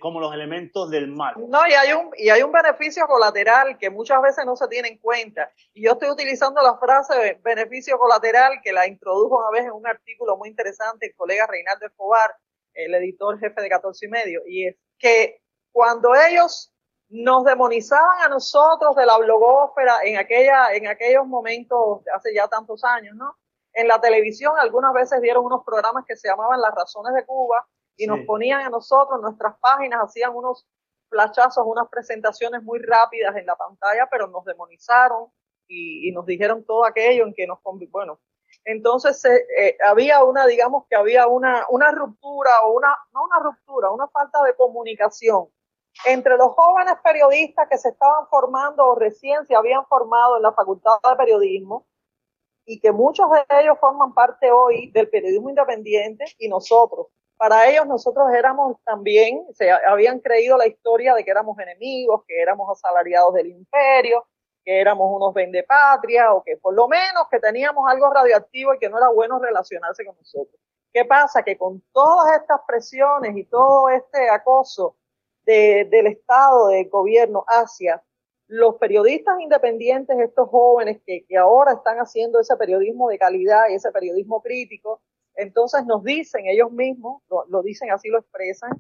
como 0.01 0.21
los 0.21 0.33
elementos 0.33 0.91
del 0.91 1.09
mal. 1.09 1.35
No, 1.49 1.67
y 1.67 1.73
hay, 1.73 1.93
un, 1.93 2.11
y 2.17 2.31
hay 2.31 2.43
un 2.43 2.51
beneficio 2.51 3.07
colateral 3.07 3.77
que 3.79 3.91
muchas 3.91 4.21
veces 4.23 4.45
no 4.47 4.57
se 4.57 4.67
tiene 4.69 4.89
en 4.89 4.99
cuenta. 4.99 5.51
Y 5.75 5.85
yo 5.85 5.93
estoy 5.93 6.09
utilizando 6.09 6.63
la 6.63 6.79
frase 6.79 7.39
beneficio 7.45 7.99
colateral 7.99 8.61
que 8.63 8.73
la 8.73 8.87
introdujo 8.87 9.39
una 9.39 9.51
vez 9.51 9.65
en 9.65 9.73
un 9.73 9.87
artículo 9.87 10.37
muy 10.37 10.49
interesante 10.49 11.07
el 11.07 11.15
colega 11.15 11.47
Reinaldo 11.47 11.87
Escobar, 11.87 12.35
el 12.73 12.95
editor 12.95 13.39
jefe 13.39 13.61
de 13.61 13.69
14 13.69 14.07
y 14.07 14.09
medio, 14.09 14.43
y 14.47 14.67
es 14.69 14.77
que 14.99 15.41
cuando 15.73 16.15
ellos 16.15 16.73
nos 17.09 17.45
demonizaban 17.45 18.23
a 18.23 18.29
nosotros 18.29 18.97
de 18.97 19.07
la 19.07 19.17
blogósfera 19.19 19.99
en, 20.05 20.19
aquella, 20.19 20.75
en 20.75 20.89
aquellos 20.89 21.27
momentos, 21.27 22.01
hace 22.15 22.35
ya 22.35 22.49
tantos 22.49 22.83
años, 22.83 23.15
¿no? 23.15 23.37
En 23.77 23.89
la 23.89 24.01
televisión 24.01 24.55
algunas 24.59 24.95
veces 24.95 25.21
dieron 25.21 25.45
unos 25.45 25.63
programas 25.63 26.07
que 26.07 26.17
se 26.17 26.29
llamaban 26.29 26.63
Las 26.63 26.75
Razones 26.75 27.13
de 27.13 27.27
Cuba 27.27 27.67
y 27.95 28.07
nos 28.07 28.21
ponían 28.21 28.63
a 28.63 28.71
nosotros, 28.71 29.21
nuestras 29.21 29.59
páginas, 29.61 30.01
hacían 30.03 30.35
unos 30.35 30.67
flashazos, 31.11 31.63
unas 31.67 31.87
presentaciones 31.91 32.63
muy 32.63 32.79
rápidas 32.79 33.37
en 33.37 33.45
la 33.45 33.55
pantalla, 33.55 34.09
pero 34.11 34.29
nos 34.29 34.47
demonizaron 34.47 35.31
y, 35.69 36.11
nos 36.13 36.25
dijeron 36.25 36.65
todo 36.65 36.87
aquello 36.87 37.27
en 37.27 37.35
que 37.35 37.47
nos, 37.47 37.59
bueno, 37.91 38.19
entonces 38.65 39.23
eh, 39.27 39.77
había 39.85 40.25
una, 40.25 40.47
digamos 40.47 40.87
que 40.89 40.97
había 40.97 41.27
una, 41.27 41.67
una 41.69 41.91
ruptura 41.91 42.51
o 42.65 42.73
una, 42.73 42.97
no 43.13 43.25
una 43.25 43.41
ruptura, 43.41 43.91
una 43.91 44.09
falta 44.09 44.43
de 44.43 44.57
comunicación 44.57 45.49
entre 46.07 46.39
los 46.39 46.49
jóvenes 46.55 46.95
periodistas 47.05 47.69
que 47.69 47.77
se 47.77 47.91
estaban 47.91 48.27
formando 48.29 48.87
o 48.87 48.95
recién 48.95 49.45
se 49.47 49.55
habían 49.55 49.85
formado 49.87 50.39
en 50.39 50.45
la 50.45 50.53
Facultad 50.53 50.99
de 51.03 51.17
Periodismo 51.17 51.86
y 52.67 52.81
que 52.81 52.93
muchos 52.93 53.31
de 53.31 53.61
ellos 53.61 53.79
forman 53.81 54.13
parte 54.13 54.51
hoy 54.51 54.91
del 54.91 55.09
periodismo 55.09 55.49
independiente 55.49 56.25
y 56.39 56.49
nosotros. 56.49 57.07
Para 57.37 57.69
ellos 57.69 57.87
nosotros 57.87 58.27
éramos 58.35 58.77
también, 58.85 59.47
se 59.53 59.71
habían 59.71 60.21
creído 60.21 60.57
la 60.59 60.67
historia 60.67 61.15
de 61.15 61.25
que 61.25 61.31
éramos 61.31 61.59
enemigos, 61.59 62.25
que 62.27 62.41
éramos 62.41 62.69
asalariados 62.71 63.35
del 63.35 63.49
imperio, 63.49 64.27
que 64.65 64.81
éramos 64.81 65.09
unos 65.15 65.33
vendepatria 65.33 66.33
o 66.33 66.43
que 66.43 66.57
por 66.57 66.75
lo 66.75 66.89
menos 66.89 67.29
que 67.31 67.39
teníamos 67.39 67.89
algo 67.89 68.13
radioactivo 68.13 68.75
y 68.75 68.79
que 68.79 68.89
no 68.89 68.99
era 68.99 69.09
bueno 69.11 69.39
relacionarse 69.39 70.05
con 70.05 70.17
nosotros. 70.17 70.61
¿Qué 70.93 71.05
pasa? 71.05 71.43
Que 71.45 71.57
con 71.57 71.83
todas 71.93 72.41
estas 72.41 72.61
presiones 72.67 73.37
y 73.37 73.45
todo 73.45 73.91
este 73.91 74.29
acoso 74.29 74.97
del 75.45 76.07
Estado, 76.09 76.69
del 76.69 76.89
gobierno 76.89 77.45
hacia 77.47 78.03
los 78.49 78.77
periodistas 78.77 79.41
independientes, 79.41 80.19
estos 80.19 80.49
jóvenes 80.49 81.01
que, 81.05 81.25
que, 81.27 81.37
ahora 81.37 81.73
están 81.73 81.99
haciendo 81.99 82.41
ese 82.41 82.57
periodismo 82.57 83.09
de 83.09 83.19
calidad 83.19 83.69
y 83.69 83.75
ese 83.75 83.91
periodismo 83.91 84.41
crítico, 84.41 85.01
entonces 85.35 85.85
nos 85.85 86.03
dicen 86.03 86.47
ellos 86.47 86.71
mismos, 86.73 87.23
lo, 87.29 87.63
dicen 87.63 87.91
así, 87.91 88.09
lo 88.09 88.19
expresan, 88.19 88.71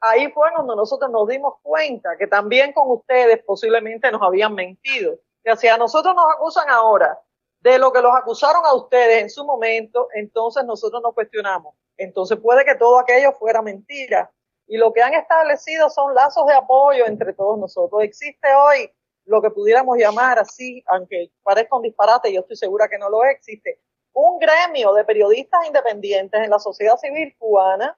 ahí 0.00 0.30
fue 0.30 0.48
cuando 0.54 0.76
nosotros 0.76 1.10
nos 1.10 1.26
dimos 1.26 1.54
cuenta 1.62 2.16
que 2.16 2.26
también 2.26 2.72
con 2.72 2.90
ustedes 2.90 3.42
posiblemente 3.44 4.10
nos 4.12 4.22
habían 4.22 4.54
mentido. 4.54 5.18
Que 5.42 5.56
si 5.56 5.68
a 5.68 5.76
nosotros 5.76 6.14
nos 6.14 6.26
acusan 6.34 6.68
ahora 6.68 7.18
de 7.60 7.78
lo 7.78 7.92
que 7.92 8.00
los 8.00 8.14
acusaron 8.14 8.64
a 8.64 8.74
ustedes 8.74 9.22
en 9.22 9.30
su 9.30 9.44
momento, 9.44 10.08
entonces 10.14 10.64
nosotros 10.64 11.02
nos 11.02 11.14
cuestionamos. 11.14 11.74
Entonces 11.96 12.38
puede 12.38 12.64
que 12.64 12.76
todo 12.76 12.98
aquello 12.98 13.32
fuera 13.38 13.60
mentira 13.60 14.30
y 14.68 14.76
lo 14.76 14.92
que 14.92 15.02
han 15.02 15.14
establecido 15.14 15.90
son 15.90 16.14
lazos 16.14 16.46
de 16.46 16.54
apoyo 16.54 17.06
entre 17.06 17.32
todos 17.32 17.58
nosotros. 17.58 18.02
Existe 18.04 18.46
hoy 18.54 18.92
lo 19.28 19.42
que 19.42 19.50
pudiéramos 19.50 19.98
llamar 19.98 20.38
así, 20.38 20.82
aunque 20.86 21.30
parezca 21.42 21.76
un 21.76 21.82
disparate, 21.82 22.32
yo 22.32 22.40
estoy 22.40 22.56
segura 22.56 22.88
que 22.88 22.98
no 22.98 23.08
lo 23.08 23.24
existe, 23.24 23.80
un 24.12 24.38
gremio 24.38 24.92
de 24.94 25.04
periodistas 25.04 25.66
independientes 25.66 26.40
en 26.42 26.50
la 26.50 26.58
sociedad 26.58 26.96
civil 26.96 27.34
cubana 27.38 27.96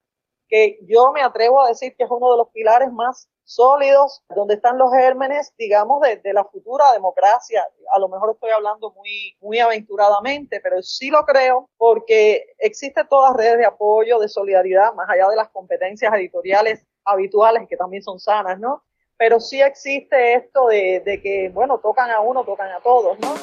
que 0.48 0.78
yo 0.82 1.12
me 1.12 1.22
atrevo 1.22 1.62
a 1.62 1.68
decir 1.68 1.94
que 1.96 2.04
es 2.04 2.10
uno 2.10 2.32
de 2.32 2.38
los 2.38 2.48
pilares 2.50 2.92
más 2.92 3.30
sólidos, 3.44 4.22
donde 4.34 4.54
están 4.54 4.78
los 4.78 4.92
gérmenes, 4.92 5.54
digamos, 5.56 6.00
de, 6.02 6.20
la 6.32 6.44
futura 6.44 6.92
democracia. 6.92 7.66
A 7.94 7.98
lo 7.98 8.08
mejor 8.08 8.32
estoy 8.32 8.50
hablando 8.50 8.92
muy, 8.92 9.36
muy 9.40 9.58
aventuradamente, 9.60 10.60
pero 10.60 10.82
sí 10.82 11.10
lo 11.10 11.24
creo 11.24 11.68
porque 11.76 12.54
existe 12.58 13.04
todas 13.08 13.36
redes 13.36 13.58
de 13.58 13.66
apoyo, 13.66 14.18
de 14.18 14.28
solidaridad, 14.28 14.92
más 14.94 15.08
allá 15.08 15.28
de 15.28 15.36
las 15.36 15.48
competencias 15.50 16.12
editoriales 16.14 16.84
habituales, 17.04 17.66
que 17.68 17.76
también 17.76 18.02
son 18.02 18.18
sanas, 18.18 18.58
¿no? 18.58 18.84
Pero 19.20 19.38
sí 19.38 19.60
existe 19.60 20.32
esto 20.32 20.68
de, 20.68 21.02
de 21.04 21.20
que, 21.20 21.50
bueno, 21.52 21.78
tocan 21.82 22.10
a 22.10 22.20
uno, 22.20 22.42
tocan 22.42 22.70
a 22.70 22.80
todos, 22.80 23.18
¿no? 23.20 23.34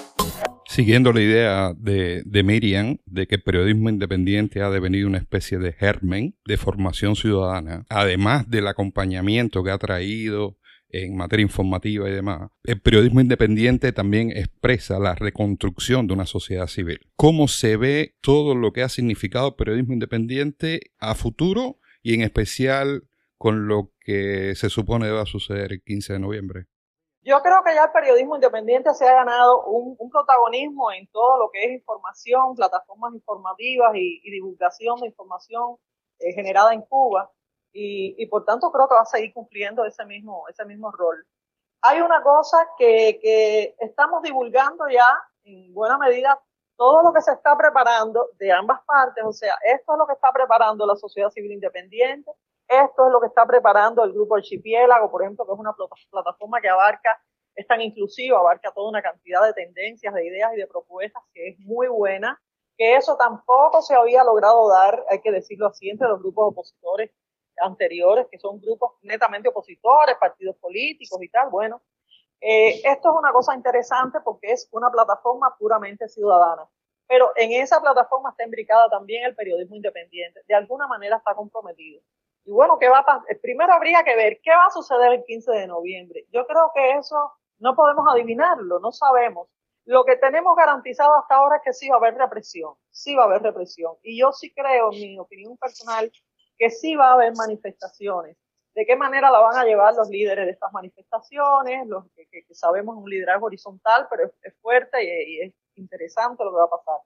Siguiendo 0.66 1.14
la 1.14 1.22
idea 1.22 1.74
de, 1.78 2.24
de, 2.26 2.42
Miriam 2.42 2.98
de 3.06 3.28
que 3.28 3.36
el 3.36 3.44
periodismo 3.44 3.92
independiente 3.92 4.64
ha 4.64 4.72
devenido 4.72 5.08
una 5.08 5.20
especie 5.20 5.60
de 5.60 5.74
germen 5.74 6.36
de 6.46 6.58
formación 6.58 7.16
ciudadana, 7.16 7.86
además 7.90 8.50
del 8.50 8.66
acompañamiento 8.66 9.64
que 9.64 9.70
ha 9.70 9.78
traído 9.78 10.58
en 10.90 11.16
materia 11.16 11.44
informativa 11.44 12.10
y 12.10 12.14
demás, 12.14 12.50
el 12.64 12.82
periodismo 12.82 13.22
independiente 13.22 13.92
también 13.92 14.32
expresa 14.32 14.98
la 14.98 15.14
reconstrucción 15.14 16.08
de 16.08 16.14
una 16.14 16.26
sociedad 16.26 16.66
civil. 16.66 17.02
¿Cómo 17.16 17.48
se 17.48 17.78
ve 17.78 18.16
todo 18.22 18.56
lo 18.56 18.74
que 18.74 18.82
ha 18.82 18.90
significado 18.90 19.50
el 19.50 19.56
periodismo 19.56 19.94
independiente 19.94 20.92
a 20.98 21.14
futuro 21.14 21.78
y 22.02 22.16
en 22.16 22.22
especial 22.22 23.04
con 23.38 23.68
lo 23.68 23.92
que 24.08 24.56
se 24.56 24.70
supone 24.70 25.12
va 25.12 25.24
a 25.24 25.26
suceder 25.26 25.74
el 25.74 25.84
15 25.84 26.14
de 26.14 26.20
noviembre? 26.20 26.66
Yo 27.24 27.42
creo 27.42 27.62
que 27.62 27.76
ya 27.76 27.84
el 27.84 27.92
periodismo 27.92 28.36
independiente 28.36 28.94
se 28.94 29.06
ha 29.06 29.16
ganado 29.16 29.66
un, 29.66 29.98
protagonismo 30.10 30.94
en 30.94 31.08
todo 31.08 31.38
lo 31.38 31.50
que 31.52 31.66
es 31.66 31.72
información, 31.72 32.56
plataformas 32.56 33.14
informativas 33.14 33.92
y, 33.96 34.32
divulgación 34.32 35.02
de 35.02 35.08
información 35.08 35.76
eh, 36.20 36.32
generada 36.32 36.74
en 36.74 36.84
Cuba. 36.84 37.30
Y, 37.74 38.26
por 38.28 38.46
tanto 38.46 38.72
creo 38.72 38.88
que 38.88 38.96
va 38.96 39.02
a 39.02 39.06
seguir 39.06 39.34
cumpliendo 39.34 39.84
ese 39.84 40.06
mismo, 40.06 40.46
ese 40.48 40.64
mismo 40.64 40.90
rol. 40.90 41.28
Hay 41.82 42.00
una 42.00 42.24
cosa 42.24 42.58
que, 42.78 43.20
que 43.22 43.76
estamos 43.80 44.24
divulgando 44.24 44.86
ya 44.88 45.08
en 45.44 45.74
buena 45.74 45.98
medida 45.98 46.40
todo 46.78 47.04
lo 47.04 47.12
que 47.12 47.22
se 47.22 47.34
está 47.34 47.58
preparando 47.58 48.30
de 48.40 48.54
ambas 48.54 48.80
partes, 48.86 49.24
o 49.26 49.34
sea, 49.34 49.56
esto 49.66 49.94
es 49.94 50.00
lo 50.00 50.08
que 50.08 50.14
está 50.14 50.32
preparando 50.32 50.86
la 50.86 50.96
sociedad 50.96 51.30
civil 51.30 51.52
independiente, 51.52 52.32
esto 52.68 53.08
es 53.08 53.12
lo 53.12 53.20
que 53.22 53.28
está 53.28 53.46
preparando 53.46 54.04
el 54.04 54.14
grupo 54.14 54.36
Archipiélago, 54.36 55.10
por 55.10 55.24
ejemplo, 55.24 55.46
que 55.46 55.54
es 55.54 55.60
una 55.60 55.76
plataforma 56.12 56.62
que 56.62 56.70
abarca, 56.70 57.22
es 57.56 57.66
tan 57.66 57.82
inclusiva, 57.82 58.40
abarca 58.40 58.72
toda 58.72 58.90
una 58.90 59.02
cantidad 59.02 59.44
de 59.44 59.54
tendencias, 59.54 60.14
de 60.14 60.26
ideas 60.26 60.54
y 60.54 60.58
de 60.58 60.68
propuestas 60.68 61.24
que 61.34 61.50
es 61.50 61.60
muy 61.60 61.88
buena, 61.88 62.40
que 62.78 62.96
eso 62.96 63.18
tampoco 63.18 63.82
se 63.82 63.96
había 63.96 64.24
logrado 64.24 64.70
dar, 64.70 65.04
hay 65.10 65.22
que 65.22 65.32
decirlo 65.32 65.68
así, 65.68 65.90
entre 65.90 66.08
los 66.08 66.20
grupos 66.20 66.52
opositores 66.52 67.12
anteriores, 67.60 68.28
que 68.30 68.38
son 68.38 68.62
grupos 68.62 68.94
netamente 69.02 69.50
opositores, 69.50 70.16
partidos 70.20 70.56
políticos 70.58 71.20
y 71.22 71.30
tal. 71.30 71.50
Bueno, 71.50 71.82
eh, 72.40 72.82
esto 72.84 73.10
es 73.10 73.16
una 73.18 73.32
cosa 73.32 73.56
interesante 73.56 74.20
porque 74.24 74.52
es 74.52 74.70
una 74.72 74.92
plataforma 74.92 75.56
puramente 75.58 76.08
ciudadana. 76.08 76.68
Pero 77.08 77.32
en 77.36 77.54
esa 77.54 77.82
plataforma 77.82 78.32
está 78.32 78.44
imbricada 78.44 78.90
también 78.90 79.26
el 79.26 79.36
periodismo 79.36 79.76
independiente. 79.76 80.42
De 80.48 80.56
alguna 80.56 80.88
manera 80.88 81.18
está 81.18 81.34
comprometido. 81.34 82.02
Y 82.48 82.52
bueno, 82.54 82.80
¿qué 82.80 82.88
va 82.88 83.00
a 83.00 83.06
pasar? 83.06 83.38
Primero 83.42 83.74
habría 83.74 84.06
que 84.06 84.16
ver 84.16 84.40
qué 84.42 84.52
va 84.52 84.68
a 84.68 84.72
suceder 84.72 85.12
el 85.12 85.26
15 85.26 85.52
de 85.52 85.68
noviembre. 85.68 86.26
Yo 86.32 86.48
creo 86.48 86.72
que 86.74 86.92
eso 86.92 87.34
no 87.60 87.76
podemos 87.76 88.06
adivinarlo, 88.10 88.80
no 88.80 88.94
sabemos. 88.94 89.50
Lo 89.84 90.06
que 90.06 90.16
tenemos 90.16 90.56
garantizado 90.56 91.14
hasta 91.16 91.36
ahora 91.36 91.58
es 91.58 91.64
que 91.66 91.74
sí 91.74 91.90
va 91.90 91.96
a 91.96 92.00
haber 92.00 92.16
represión, 92.16 92.76
sí 92.90 93.16
va 93.16 93.24
a 93.24 93.26
haber 93.26 93.42
represión. 93.42 93.96
Y 94.02 94.18
yo 94.18 94.32
sí 94.32 94.54
creo, 94.54 94.94
en 94.94 95.00
mi 95.00 95.20
opinión 95.20 95.58
personal, 95.58 96.10
que 96.58 96.70
sí 96.70 96.96
va 96.96 97.10
a 97.10 97.14
haber 97.16 97.34
manifestaciones. 97.36 98.38
¿De 98.74 98.86
qué 98.86 98.96
manera 98.96 99.30
la 99.30 99.40
van 99.40 99.58
a 99.58 99.66
llevar 99.66 99.94
los 99.96 100.08
líderes 100.08 100.46
de 100.46 100.52
estas 100.54 100.72
manifestaciones? 100.72 101.86
Los 101.86 102.06
que, 102.16 102.46
sabemos 102.52 102.96
un 102.96 103.10
liderazgo 103.10 103.48
horizontal, 103.48 104.08
pero 104.10 104.32
es, 104.42 104.56
fuerte 104.62 105.04
y, 105.04 105.42
es 105.42 105.54
interesante 105.76 106.46
lo 106.46 106.52
que 106.52 106.60
va 106.60 106.64
a 106.64 106.70
pasar. 106.70 107.00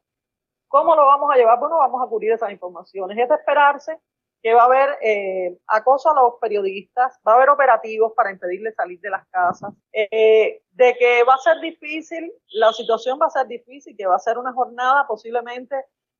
¿Cómo 0.67 0.95
lo 0.95 1.07
vamos 1.07 1.31
a 1.33 1.37
llevar? 1.37 1.59
Bueno, 1.59 1.77
vamos 1.77 1.99
a 2.05 2.07
cubrir 2.07 2.31
esas 2.31 2.51
informaciones. 2.51 3.17
Es 3.17 3.27
de 3.27 3.35
esperarse 3.35 3.99
que 4.41 4.53
va 4.53 4.63
a 4.63 4.65
haber 4.65 4.97
eh, 5.01 5.57
acoso 5.67 6.09
a 6.09 6.15
los 6.15 6.35
periodistas, 6.41 7.19
va 7.27 7.33
a 7.33 7.35
haber 7.35 7.49
operativos 7.49 8.13
para 8.15 8.31
impedirles 8.31 8.75
salir 8.75 8.99
de 8.99 9.09
las 9.09 9.27
casas, 9.27 9.71
eh, 9.93 10.63
de 10.71 10.95
que 10.97 11.23
va 11.23 11.35
a 11.35 11.37
ser 11.37 11.59
difícil, 11.59 12.33
la 12.53 12.73
situación 12.73 13.19
va 13.21 13.27
a 13.27 13.29
ser 13.29 13.47
difícil, 13.47 13.95
que 13.95 14.07
va 14.07 14.15
a 14.15 14.19
ser 14.19 14.37
una 14.37 14.53
jornada 14.53 15.05
posiblemente 15.07 15.75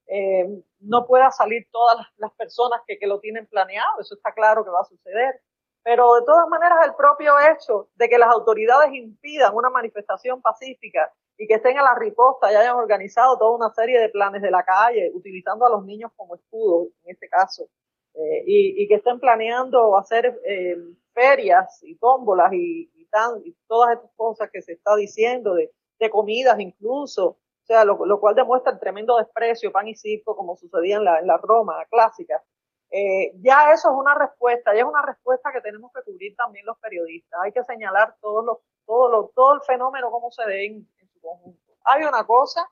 eh, 0.07 0.45
no 0.81 1.07
pueda 1.07 1.31
salir 1.31 1.67
todas 1.71 2.05
las, 2.17 2.33
personas 2.33 2.81
que, 2.85 2.99
que, 2.99 3.07
lo 3.07 3.19
tienen 3.19 3.47
planeado, 3.47 4.01
eso 4.01 4.15
está 4.15 4.33
claro 4.33 4.63
que 4.63 4.69
va 4.69 4.81
a 4.81 4.85
suceder. 4.85 5.41
Pero 5.83 6.15
de 6.15 6.25
todas 6.25 6.47
maneras, 6.47 6.79
el 6.85 6.93
propio 6.95 7.33
hecho 7.39 7.89
de 7.95 8.09
que 8.09 8.17
las 8.17 8.29
autoridades 8.29 8.93
impidan 8.93 9.55
una 9.55 9.69
manifestación 9.69 10.41
pacífica 10.41 11.11
y 11.37 11.47
que 11.47 11.55
estén 11.55 11.79
a 11.79 11.83
la 11.83 11.95
riposta 11.95 12.51
y 12.51 12.55
hayan 12.55 12.75
organizado 12.75 13.37
toda 13.37 13.55
una 13.55 13.73
serie 13.73 13.99
de 13.99 14.09
planes 14.09 14.41
de 14.41 14.51
la 14.51 14.63
calle, 14.63 15.11
utilizando 15.13 15.65
a 15.65 15.69
los 15.69 15.85
niños 15.85 16.11
como 16.15 16.35
escudos, 16.35 16.89
en 17.03 17.13
este 17.13 17.29
caso, 17.29 17.67
eh, 18.13 18.43
y, 18.45 18.87
que 18.87 18.95
estén 18.95 19.19
planeando 19.19 19.97
hacer 19.97 20.37
eh, 20.45 20.75
ferias 21.13 21.81
y 21.83 21.95
tómbolas 21.95 22.51
y, 22.53 23.07
tan, 23.09 23.41
y 23.45 23.55
todas 23.67 23.95
estas 23.95 24.11
cosas 24.15 24.49
que 24.51 24.61
se 24.61 24.73
está 24.73 24.95
diciendo, 24.95 25.53
de, 25.53 25.71
comidas 26.09 26.59
incluso, 26.59 27.27
o 27.27 27.65
sea, 27.65 27.85
lo, 27.85 28.19
cual 28.19 28.35
demuestra 28.35 28.73
el 28.73 28.79
tremendo 28.79 29.17
desprecio, 29.17 29.71
pan 29.71 29.87
y 29.87 29.95
circo, 29.95 30.35
como 30.35 30.57
sucedía 30.57 30.97
en 30.97 31.05
la, 31.05 31.37
Roma 31.37 31.85
clásica. 31.89 32.43
Eh, 32.89 33.31
ya 33.35 33.71
eso 33.71 33.89
es 33.89 33.95
una 33.95 34.15
respuesta, 34.15 34.73
ya 34.73 34.81
es 34.81 34.85
una 34.85 35.03
respuesta 35.03 35.51
que 35.53 35.61
tenemos 35.61 35.91
que 35.93 36.01
cubrir 36.01 36.35
también 36.35 36.65
los 36.65 36.77
periodistas. 36.79 37.39
Hay 37.41 37.51
que 37.51 37.63
señalar 37.63 38.15
todos 38.19 38.43
los, 38.43 38.57
todo, 38.85 39.09
lo, 39.09 39.31
todo 39.35 39.53
el 39.53 39.61
fenómeno, 39.61 40.09
cómo 40.09 40.31
se 40.31 40.45
ve 40.45 40.65
en, 40.65 40.73
en 40.99 41.07
su 41.07 41.21
conjunto. 41.21 41.73
Hay 41.85 42.03
una 42.03 42.25
cosa 42.25 42.67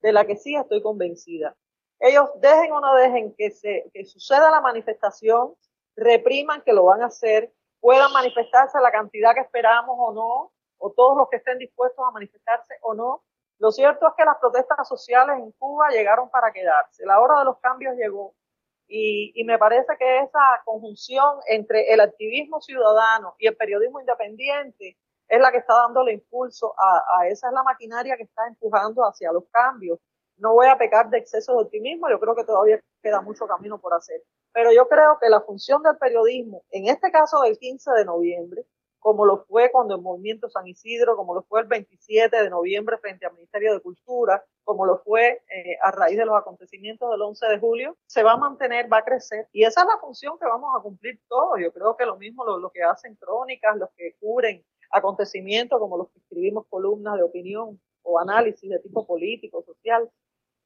de 0.00 0.12
la 0.12 0.24
que 0.24 0.36
sí 0.36 0.56
estoy 0.56 0.82
convencida, 0.82 1.54
ellos 2.00 2.30
dejen 2.40 2.72
o 2.72 2.80
no 2.80 2.94
dejen 2.94 3.34
que, 3.36 3.50
se, 3.50 3.90
que 3.92 4.06
suceda 4.06 4.50
la 4.50 4.62
manifestación, 4.62 5.54
repriman 5.94 6.62
que 6.62 6.72
lo 6.72 6.84
van 6.84 7.02
a 7.02 7.06
hacer, 7.06 7.52
puedan 7.78 8.10
manifestarse 8.12 8.80
la 8.80 8.90
cantidad 8.90 9.34
que 9.34 9.40
esperamos 9.40 9.96
o 9.98 10.12
no, 10.12 10.52
o 10.78 10.92
todos 10.92 11.16
los 11.16 11.28
que 11.28 11.36
estén 11.36 11.58
dispuestos 11.58 12.02
a 12.06 12.10
manifestarse 12.10 12.74
o 12.82 12.94
no. 12.94 13.22
Lo 13.58 13.70
cierto 13.70 14.08
es 14.08 14.14
que 14.16 14.24
las 14.24 14.38
protestas 14.38 14.88
sociales 14.88 15.36
en 15.38 15.52
Cuba 15.52 15.90
llegaron 15.90 16.30
para 16.30 16.52
quedarse. 16.52 17.04
La 17.04 17.20
hora 17.20 17.40
de 17.40 17.44
los 17.44 17.58
cambios 17.58 17.94
llegó. 17.96 18.34
Y, 18.88 19.32
y 19.38 19.44
me 19.44 19.58
parece 19.58 19.94
que 19.98 20.20
esa 20.20 20.62
conjunción 20.64 21.38
entre 21.46 21.92
el 21.92 22.00
activismo 22.00 22.60
ciudadano 22.60 23.34
y 23.38 23.46
el 23.46 23.56
periodismo 23.56 24.00
independiente 24.00 24.96
es 25.28 25.40
la 25.40 25.52
que 25.52 25.58
está 25.58 25.74
dándole 25.74 26.14
impulso 26.14 26.74
a, 26.76 27.04
a 27.18 27.28
esa 27.28 27.48
es 27.48 27.52
la 27.52 27.62
maquinaria 27.62 28.16
que 28.16 28.24
está 28.24 28.48
empujando 28.48 29.02
hacia 29.02 29.30
los 29.30 29.44
cambios 29.52 30.00
no 30.40 30.54
voy 30.54 30.66
a 30.66 30.78
pecar 30.78 31.10
de 31.10 31.18
exceso 31.18 31.52
de 31.52 31.62
optimismo, 31.64 32.08
yo 32.10 32.18
creo 32.18 32.34
que 32.34 32.44
todavía 32.44 32.80
queda 33.02 33.20
mucho 33.20 33.46
camino 33.46 33.78
por 33.78 33.94
hacer. 33.94 34.22
Pero 34.52 34.72
yo 34.72 34.88
creo 34.88 35.18
que 35.20 35.28
la 35.28 35.40
función 35.40 35.82
del 35.82 35.96
periodismo, 35.98 36.62
en 36.70 36.88
este 36.88 37.10
caso 37.10 37.40
del 37.42 37.58
15 37.58 37.92
de 37.92 38.04
noviembre, 38.04 38.64
como 39.00 39.24
lo 39.24 39.44
fue 39.44 39.70
cuando 39.70 39.94
el 39.94 40.02
movimiento 40.02 40.50
San 40.50 40.66
Isidro, 40.66 41.16
como 41.16 41.34
lo 41.34 41.42
fue 41.42 41.62
el 41.62 41.66
27 41.66 42.42
de 42.42 42.50
noviembre 42.50 42.98
frente 42.98 43.24
al 43.26 43.32
Ministerio 43.32 43.72
de 43.72 43.80
Cultura, 43.80 44.44
como 44.62 44.84
lo 44.84 44.98
fue 44.98 45.42
eh, 45.50 45.78
a 45.82 45.90
raíz 45.90 46.18
de 46.18 46.26
los 46.26 46.36
acontecimientos 46.36 47.10
del 47.10 47.22
11 47.22 47.46
de 47.46 47.58
julio, 47.58 47.96
se 48.06 48.22
va 48.22 48.32
a 48.32 48.36
mantener, 48.36 48.92
va 48.92 48.98
a 48.98 49.04
crecer. 49.04 49.48
Y 49.52 49.64
esa 49.64 49.80
es 49.80 49.86
la 49.86 49.98
función 49.98 50.38
que 50.38 50.44
vamos 50.44 50.70
a 50.78 50.82
cumplir 50.82 51.18
todos. 51.28 51.58
Yo 51.60 51.72
creo 51.72 51.96
que 51.96 52.04
lo 52.04 52.16
mismo 52.16 52.44
lo, 52.44 52.58
lo 52.58 52.70
que 52.70 52.82
hacen 52.82 53.16
crónicas, 53.16 53.76
los 53.76 53.88
que 53.96 54.16
cubren 54.20 54.62
acontecimientos, 54.90 55.78
como 55.78 55.96
los 55.96 56.10
que 56.10 56.18
escribimos 56.18 56.66
columnas 56.68 57.16
de 57.16 57.22
opinión 57.22 57.80
o 58.02 58.18
análisis 58.18 58.68
de 58.68 58.78
tipo 58.80 59.06
político, 59.06 59.62
social, 59.62 60.10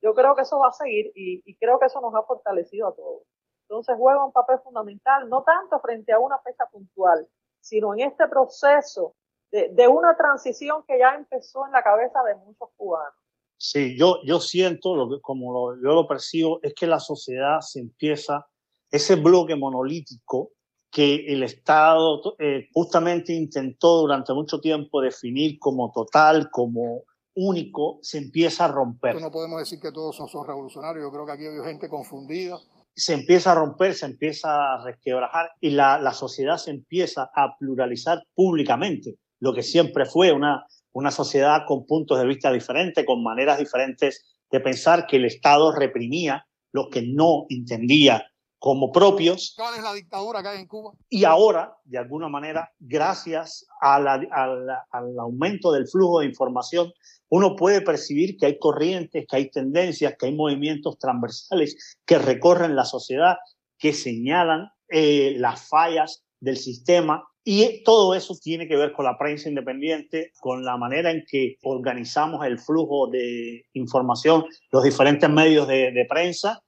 yo 0.05 0.15
creo 0.15 0.37
que 0.37 0.43
eso 0.43 0.59
va 0.59 0.69
a 0.69 0.73
seguir 0.73 1.11
y, 1.15 1.43
y, 1.47 1.57
creo 1.57 1.79
que 1.79 1.87
eso 1.87 1.99
nos 2.03 2.15
ha 2.15 2.23
fortalecido 2.23 2.89
a 2.89 2.95
todos. 2.95 3.23
Entonces 3.63 3.97
juega 3.99 4.23
un 4.23 4.33
papel 4.33 4.59
fundamental, 4.63 5.31
no 5.31 5.43
tanto 5.43 5.81
frente 5.81 6.13
a 6.13 6.19
una 6.19 6.39
fecha 6.41 6.67
puntual, 6.71 7.27
sino 7.59 7.95
en 7.95 8.01
este 8.01 8.29
proceso 8.29 9.15
de, 9.51 9.71
de 9.71 9.89
una 9.89 10.15
transición 10.15 10.85
que 10.87 10.99
ya 10.99 11.15
empezó 11.15 11.65
en 11.65 11.73
la 11.73 11.83
cabeza 11.83 12.23
de 12.23 12.35
muchos 12.35 12.69
cubanos. 12.77 13.15
Sí, 13.57 13.97
yo, 13.97 14.19
yo 14.25 14.41
siento, 14.41 14.95
lo 14.95 15.09
que, 15.09 15.23
como 15.23 15.53
lo, 15.55 15.77
yo 15.77 15.95
lo 15.95 16.07
percibo, 16.07 16.61
es 16.63 16.75
que 16.75 16.87
la 16.87 17.01
sociedad 17.01 17.61
se 17.61 17.81
empieza, 17.81 18.47
ese 18.91 19.15
bloque 19.17 19.57
monolítico 19.57 20.51
que 20.91 21.25
el 21.33 21.43
Estado 21.43 22.37
eh, 22.39 22.69
justamente 22.75 23.33
intentó 23.33 24.03
durante 24.03 24.35
mucho 24.35 24.61
tiempo 24.61 25.01
definir 25.01 25.59
como 25.59 25.91
total, 25.93 26.51
como 26.51 27.05
único 27.35 27.99
se 28.03 28.19
empieza 28.19 28.65
a 28.65 28.69
romper. 28.69 29.21
No 29.21 29.31
podemos 29.31 29.61
decir 29.61 29.81
que 29.81 29.93
todos 29.93 30.17
son, 30.17 30.29
son 30.29 30.47
revolucionarios, 30.47 31.05
yo 31.05 31.11
creo 31.11 31.27
que 31.27 31.33
aquí 31.33 31.47
hay 31.47 31.65
gente 31.65 31.89
confundida. 31.89 32.59
Se 32.95 33.15
empieza 33.15 33.53
a 33.53 33.55
romper, 33.57 33.95
se 33.95 34.07
empieza 34.07 34.75
a 34.75 34.85
resquebrajar 34.85 35.51
y 35.61 35.71
la, 35.71 35.99
la 35.99 36.13
sociedad 36.13 36.59
se 36.59 36.71
empieza 36.71 37.31
a 37.35 37.57
pluralizar 37.59 38.23
públicamente, 38.35 39.17
lo 39.41 39.53
que 39.53 39.63
siempre 39.63 40.07
fue 40.07 40.33
una, 40.33 40.65
una 40.93 41.11
sociedad 41.11 41.63
con 41.67 41.87
puntos 41.87 42.19
de 42.19 42.27
vista 42.27 42.53
diferentes, 42.53 43.05
con 43.05 43.23
maneras 43.23 43.59
diferentes 43.59 44.37
de 44.51 44.61
pensar 44.61 45.07
que 45.07 45.17
el 45.17 45.25
Estado 45.25 45.73
reprimía 45.73 46.47
lo 46.73 46.89
que 46.89 47.03
no 47.03 47.47
entendía 47.49 48.25
como 48.65 48.91
propios. 48.91 49.53
¿Cuál 49.59 49.75
es 49.75 49.83
la 49.83 49.93
dictadura 49.93 50.41
que 50.41 50.49
hay 50.49 50.61
en 50.61 50.67
Cuba? 50.67 50.93
Y 51.11 51.25
ahora, 51.25 51.77
de 51.85 51.99
alguna 51.99 52.31
manera, 52.31 52.73
gracias 52.79 53.67
a 53.79 54.01
la, 54.01 54.15
a 54.15 54.47
la, 54.47 54.87
al 54.91 55.19
aumento 55.19 55.71
del 55.71 55.87
flujo 55.87 56.21
de 56.21 56.27
información, 56.29 56.91
uno 57.29 57.57
puede 57.57 57.83
percibir 57.83 58.39
que 58.39 58.47
hay 58.47 58.59
corrientes, 58.59 59.27
que 59.29 59.37
hay 59.37 59.51
tendencias, 59.51 60.15
que 60.19 60.25
hay 60.25 60.35
movimientos 60.35 60.97
transversales 60.99 61.99
que 62.07 62.19
recorren 62.19 62.75
la 62.75 62.87
sociedad, 62.87 63.37
que 63.79 63.93
señalan 63.93 64.71
eh, 64.89 65.35
las 65.37 65.69
fallas 65.69 66.25
del 66.41 66.57
sistema. 66.57 67.23
Y 67.45 67.83
todo 67.85 68.15
eso 68.15 68.35
tiene 68.43 68.67
que 68.67 68.77
ver 68.77 68.95
con 68.95 69.05
la 69.05 69.19
prensa 69.19 69.51
independiente, 69.51 70.33
con 70.41 70.65
la 70.65 70.79
manera 70.79 71.11
en 71.11 71.23
que 71.31 71.57
organizamos 71.65 72.47
el 72.47 72.59
flujo 72.59 73.09
de 73.09 73.67
información, 73.75 74.47
los 74.71 74.83
diferentes 74.83 75.29
medios 75.29 75.69
de, 75.69 75.93
de 75.93 76.07
prensa 76.09 76.63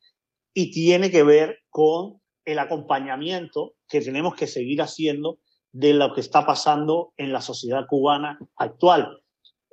y 0.59 0.71
tiene 0.71 1.11
que 1.11 1.23
ver 1.23 1.59
con 1.69 2.23
el 2.47 2.59
acompañamiento 2.59 3.75
que 3.87 4.01
tenemos 4.01 4.35
que 4.35 4.47
seguir 4.47 4.81
haciendo 4.81 5.39
de 5.71 5.93
lo 5.93 6.15
que 6.15 6.23
está 6.23 6.47
pasando 6.47 7.13
en 7.19 7.31
la 7.31 7.43
sociedad 7.43 7.85
cubana 7.87 8.39
actual, 8.57 9.21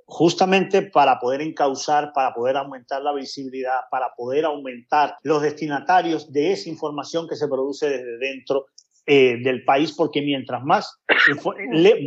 justamente 0.06 0.82
para 0.82 1.22
poder 1.22 1.40
encauzar, 1.40 2.12
para 2.14 2.34
poder 2.34 2.58
aumentar 2.58 3.02
la 3.02 3.14
visibilidad, 3.14 3.80
para 3.90 4.14
poder 4.18 4.44
aumentar 4.44 5.16
los 5.24 5.42
destinatarios 5.42 6.34
de 6.34 6.52
esa 6.52 6.68
información 6.68 7.30
que 7.30 7.38
se 7.38 7.48
produce 7.48 7.88
desde 7.88 8.18
dentro 8.18 8.66
eh, 9.06 9.38
del 9.42 9.64
país, 9.64 9.94
porque 9.94 10.22
mientras 10.22 10.66
más, 10.66 11.02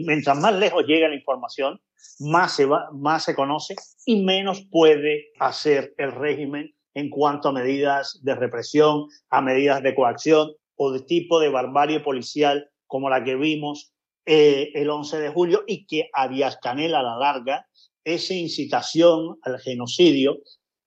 mientras 0.04 0.38
más 0.38 0.54
lejos 0.54 0.84
llega 0.86 1.08
la 1.08 1.14
información, 1.16 1.80
más 2.18 2.54
se, 2.54 2.66
va, 2.66 2.90
más 2.92 3.24
se 3.24 3.34
conoce 3.34 3.74
y 4.04 4.22
menos 4.22 4.66
puede 4.70 5.28
hacer 5.38 5.94
el 5.96 6.12
régimen 6.12 6.75
en 6.96 7.10
cuanto 7.10 7.50
a 7.50 7.52
medidas 7.52 8.18
de 8.22 8.34
represión, 8.34 9.08
a 9.28 9.42
medidas 9.42 9.82
de 9.82 9.94
coacción 9.94 10.52
o 10.76 10.90
de 10.92 11.00
tipo 11.00 11.38
de 11.38 11.50
barbarie 11.50 12.00
policial 12.00 12.70
como 12.86 13.10
la 13.10 13.22
que 13.22 13.36
vimos 13.36 13.92
eh, 14.24 14.70
el 14.74 14.88
11 14.88 15.18
de 15.18 15.28
julio 15.28 15.62
y 15.66 15.86
que 15.86 16.08
a 16.14 16.26
Díaz 16.26 16.56
Canel 16.56 16.94
a 16.94 17.02
la 17.02 17.18
larga, 17.18 17.66
esa 18.02 18.32
incitación 18.32 19.36
al 19.42 19.60
genocidio, 19.60 20.38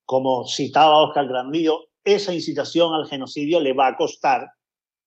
como 0.03 0.47
citaba 0.47 1.03
Oscar 1.03 1.28
Grandío, 1.28 1.78
esa 2.03 2.34
incitación 2.34 2.91
al 2.95 3.07
genocidio 3.07 3.60
le 3.60 3.74
va 3.74 3.89
a 3.89 3.95
costar 3.95 4.47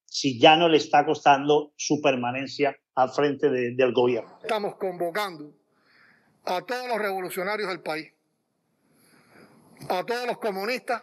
si 0.04 0.38
ya 0.38 0.56
no 0.56 0.68
le 0.68 0.76
está 0.76 1.04
costando 1.04 1.72
su 1.74 2.00
permanencia 2.00 2.76
al 2.94 3.10
frente 3.10 3.50
de, 3.50 3.74
del 3.74 3.92
gobierno. 3.92 4.38
Estamos 4.40 4.76
convocando 4.76 5.52
a 6.44 6.62
todos 6.62 6.86
los 6.86 6.98
revolucionarios 6.98 7.68
del 7.68 7.80
país 7.80 8.12
a 9.88 10.04
todos 10.04 10.26
los 10.26 10.38
comunistas 10.38 11.02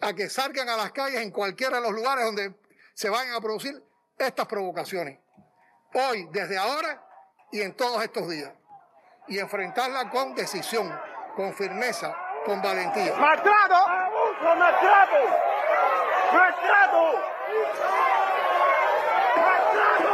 a 0.00 0.14
que 0.14 0.28
salgan 0.28 0.68
a 0.68 0.76
las 0.76 0.92
calles 0.92 1.20
en 1.20 1.30
cualquiera 1.30 1.76
de 1.76 1.82
los 1.82 1.92
lugares 1.92 2.24
donde 2.24 2.54
se 2.94 3.10
vayan 3.10 3.34
a 3.34 3.40
producir 3.40 3.82
estas 4.18 4.46
provocaciones. 4.46 5.18
Hoy, 5.94 6.28
desde 6.30 6.56
ahora 6.56 7.02
y 7.50 7.60
en 7.60 7.74
todos 7.74 8.02
estos 8.02 8.28
días. 8.28 8.52
Y 9.28 9.38
enfrentarla 9.38 10.08
con 10.10 10.34
decisión, 10.34 10.90
con 11.36 11.52
firmeza, 11.54 12.16
con 12.44 12.60
valentía. 12.62 13.14
¡Maltrato! 13.16 13.74
¡Abuso, 13.74 14.56
maltrato! 14.56 15.16
¡Maltrato! 16.32 17.02
¡Maltrato! 19.36 20.10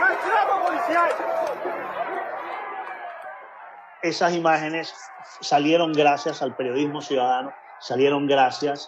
¡Maltrato 0.00 0.62
policial! 0.62 1.34
Esas 4.04 4.34
imágenes 4.34 4.92
salieron 5.40 5.94
gracias 5.94 6.42
al 6.42 6.54
periodismo 6.54 7.00
ciudadano, 7.00 7.54
salieron 7.80 8.26
gracias 8.26 8.86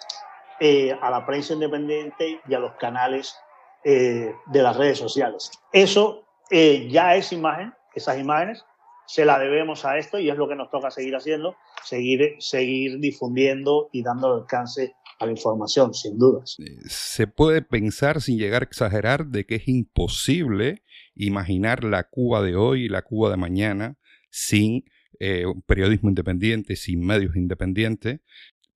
eh, 0.61 0.95
a 1.01 1.11
la 1.11 1.25
prensa 1.25 1.55
independiente 1.55 2.43
y 2.47 2.53
a 2.53 2.59
los 2.59 2.75
canales 2.75 3.35
eh, 3.83 4.35
de 4.45 4.63
las 4.63 4.77
redes 4.77 4.99
sociales. 4.99 5.51
Eso 5.73 6.27
eh, 6.51 6.87
ya 6.91 7.17
es 7.17 7.33
imagen, 7.33 7.73
esas 7.95 8.19
imágenes 8.19 8.63
se 9.07 9.25
las 9.25 9.41
debemos 9.41 9.87
a 9.87 9.97
esto 9.97 10.19
y 10.19 10.29
es 10.29 10.37
lo 10.37 10.51
que 10.51 10.55
nos 10.55 10.71
toca 10.71 10.91
seguir 10.91 11.17
haciendo, 11.17 11.57
seguir, 11.83 12.37
seguir 12.39 12.99
difundiendo 13.01 13.89
y 13.93 14.03
dando 14.03 14.35
alcance 14.35 14.97
a 15.19 15.25
la 15.25 15.33
información, 15.33 15.95
sin 15.95 16.19
dudas. 16.19 16.59
Se 16.89 17.27
puede 17.27 17.63
pensar, 17.63 18.21
sin 18.21 18.37
llegar 18.37 18.61
a 18.61 18.67
exagerar, 18.67 19.29
de 19.29 19.47
que 19.47 19.55
es 19.55 19.67
imposible 19.67 20.83
imaginar 21.15 21.85
la 21.85 22.03
Cuba 22.03 22.43
de 22.43 22.55
hoy 22.55 22.85
y 22.85 22.89
la 22.91 23.01
Cuba 23.01 23.31
de 23.31 23.39
mañana 23.39 23.97
sin 24.29 24.85
eh, 25.21 25.47
un 25.47 25.63
periodismo 25.63 26.09
independiente, 26.09 26.77
sin 26.77 27.05
medios 27.05 27.37
independientes, 27.37 28.21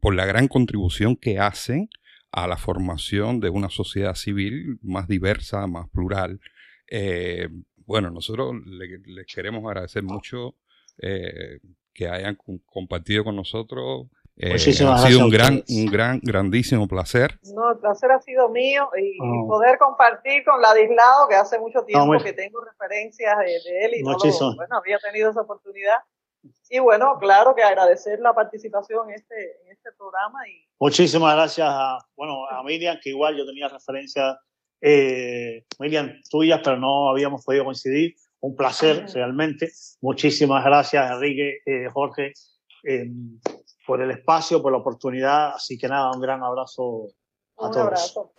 por 0.01 0.15
la 0.15 0.27
gran 0.27 0.49
contribución 0.49 1.17
que 1.17 1.39
hacen 1.39 1.89
a 2.33 2.47
la 2.47 2.57
formación 2.57 3.41
de 3.41 3.51
una 3.51 3.71
sociedad 3.71 4.15
civil 4.15 4.79
más 4.83 5.09
diversa, 5.09 5.67
más 5.67 5.89
plural. 5.91 6.41
Eh, 6.89 7.49
bueno, 7.87 8.11
nosotros 8.11 8.55
les 8.67 9.27
queremos 9.27 9.65
agradecer 9.65 10.03
mucho 10.03 10.55
eh, 10.99 11.59
que 11.93 12.09
hayan 12.09 12.39
compartido 12.67 13.25
con 13.25 13.37
nosotros. 13.37 14.07
Eh, 14.37 14.55
ha 14.55 14.59
sido 14.59 15.25
un 15.25 15.31
gran, 15.31 15.63
un 15.69 15.87
gran, 15.87 16.21
grandísimo 16.23 16.87
placer. 16.89 17.39
No, 17.53 17.73
el 17.73 17.79
placer 17.79 18.11
ha 18.13 18.21
sido 18.21 18.49
mío 18.49 18.89
y, 18.97 19.19
oh. 19.21 19.49
poder 19.49 19.77
compartir 19.79 20.45
con 20.45 20.63
Ladislao, 20.63 21.29
que 21.29 21.35
hace 21.35 21.59
mucho 21.59 21.83
tiempo 21.83 22.13
que 22.23 22.33
tengo 22.33 22.61
referencias 22.65 23.37
de, 23.39 23.85
él 23.85 23.95
y 23.97 24.03
no 24.03 24.17
bueno, 24.57 24.77
había 24.77 24.99
tenido 24.99 25.31
esa 25.31 25.43
oportunidad. 25.43 25.99
Y 26.69 26.79
bueno, 26.79 27.19
claro 27.19 27.55
que 27.55 27.63
agradecer 27.63 28.21
la 28.21 28.33
participación 28.33 29.11
en 29.11 29.17
este, 29.17 29.63
en 29.65 29.73
este 29.73 29.91
programa. 29.99 30.47
Y... 30.49 30.65
Muchísimas 30.79 31.35
gracias 31.35 31.69
a, 31.69 31.99
bueno, 32.17 32.47
a 32.49 32.63
Miriam, 32.63 32.99
que 33.03 33.11
igual 33.11 33.37
yo 33.37 33.45
tenía 33.45 33.69
referencias, 33.69 34.37
eh, 34.81 35.65
Miriam, 35.79 36.13
tuyas, 36.31 36.61
pero 36.63 36.77
no 36.79 37.11
habíamos 37.11 37.45
podido 37.45 37.65
coincidir. 37.65 38.15
Un 38.43 38.57
placer, 38.57 39.05
realmente. 39.13 39.71
Muchísimas 40.01 40.65
gracias, 40.65 41.11
Enrique, 41.11 41.59
eh, 41.67 41.89
Jorge, 41.93 42.33
eh, 42.85 43.11
por 43.87 44.01
el 44.01 44.11
espacio, 44.13 44.63
por 44.63 44.73
la 44.73 44.79
oportunidad. 44.79 45.55
Así 45.57 45.77
que 45.77 45.89
nada, 45.89 46.11
un 46.15 46.23
gran 46.23 46.43
abrazo 46.43 47.09
a 47.59 47.67
un 47.67 47.73
todos. 47.73 47.87
Abrazo. 47.87 48.33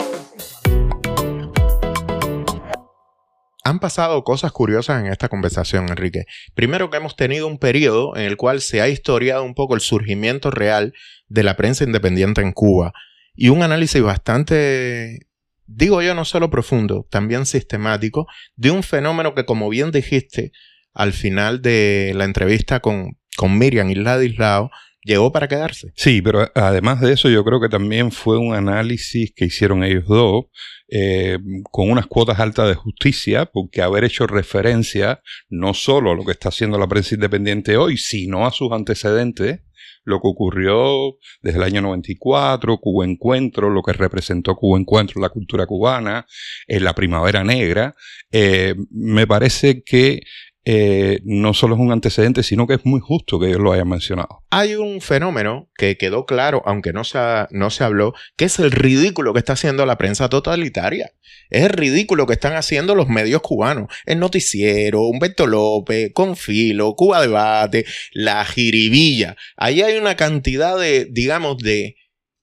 Han 3.64 3.80
pasado 3.80 4.24
cosas 4.24 4.52
curiosas 4.52 5.04
en 5.04 5.12
esta 5.12 5.30
conversación, 5.30 5.90
Enrique. 5.90 6.26
Primero 6.56 6.90
que 6.90 6.98
hemos 6.98 7.16
tenido 7.16 7.48
un 7.48 7.60
periodo 7.60 8.16
en 8.16 8.24
el 8.24 8.38
cual 8.38 8.62
se 8.62 8.82
ha 8.82 8.88
historiado 8.88 9.44
un 9.44 9.54
poco 9.54 9.76
el 9.76 9.82
surgimiento 9.82 10.52
real 10.52 10.94
de 11.28 11.44
la 11.44 11.56
prensa 11.56 11.84
independiente 11.84 12.42
en 12.42 12.54
Cuba 12.54 12.94
y 13.36 13.50
un 13.50 13.64
análisis 13.64 14.02
bastante 14.02 15.28
digo 15.76 16.02
yo, 16.02 16.14
no 16.16 16.26
solo 16.26 16.50
profundo, 16.50 17.08
también 17.10 17.46
sistemático, 17.46 18.28
de 18.56 18.72
un 18.72 18.84
fenómeno 18.84 19.34
que, 19.34 19.46
como 19.46 19.70
bien 19.70 19.92
dijiste 19.92 20.52
al 20.94 21.14
final 21.14 21.62
de 21.62 22.12
la 22.16 22.26
entrevista 22.26 22.82
con, 22.82 23.18
con 23.38 23.58
Miriam 23.58 23.90
y 23.90 23.96
Ladislao, 23.96 24.70
llegó 25.04 25.32
para 25.32 25.48
quedarse. 25.48 25.92
Sí, 25.96 26.22
pero 26.22 26.50
además 26.56 27.02
de 27.02 27.14
eso, 27.14 27.30
yo 27.30 27.44
creo 27.44 27.60
que 27.60 27.70
también 27.70 28.12
fue 28.12 28.38
un 28.38 28.54
análisis 28.54 29.34
que 29.36 29.46
hicieron 29.46 29.84
ellos 29.84 30.06
dos, 30.08 30.46
eh, 30.90 31.40
con 31.72 31.90
unas 31.90 32.08
cuotas 32.08 32.40
altas 32.40 32.68
de 32.68 32.76
justicia, 32.76 33.46
porque 33.46 33.82
haber 33.82 34.04
hecho 34.04 34.28
referencia 34.28 35.22
no 35.50 35.74
solo 35.74 36.12
a 36.12 36.16
lo 36.16 36.26
que 36.26 36.34
está 36.34 36.50
haciendo 36.50 36.78
la 36.78 36.88
prensa 36.88 37.16
independiente 37.16 37.78
hoy, 37.78 37.98
sino 37.98 38.46
a 38.46 38.52
sus 38.52 38.72
antecedentes, 38.72 39.62
lo 40.04 40.20
que 40.20 40.28
ocurrió 40.28 41.18
desde 41.42 41.60
el 41.60 41.64
año 41.64 41.82
94, 41.82 42.78
Cuba 42.80 43.06
Encuentro, 43.06 43.70
lo 43.70 43.84
que 43.84 43.94
representó 43.94 44.56
Cuba 44.56 44.80
Encuentro, 44.80 45.22
la 45.22 45.30
cultura 45.30 45.66
cubana, 45.66 46.26
en 46.68 46.84
la 46.84 46.94
Primavera 46.94 47.44
Negra, 47.44 47.96
eh, 48.32 48.76
me 48.90 49.28
parece 49.28 49.84
que 49.84 50.22
eh, 50.64 51.22
no 51.24 51.56
solo 51.56 51.74
es 51.74 51.82
un 51.82 51.92
antecedente, 51.92 52.44
sino 52.44 52.68
que 52.68 52.76
es 52.76 52.86
muy 52.86 53.00
justo 53.00 53.40
que 53.40 53.48
ellos 53.48 53.62
lo 53.62 53.74
hayan 53.74 53.90
mencionado. 53.90 54.44
Hay 54.52 54.76
un 54.76 55.02
fenómeno 55.02 55.70
que 55.76 55.98
quedó 55.98 56.26
claro, 56.26 56.62
aunque 56.66 56.94
no 56.94 57.04
se, 57.04 57.20
no 57.50 57.72
se 57.72 57.84
habló, 57.84 58.14
que 58.38 58.46
es 58.46 58.60
el 58.60 58.70
ridículo 58.70 59.34
que 59.34 59.40
está 59.40 59.54
haciendo 59.54 59.86
la 59.88 59.98
prensa 59.98 60.30
totalitaria. 60.30 61.12
Es 61.50 61.64
el 61.64 61.72
ridículo 61.72 62.28
que 62.28 62.34
están 62.34 62.54
haciendo 62.54 62.94
los 62.94 63.08
medios 63.08 63.42
cubanos. 63.42 63.88
El 64.06 64.20
noticiero, 64.20 65.02
Humberto 65.02 65.48
López, 65.48 66.12
Confilo, 66.14 66.94
Cuba 66.96 67.22
Debate, 67.22 67.86
la 68.12 68.46
jiribilla. 68.46 69.36
Ahí 69.58 69.82
hay 69.82 69.98
una 69.98 70.16
cantidad 70.16 70.78
de, 70.78 71.08
digamos, 71.10 71.58
de... 71.58 71.96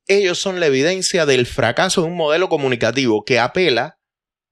Ellos 0.09 0.39
son 0.39 0.59
la 0.59 0.66
evidencia 0.66 1.27
del 1.27 1.47
fracaso 1.47 2.03
de 2.03 2.09
un 2.09 2.16
modelo 2.16 2.49
comunicativo 2.49 3.25
que 3.25 3.39
apela 3.39 3.99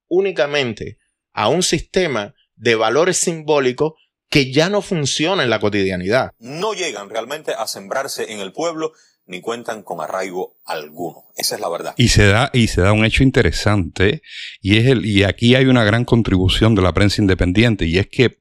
únicamente 0.07 0.99
a 1.33 1.49
un 1.49 1.63
sistema 1.63 2.36
de 2.57 2.75
valores 2.75 3.19
simbólicos 3.19 3.95
que 4.29 4.53
ya 4.53 4.69
no 4.69 4.83
funcionan 4.83 5.45
en 5.45 5.51
la 5.51 5.61
cotidianidad. 5.61 6.33
No 6.39 6.75
llegan 6.75 7.09
realmente 7.09 7.53
a 7.53 7.67
sembrarse 7.67 8.33
en 8.33 8.41
el 8.41 8.53
pueblo 8.53 8.93
ni 9.27 9.41
cuentan 9.41 9.83
con 9.83 10.01
arraigo 10.01 10.57
alguno. 10.65 11.25
Esa 11.37 11.57
es 11.57 11.61
la 11.61 11.69
verdad. 11.69 11.95
Y 11.97 12.09
se 12.09 12.27
da, 12.27 12.51
y 12.53 12.69
se 12.69 12.81
da 12.81 12.93
un 12.93 13.05
hecho 13.05 13.23
interesante, 13.23 14.23
y 14.61 14.79
es 14.79 14.87
el, 14.87 15.05
y 15.05 15.25
aquí 15.25 15.55
hay 15.55 15.67
una 15.67 15.85
gran 15.85 16.05
contribución 16.05 16.75
de 16.75 16.83
la 16.83 16.93
prensa 16.93 17.21
independiente, 17.21 17.87
y 17.87 17.99
es 17.99 18.07
que 18.07 18.39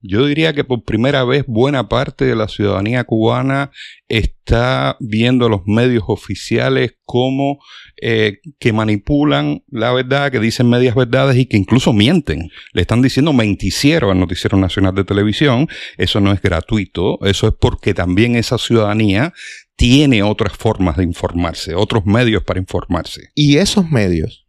yo 0.00 0.26
diría 0.26 0.52
que 0.52 0.64
por 0.64 0.84
primera 0.84 1.24
vez 1.24 1.44
buena 1.46 1.88
parte 1.88 2.24
de 2.24 2.36
la 2.36 2.48
ciudadanía 2.48 3.04
cubana 3.04 3.70
está 4.08 4.96
viendo 5.00 5.48
los 5.48 5.62
medios 5.66 6.04
oficiales 6.06 6.94
como 7.04 7.58
eh, 8.00 8.38
que 8.58 8.72
manipulan 8.72 9.64
la 9.68 9.92
verdad, 9.92 10.30
que 10.30 10.38
dicen 10.40 10.70
medias 10.70 10.94
verdades 10.94 11.36
y 11.36 11.46
que 11.46 11.56
incluso 11.56 11.92
mienten. 11.92 12.48
Le 12.72 12.82
están 12.82 13.02
diciendo 13.02 13.32
menticiero 13.32 14.10
al 14.10 14.20
Noticiero 14.20 14.56
Nacional 14.56 14.94
de 14.94 15.04
Televisión. 15.04 15.68
Eso 15.96 16.20
no 16.20 16.32
es 16.32 16.40
gratuito, 16.40 17.18
eso 17.24 17.48
es 17.48 17.54
porque 17.58 17.92
también 17.92 18.36
esa 18.36 18.58
ciudadanía 18.58 19.32
tiene 19.76 20.22
otras 20.22 20.52
formas 20.52 20.96
de 20.96 21.04
informarse, 21.04 21.74
otros 21.74 22.04
medios 22.06 22.42
para 22.44 22.60
informarse. 22.60 23.30
Y 23.34 23.58
esos 23.58 23.90
medios 23.90 24.47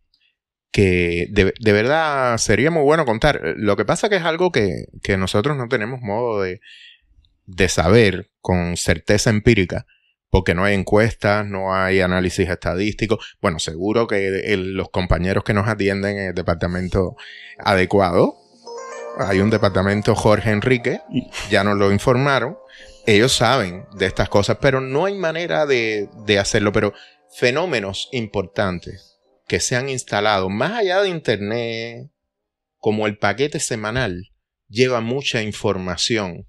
que 0.71 1.27
de, 1.31 1.73
verdad 1.73 2.37
sería 2.37 2.71
muy 2.71 2.83
bueno 2.83 3.05
contar. 3.05 3.41
Lo 3.57 3.75
que 3.75 3.85
pasa 3.85 4.09
que 4.09 4.17
es 4.17 4.23
algo 4.23 4.51
que, 4.51 4.85
nosotros 5.17 5.57
no 5.57 5.67
tenemos 5.67 6.01
modo 6.01 6.41
de, 6.41 6.61
de, 7.45 7.69
saber 7.69 8.29
con 8.41 8.77
certeza 8.77 9.29
empírica, 9.29 9.85
porque 10.29 10.53
no 10.53 10.63
hay 10.63 10.75
encuestas, 10.75 11.45
no 11.45 11.73
hay 11.73 12.01
análisis 12.01 12.47
estadístico. 12.49 13.19
Bueno, 13.41 13.59
seguro 13.59 14.07
que 14.07 14.45
los 14.57 14.89
compañeros 14.89 15.43
que 15.43 15.53
nos 15.53 15.67
atienden 15.67 16.17
en 16.17 16.27
el 16.29 16.35
departamento 16.35 17.15
adecuado, 17.57 18.35
hay 19.17 19.39
un 19.39 19.49
departamento 19.49 20.15
Jorge 20.15 20.51
Enrique, 20.51 21.01
ya 21.49 21.63
nos 21.63 21.77
lo 21.77 21.91
informaron, 21.91 22.57
ellos 23.07 23.35
saben 23.35 23.85
de 23.97 24.05
estas 24.05 24.29
cosas, 24.29 24.57
pero 24.61 24.81
no 24.81 25.05
hay 25.05 25.15
manera 25.15 25.65
de, 25.65 26.09
de 26.25 26.37
hacerlo, 26.37 26.71
pero 26.71 26.93
fenómenos 27.31 28.07
importantes 28.11 29.08
que 29.49 29.59
se 29.59 29.75
han 29.75 29.89
instalado 29.89 30.47
más 30.47 30.73
allá 30.73 31.01
de 31.01 31.09
Internet, 31.09 32.11
como 32.77 33.07
el 33.07 33.17
paquete 33.17 33.59
semanal, 33.59 34.29
lleva 34.69 35.01
mucha 35.01 35.41
información 35.41 36.45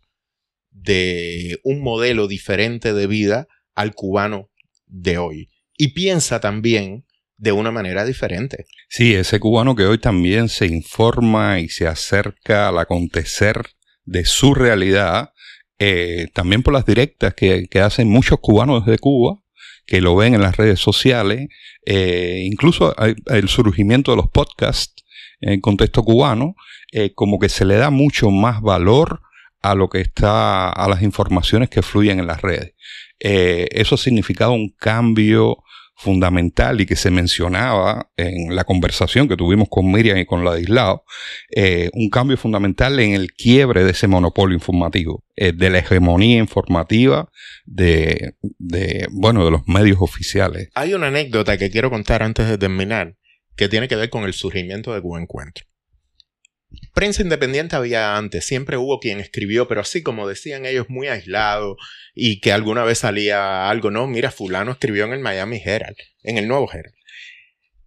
de 0.70 1.58
un 1.64 1.82
modelo 1.82 2.28
diferente 2.28 2.92
de 2.92 3.06
vida 3.06 3.48
al 3.74 3.94
cubano 3.94 4.50
de 4.86 5.16
hoy. 5.16 5.48
Y 5.78 5.94
piensa 5.94 6.40
también 6.40 7.06
de 7.38 7.52
una 7.52 7.70
manera 7.70 8.04
diferente. 8.04 8.66
Sí, 8.90 9.14
ese 9.14 9.40
cubano 9.40 9.74
que 9.74 9.86
hoy 9.86 9.96
también 9.96 10.50
se 10.50 10.66
informa 10.66 11.58
y 11.58 11.70
se 11.70 11.86
acerca 11.86 12.68
al 12.68 12.78
acontecer 12.78 13.62
de 14.04 14.26
su 14.26 14.52
realidad, 14.52 15.32
eh, 15.78 16.28
también 16.34 16.62
por 16.62 16.74
las 16.74 16.84
directas 16.84 17.32
que, 17.32 17.66
que 17.66 17.80
hacen 17.80 18.08
muchos 18.10 18.40
cubanos 18.40 18.84
desde 18.84 18.98
Cuba, 18.98 19.42
que 19.86 20.00
lo 20.00 20.16
ven 20.16 20.34
en 20.34 20.42
las 20.42 20.56
redes 20.56 20.80
sociales, 20.80 21.48
eh, 21.86 22.42
incluso 22.44 22.94
el 23.26 23.48
surgimiento 23.48 24.12
de 24.12 24.18
los 24.18 24.28
podcasts 24.28 25.04
en 25.40 25.60
contexto 25.60 26.02
cubano, 26.02 26.54
eh, 26.92 27.12
como 27.14 27.38
que 27.38 27.48
se 27.48 27.64
le 27.64 27.76
da 27.76 27.90
mucho 27.90 28.30
más 28.30 28.60
valor 28.60 29.22
a 29.62 29.74
lo 29.74 29.88
que 29.88 30.00
está, 30.00 30.70
a 30.70 30.88
las 30.88 31.02
informaciones 31.02 31.70
que 31.70 31.82
fluyen 31.82 32.18
en 32.18 32.26
las 32.26 32.42
redes. 32.42 32.74
Eh, 33.20 33.68
eso 33.72 33.94
ha 33.94 33.98
significado 33.98 34.52
un 34.52 34.70
cambio 34.70 35.58
fundamental 36.00 36.80
y 36.80 36.86
que 36.86 36.96
se 36.96 37.10
mencionaba 37.10 38.10
en 38.16 38.56
la 38.56 38.64
conversación 38.64 39.28
que 39.28 39.36
tuvimos 39.36 39.68
con 39.68 39.92
Miriam 39.92 40.16
y 40.16 40.24
con 40.24 40.44
Ladislao, 40.44 41.04
eh, 41.54 41.90
un 41.92 42.08
cambio 42.08 42.38
fundamental 42.38 42.98
en 43.00 43.12
el 43.12 43.32
quiebre 43.32 43.84
de 43.84 43.90
ese 43.90 44.08
monopolio 44.08 44.54
informativo, 44.54 45.24
eh, 45.36 45.52
de 45.52 45.68
la 45.68 45.80
hegemonía 45.80 46.38
informativa 46.38 47.30
de, 47.66 48.32
de, 48.58 49.08
bueno, 49.10 49.44
de 49.44 49.50
los 49.50 49.68
medios 49.68 49.98
oficiales. 50.00 50.70
Hay 50.74 50.94
una 50.94 51.08
anécdota 51.08 51.58
que 51.58 51.70
quiero 51.70 51.90
contar 51.90 52.22
antes 52.22 52.48
de 52.48 52.56
terminar, 52.56 53.16
que 53.54 53.68
tiene 53.68 53.86
que 53.86 53.96
ver 53.96 54.08
con 54.08 54.24
el 54.24 54.32
surgimiento 54.32 54.94
de 54.94 55.02
Cuba 55.02 55.20
Encuentro. 55.20 55.66
Prensa 56.94 57.22
independiente 57.22 57.76
había 57.76 58.16
antes, 58.16 58.44
siempre 58.44 58.76
hubo 58.76 59.00
quien 59.00 59.20
escribió, 59.20 59.66
pero 59.68 59.80
así 59.80 60.02
como 60.02 60.28
decían 60.28 60.66
ellos, 60.66 60.86
muy 60.88 61.08
aislado 61.08 61.76
y 62.14 62.40
que 62.40 62.52
alguna 62.52 62.84
vez 62.84 62.98
salía 62.98 63.68
algo, 63.68 63.90
no, 63.90 64.06
mira, 64.06 64.30
fulano 64.30 64.72
escribió 64.72 65.04
en 65.04 65.12
el 65.12 65.20
Miami 65.20 65.60
Herald, 65.64 65.96
en 66.22 66.38
el 66.38 66.46
nuevo 66.46 66.70
Herald. 66.72 66.94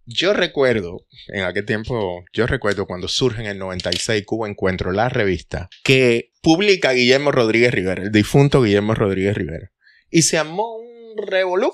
Yo 0.06 0.34
recuerdo, 0.34 1.06
en 1.28 1.44
aquel 1.44 1.64
tiempo, 1.64 2.24
yo 2.34 2.46
recuerdo 2.46 2.86
cuando 2.86 3.08
surge 3.08 3.40
en 3.40 3.46
el 3.46 3.58
96 3.58 4.24
Cuba 4.26 4.48
Encuentro, 4.48 4.92
la 4.92 5.08
revista, 5.08 5.70
que 5.82 6.32
publica 6.42 6.92
Guillermo 6.92 7.32
Rodríguez 7.32 7.72
Rivera, 7.72 8.02
el 8.02 8.12
difunto 8.12 8.62
Guillermo 8.62 8.94
Rodríguez 8.94 9.34
Rivera. 9.34 9.72
Y 10.10 10.22
se 10.22 10.36
armó 10.36 10.76
un 10.76 11.26
revolú 11.26 11.72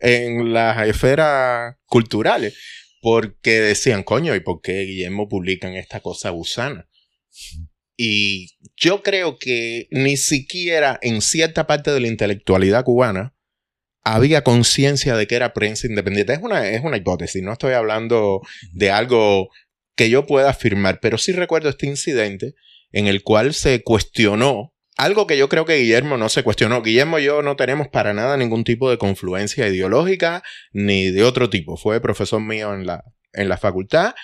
en 0.00 0.52
las 0.52 0.88
esferas 0.88 1.76
culturales, 1.86 2.58
porque 3.00 3.60
decían, 3.60 4.02
coño, 4.02 4.34
¿y 4.34 4.40
por 4.40 4.60
qué 4.60 4.82
Guillermo 4.82 5.28
publican 5.28 5.74
esta 5.74 6.00
cosa 6.00 6.30
gusana? 6.30 6.88
Y 7.96 8.56
yo 8.76 9.02
creo 9.02 9.38
que 9.38 9.88
ni 9.90 10.16
siquiera 10.16 10.98
en 11.02 11.20
cierta 11.20 11.66
parte 11.66 11.90
de 11.90 12.00
la 12.00 12.06
intelectualidad 12.06 12.84
cubana 12.84 13.34
había 14.04 14.44
conciencia 14.44 15.16
de 15.16 15.26
que 15.26 15.34
era 15.34 15.52
prensa 15.52 15.86
independiente. 15.86 16.32
Es 16.32 16.40
una, 16.40 16.68
es 16.68 16.82
una 16.82 16.96
hipótesis, 16.96 17.42
no 17.42 17.52
estoy 17.52 17.74
hablando 17.74 18.40
de 18.72 18.90
algo 18.90 19.50
que 19.96 20.10
yo 20.10 20.26
pueda 20.26 20.50
afirmar, 20.50 21.00
pero 21.00 21.18
sí 21.18 21.32
recuerdo 21.32 21.68
este 21.68 21.86
incidente 21.86 22.54
en 22.92 23.06
el 23.08 23.22
cual 23.22 23.52
se 23.52 23.82
cuestionó 23.82 24.72
algo 24.98 25.26
que 25.26 25.38
yo 25.38 25.48
creo 25.48 25.64
que 25.64 25.76
Guillermo 25.76 26.16
no 26.18 26.28
se 26.28 26.42
cuestionó. 26.42 26.82
Guillermo 26.82 27.18
y 27.18 27.24
yo 27.24 27.40
no 27.40 27.56
tenemos 27.56 27.88
para 27.88 28.12
nada 28.12 28.36
ningún 28.36 28.64
tipo 28.64 28.90
de 28.90 28.98
confluencia 28.98 29.68
ideológica 29.68 30.42
ni 30.72 31.10
de 31.10 31.22
otro 31.22 31.48
tipo. 31.48 31.76
Fue 31.76 32.00
profesor 32.00 32.40
mío 32.40 32.74
en 32.74 32.84
la, 32.84 33.04
en 33.32 33.48
la 33.48 33.56
facultad, 33.56 34.14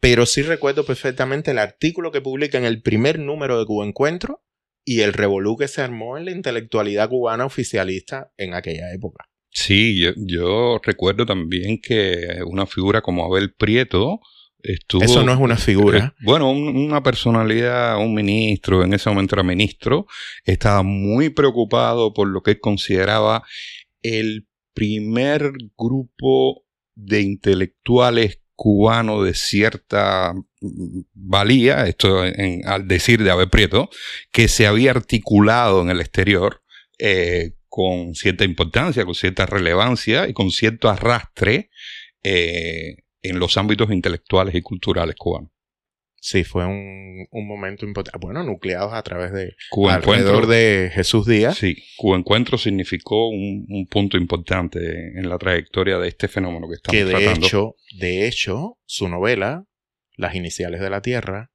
pero 0.00 0.26
sí 0.26 0.42
recuerdo 0.42 0.84
perfectamente 0.84 1.52
el 1.52 1.58
artículo 1.58 2.10
que 2.10 2.20
publica 2.20 2.58
en 2.58 2.64
el 2.64 2.82
primer 2.82 3.20
número 3.20 3.58
de 3.58 3.64
Cuba 3.64 3.86
Encuentro 3.86 4.42
y 4.84 5.02
el 5.02 5.12
revolú 5.12 5.56
que 5.56 5.68
se 5.68 5.82
armó 5.82 6.18
en 6.18 6.24
la 6.24 6.32
intelectualidad 6.32 7.08
cubana 7.08 7.44
oficialista 7.44 8.32
en 8.36 8.54
aquella 8.54 8.92
época. 8.92 9.26
Sí, 9.52 10.00
yo, 10.00 10.10
yo 10.16 10.80
recuerdo 10.82 11.26
también 11.26 11.80
que 11.80 12.40
una 12.44 12.66
figura 12.66 13.02
como 13.02 13.24
Abel 13.24 13.52
Prieto, 13.54 14.20
Estuvo, 14.62 15.02
Eso 15.02 15.22
no 15.22 15.32
es 15.32 15.38
una 15.38 15.56
figura. 15.56 15.98
Eh, 15.98 16.22
bueno, 16.24 16.50
un, 16.50 16.76
una 16.76 17.02
personalidad, 17.02 17.98
un 17.98 18.14
ministro, 18.14 18.84
en 18.84 18.94
ese 18.94 19.08
momento 19.08 19.34
era 19.34 19.42
ministro, 19.42 20.06
estaba 20.44 20.82
muy 20.82 21.30
preocupado 21.30 22.12
por 22.12 22.28
lo 22.28 22.42
que 22.42 22.52
él 22.52 22.60
consideraba 22.60 23.44
el 24.02 24.46
primer 24.74 25.52
grupo 25.76 26.64
de 26.94 27.22
intelectuales 27.22 28.40
cubanos 28.54 29.24
de 29.24 29.32
cierta 29.32 30.34
valía, 31.14 31.86
esto 31.86 32.26
en, 32.26 32.66
al 32.68 32.86
decir 32.86 33.22
de 33.22 33.30
Abel 33.30 33.48
Prieto, 33.48 33.88
que 34.32 34.48
se 34.48 34.66
había 34.66 34.90
articulado 34.90 35.80
en 35.80 35.88
el 35.88 36.00
exterior 36.00 36.62
eh, 36.98 37.54
con 37.68 38.14
cierta 38.14 38.44
importancia, 38.44 39.06
con 39.06 39.14
cierta 39.14 39.46
relevancia 39.46 40.28
y 40.28 40.34
con 40.34 40.50
cierto 40.50 40.90
arrastre 40.90 41.70
eh, 42.22 42.96
en 43.22 43.38
los 43.38 43.56
ámbitos 43.56 43.90
intelectuales 43.90 44.54
y 44.54 44.62
culturales 44.62 45.16
cubanos. 45.16 45.50
Sí, 46.22 46.44
fue 46.44 46.66
un, 46.66 47.26
un 47.30 47.48
momento 47.48 47.86
importante. 47.86 48.18
Bueno, 48.20 48.42
nucleados 48.44 48.92
a 48.92 49.02
través 49.02 49.32
de 49.32 49.54
Cuba 49.70 49.94
alrededor 49.94 50.46
de 50.48 50.90
Jesús 50.92 51.26
Díaz. 51.26 51.56
Sí, 51.56 51.76
Cuba 51.96 52.18
Encuentro 52.18 52.58
significó 52.58 53.28
un, 53.28 53.64
un 53.70 53.86
punto 53.86 54.18
importante 54.18 54.80
en 55.18 55.28
la 55.30 55.38
trayectoria 55.38 55.98
de 55.98 56.08
este 56.08 56.28
fenómeno 56.28 56.68
que 56.68 56.74
estamos 56.74 56.92
que 56.98 57.04
de 57.06 57.12
tratando. 57.12 57.46
hecho, 57.46 57.74
de 57.98 58.26
hecho, 58.28 58.76
su 58.84 59.08
novela, 59.08 59.64
Las 60.16 60.34
iniciales 60.34 60.80
de 60.82 60.90
la 60.90 61.00
Tierra, 61.00 61.50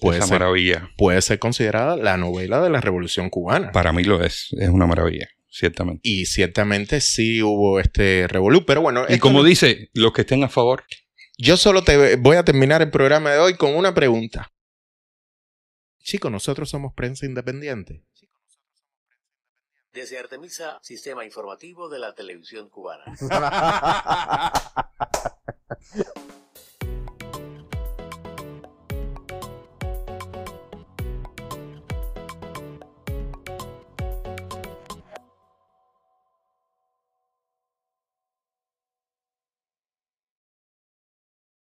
puede 0.00 0.18
Esa 0.18 0.26
ser, 0.26 0.40
maravilla. 0.40 0.90
puede 0.96 1.22
ser 1.22 1.38
considerada 1.38 1.96
la 1.96 2.16
novela 2.16 2.60
de 2.60 2.70
la 2.70 2.80
Revolución 2.80 3.30
Cubana. 3.30 3.70
Para 3.70 3.92
mí 3.92 4.02
lo 4.02 4.24
es, 4.24 4.48
es 4.58 4.70
una 4.70 4.86
maravilla, 4.88 5.28
ciertamente. 5.50 6.00
Y 6.08 6.26
ciertamente 6.26 7.00
sí 7.00 7.42
hubo 7.42 7.80
este 7.80 8.26
revolú, 8.28 8.64
pero 8.64 8.80
bueno, 8.80 9.04
Y 9.08 9.18
como 9.18 9.40
no- 9.40 9.44
dice, 9.44 9.90
los 9.92 10.12
que 10.12 10.22
estén 10.22 10.44
a 10.44 10.48
favor, 10.48 10.84
yo 11.36 11.56
solo 11.56 11.82
te 11.82 12.16
voy 12.16 12.36
a 12.36 12.44
terminar 12.44 12.80
el 12.82 12.90
programa 12.90 13.32
de 13.32 13.38
hoy 13.38 13.56
con 13.56 13.74
una 13.74 13.92
pregunta. 13.92 14.52
Chicos, 16.02 16.30
nosotros 16.32 16.70
somos 16.70 16.92
prensa 16.94 17.26
independiente. 17.26 18.02
Desde 19.92 20.18
Artemisa, 20.18 20.78
Sistema 20.82 21.24
Informativo 21.24 21.88
de 21.88 21.98
la 21.98 22.14
Televisión 22.14 22.68
Cubana. 22.68 23.04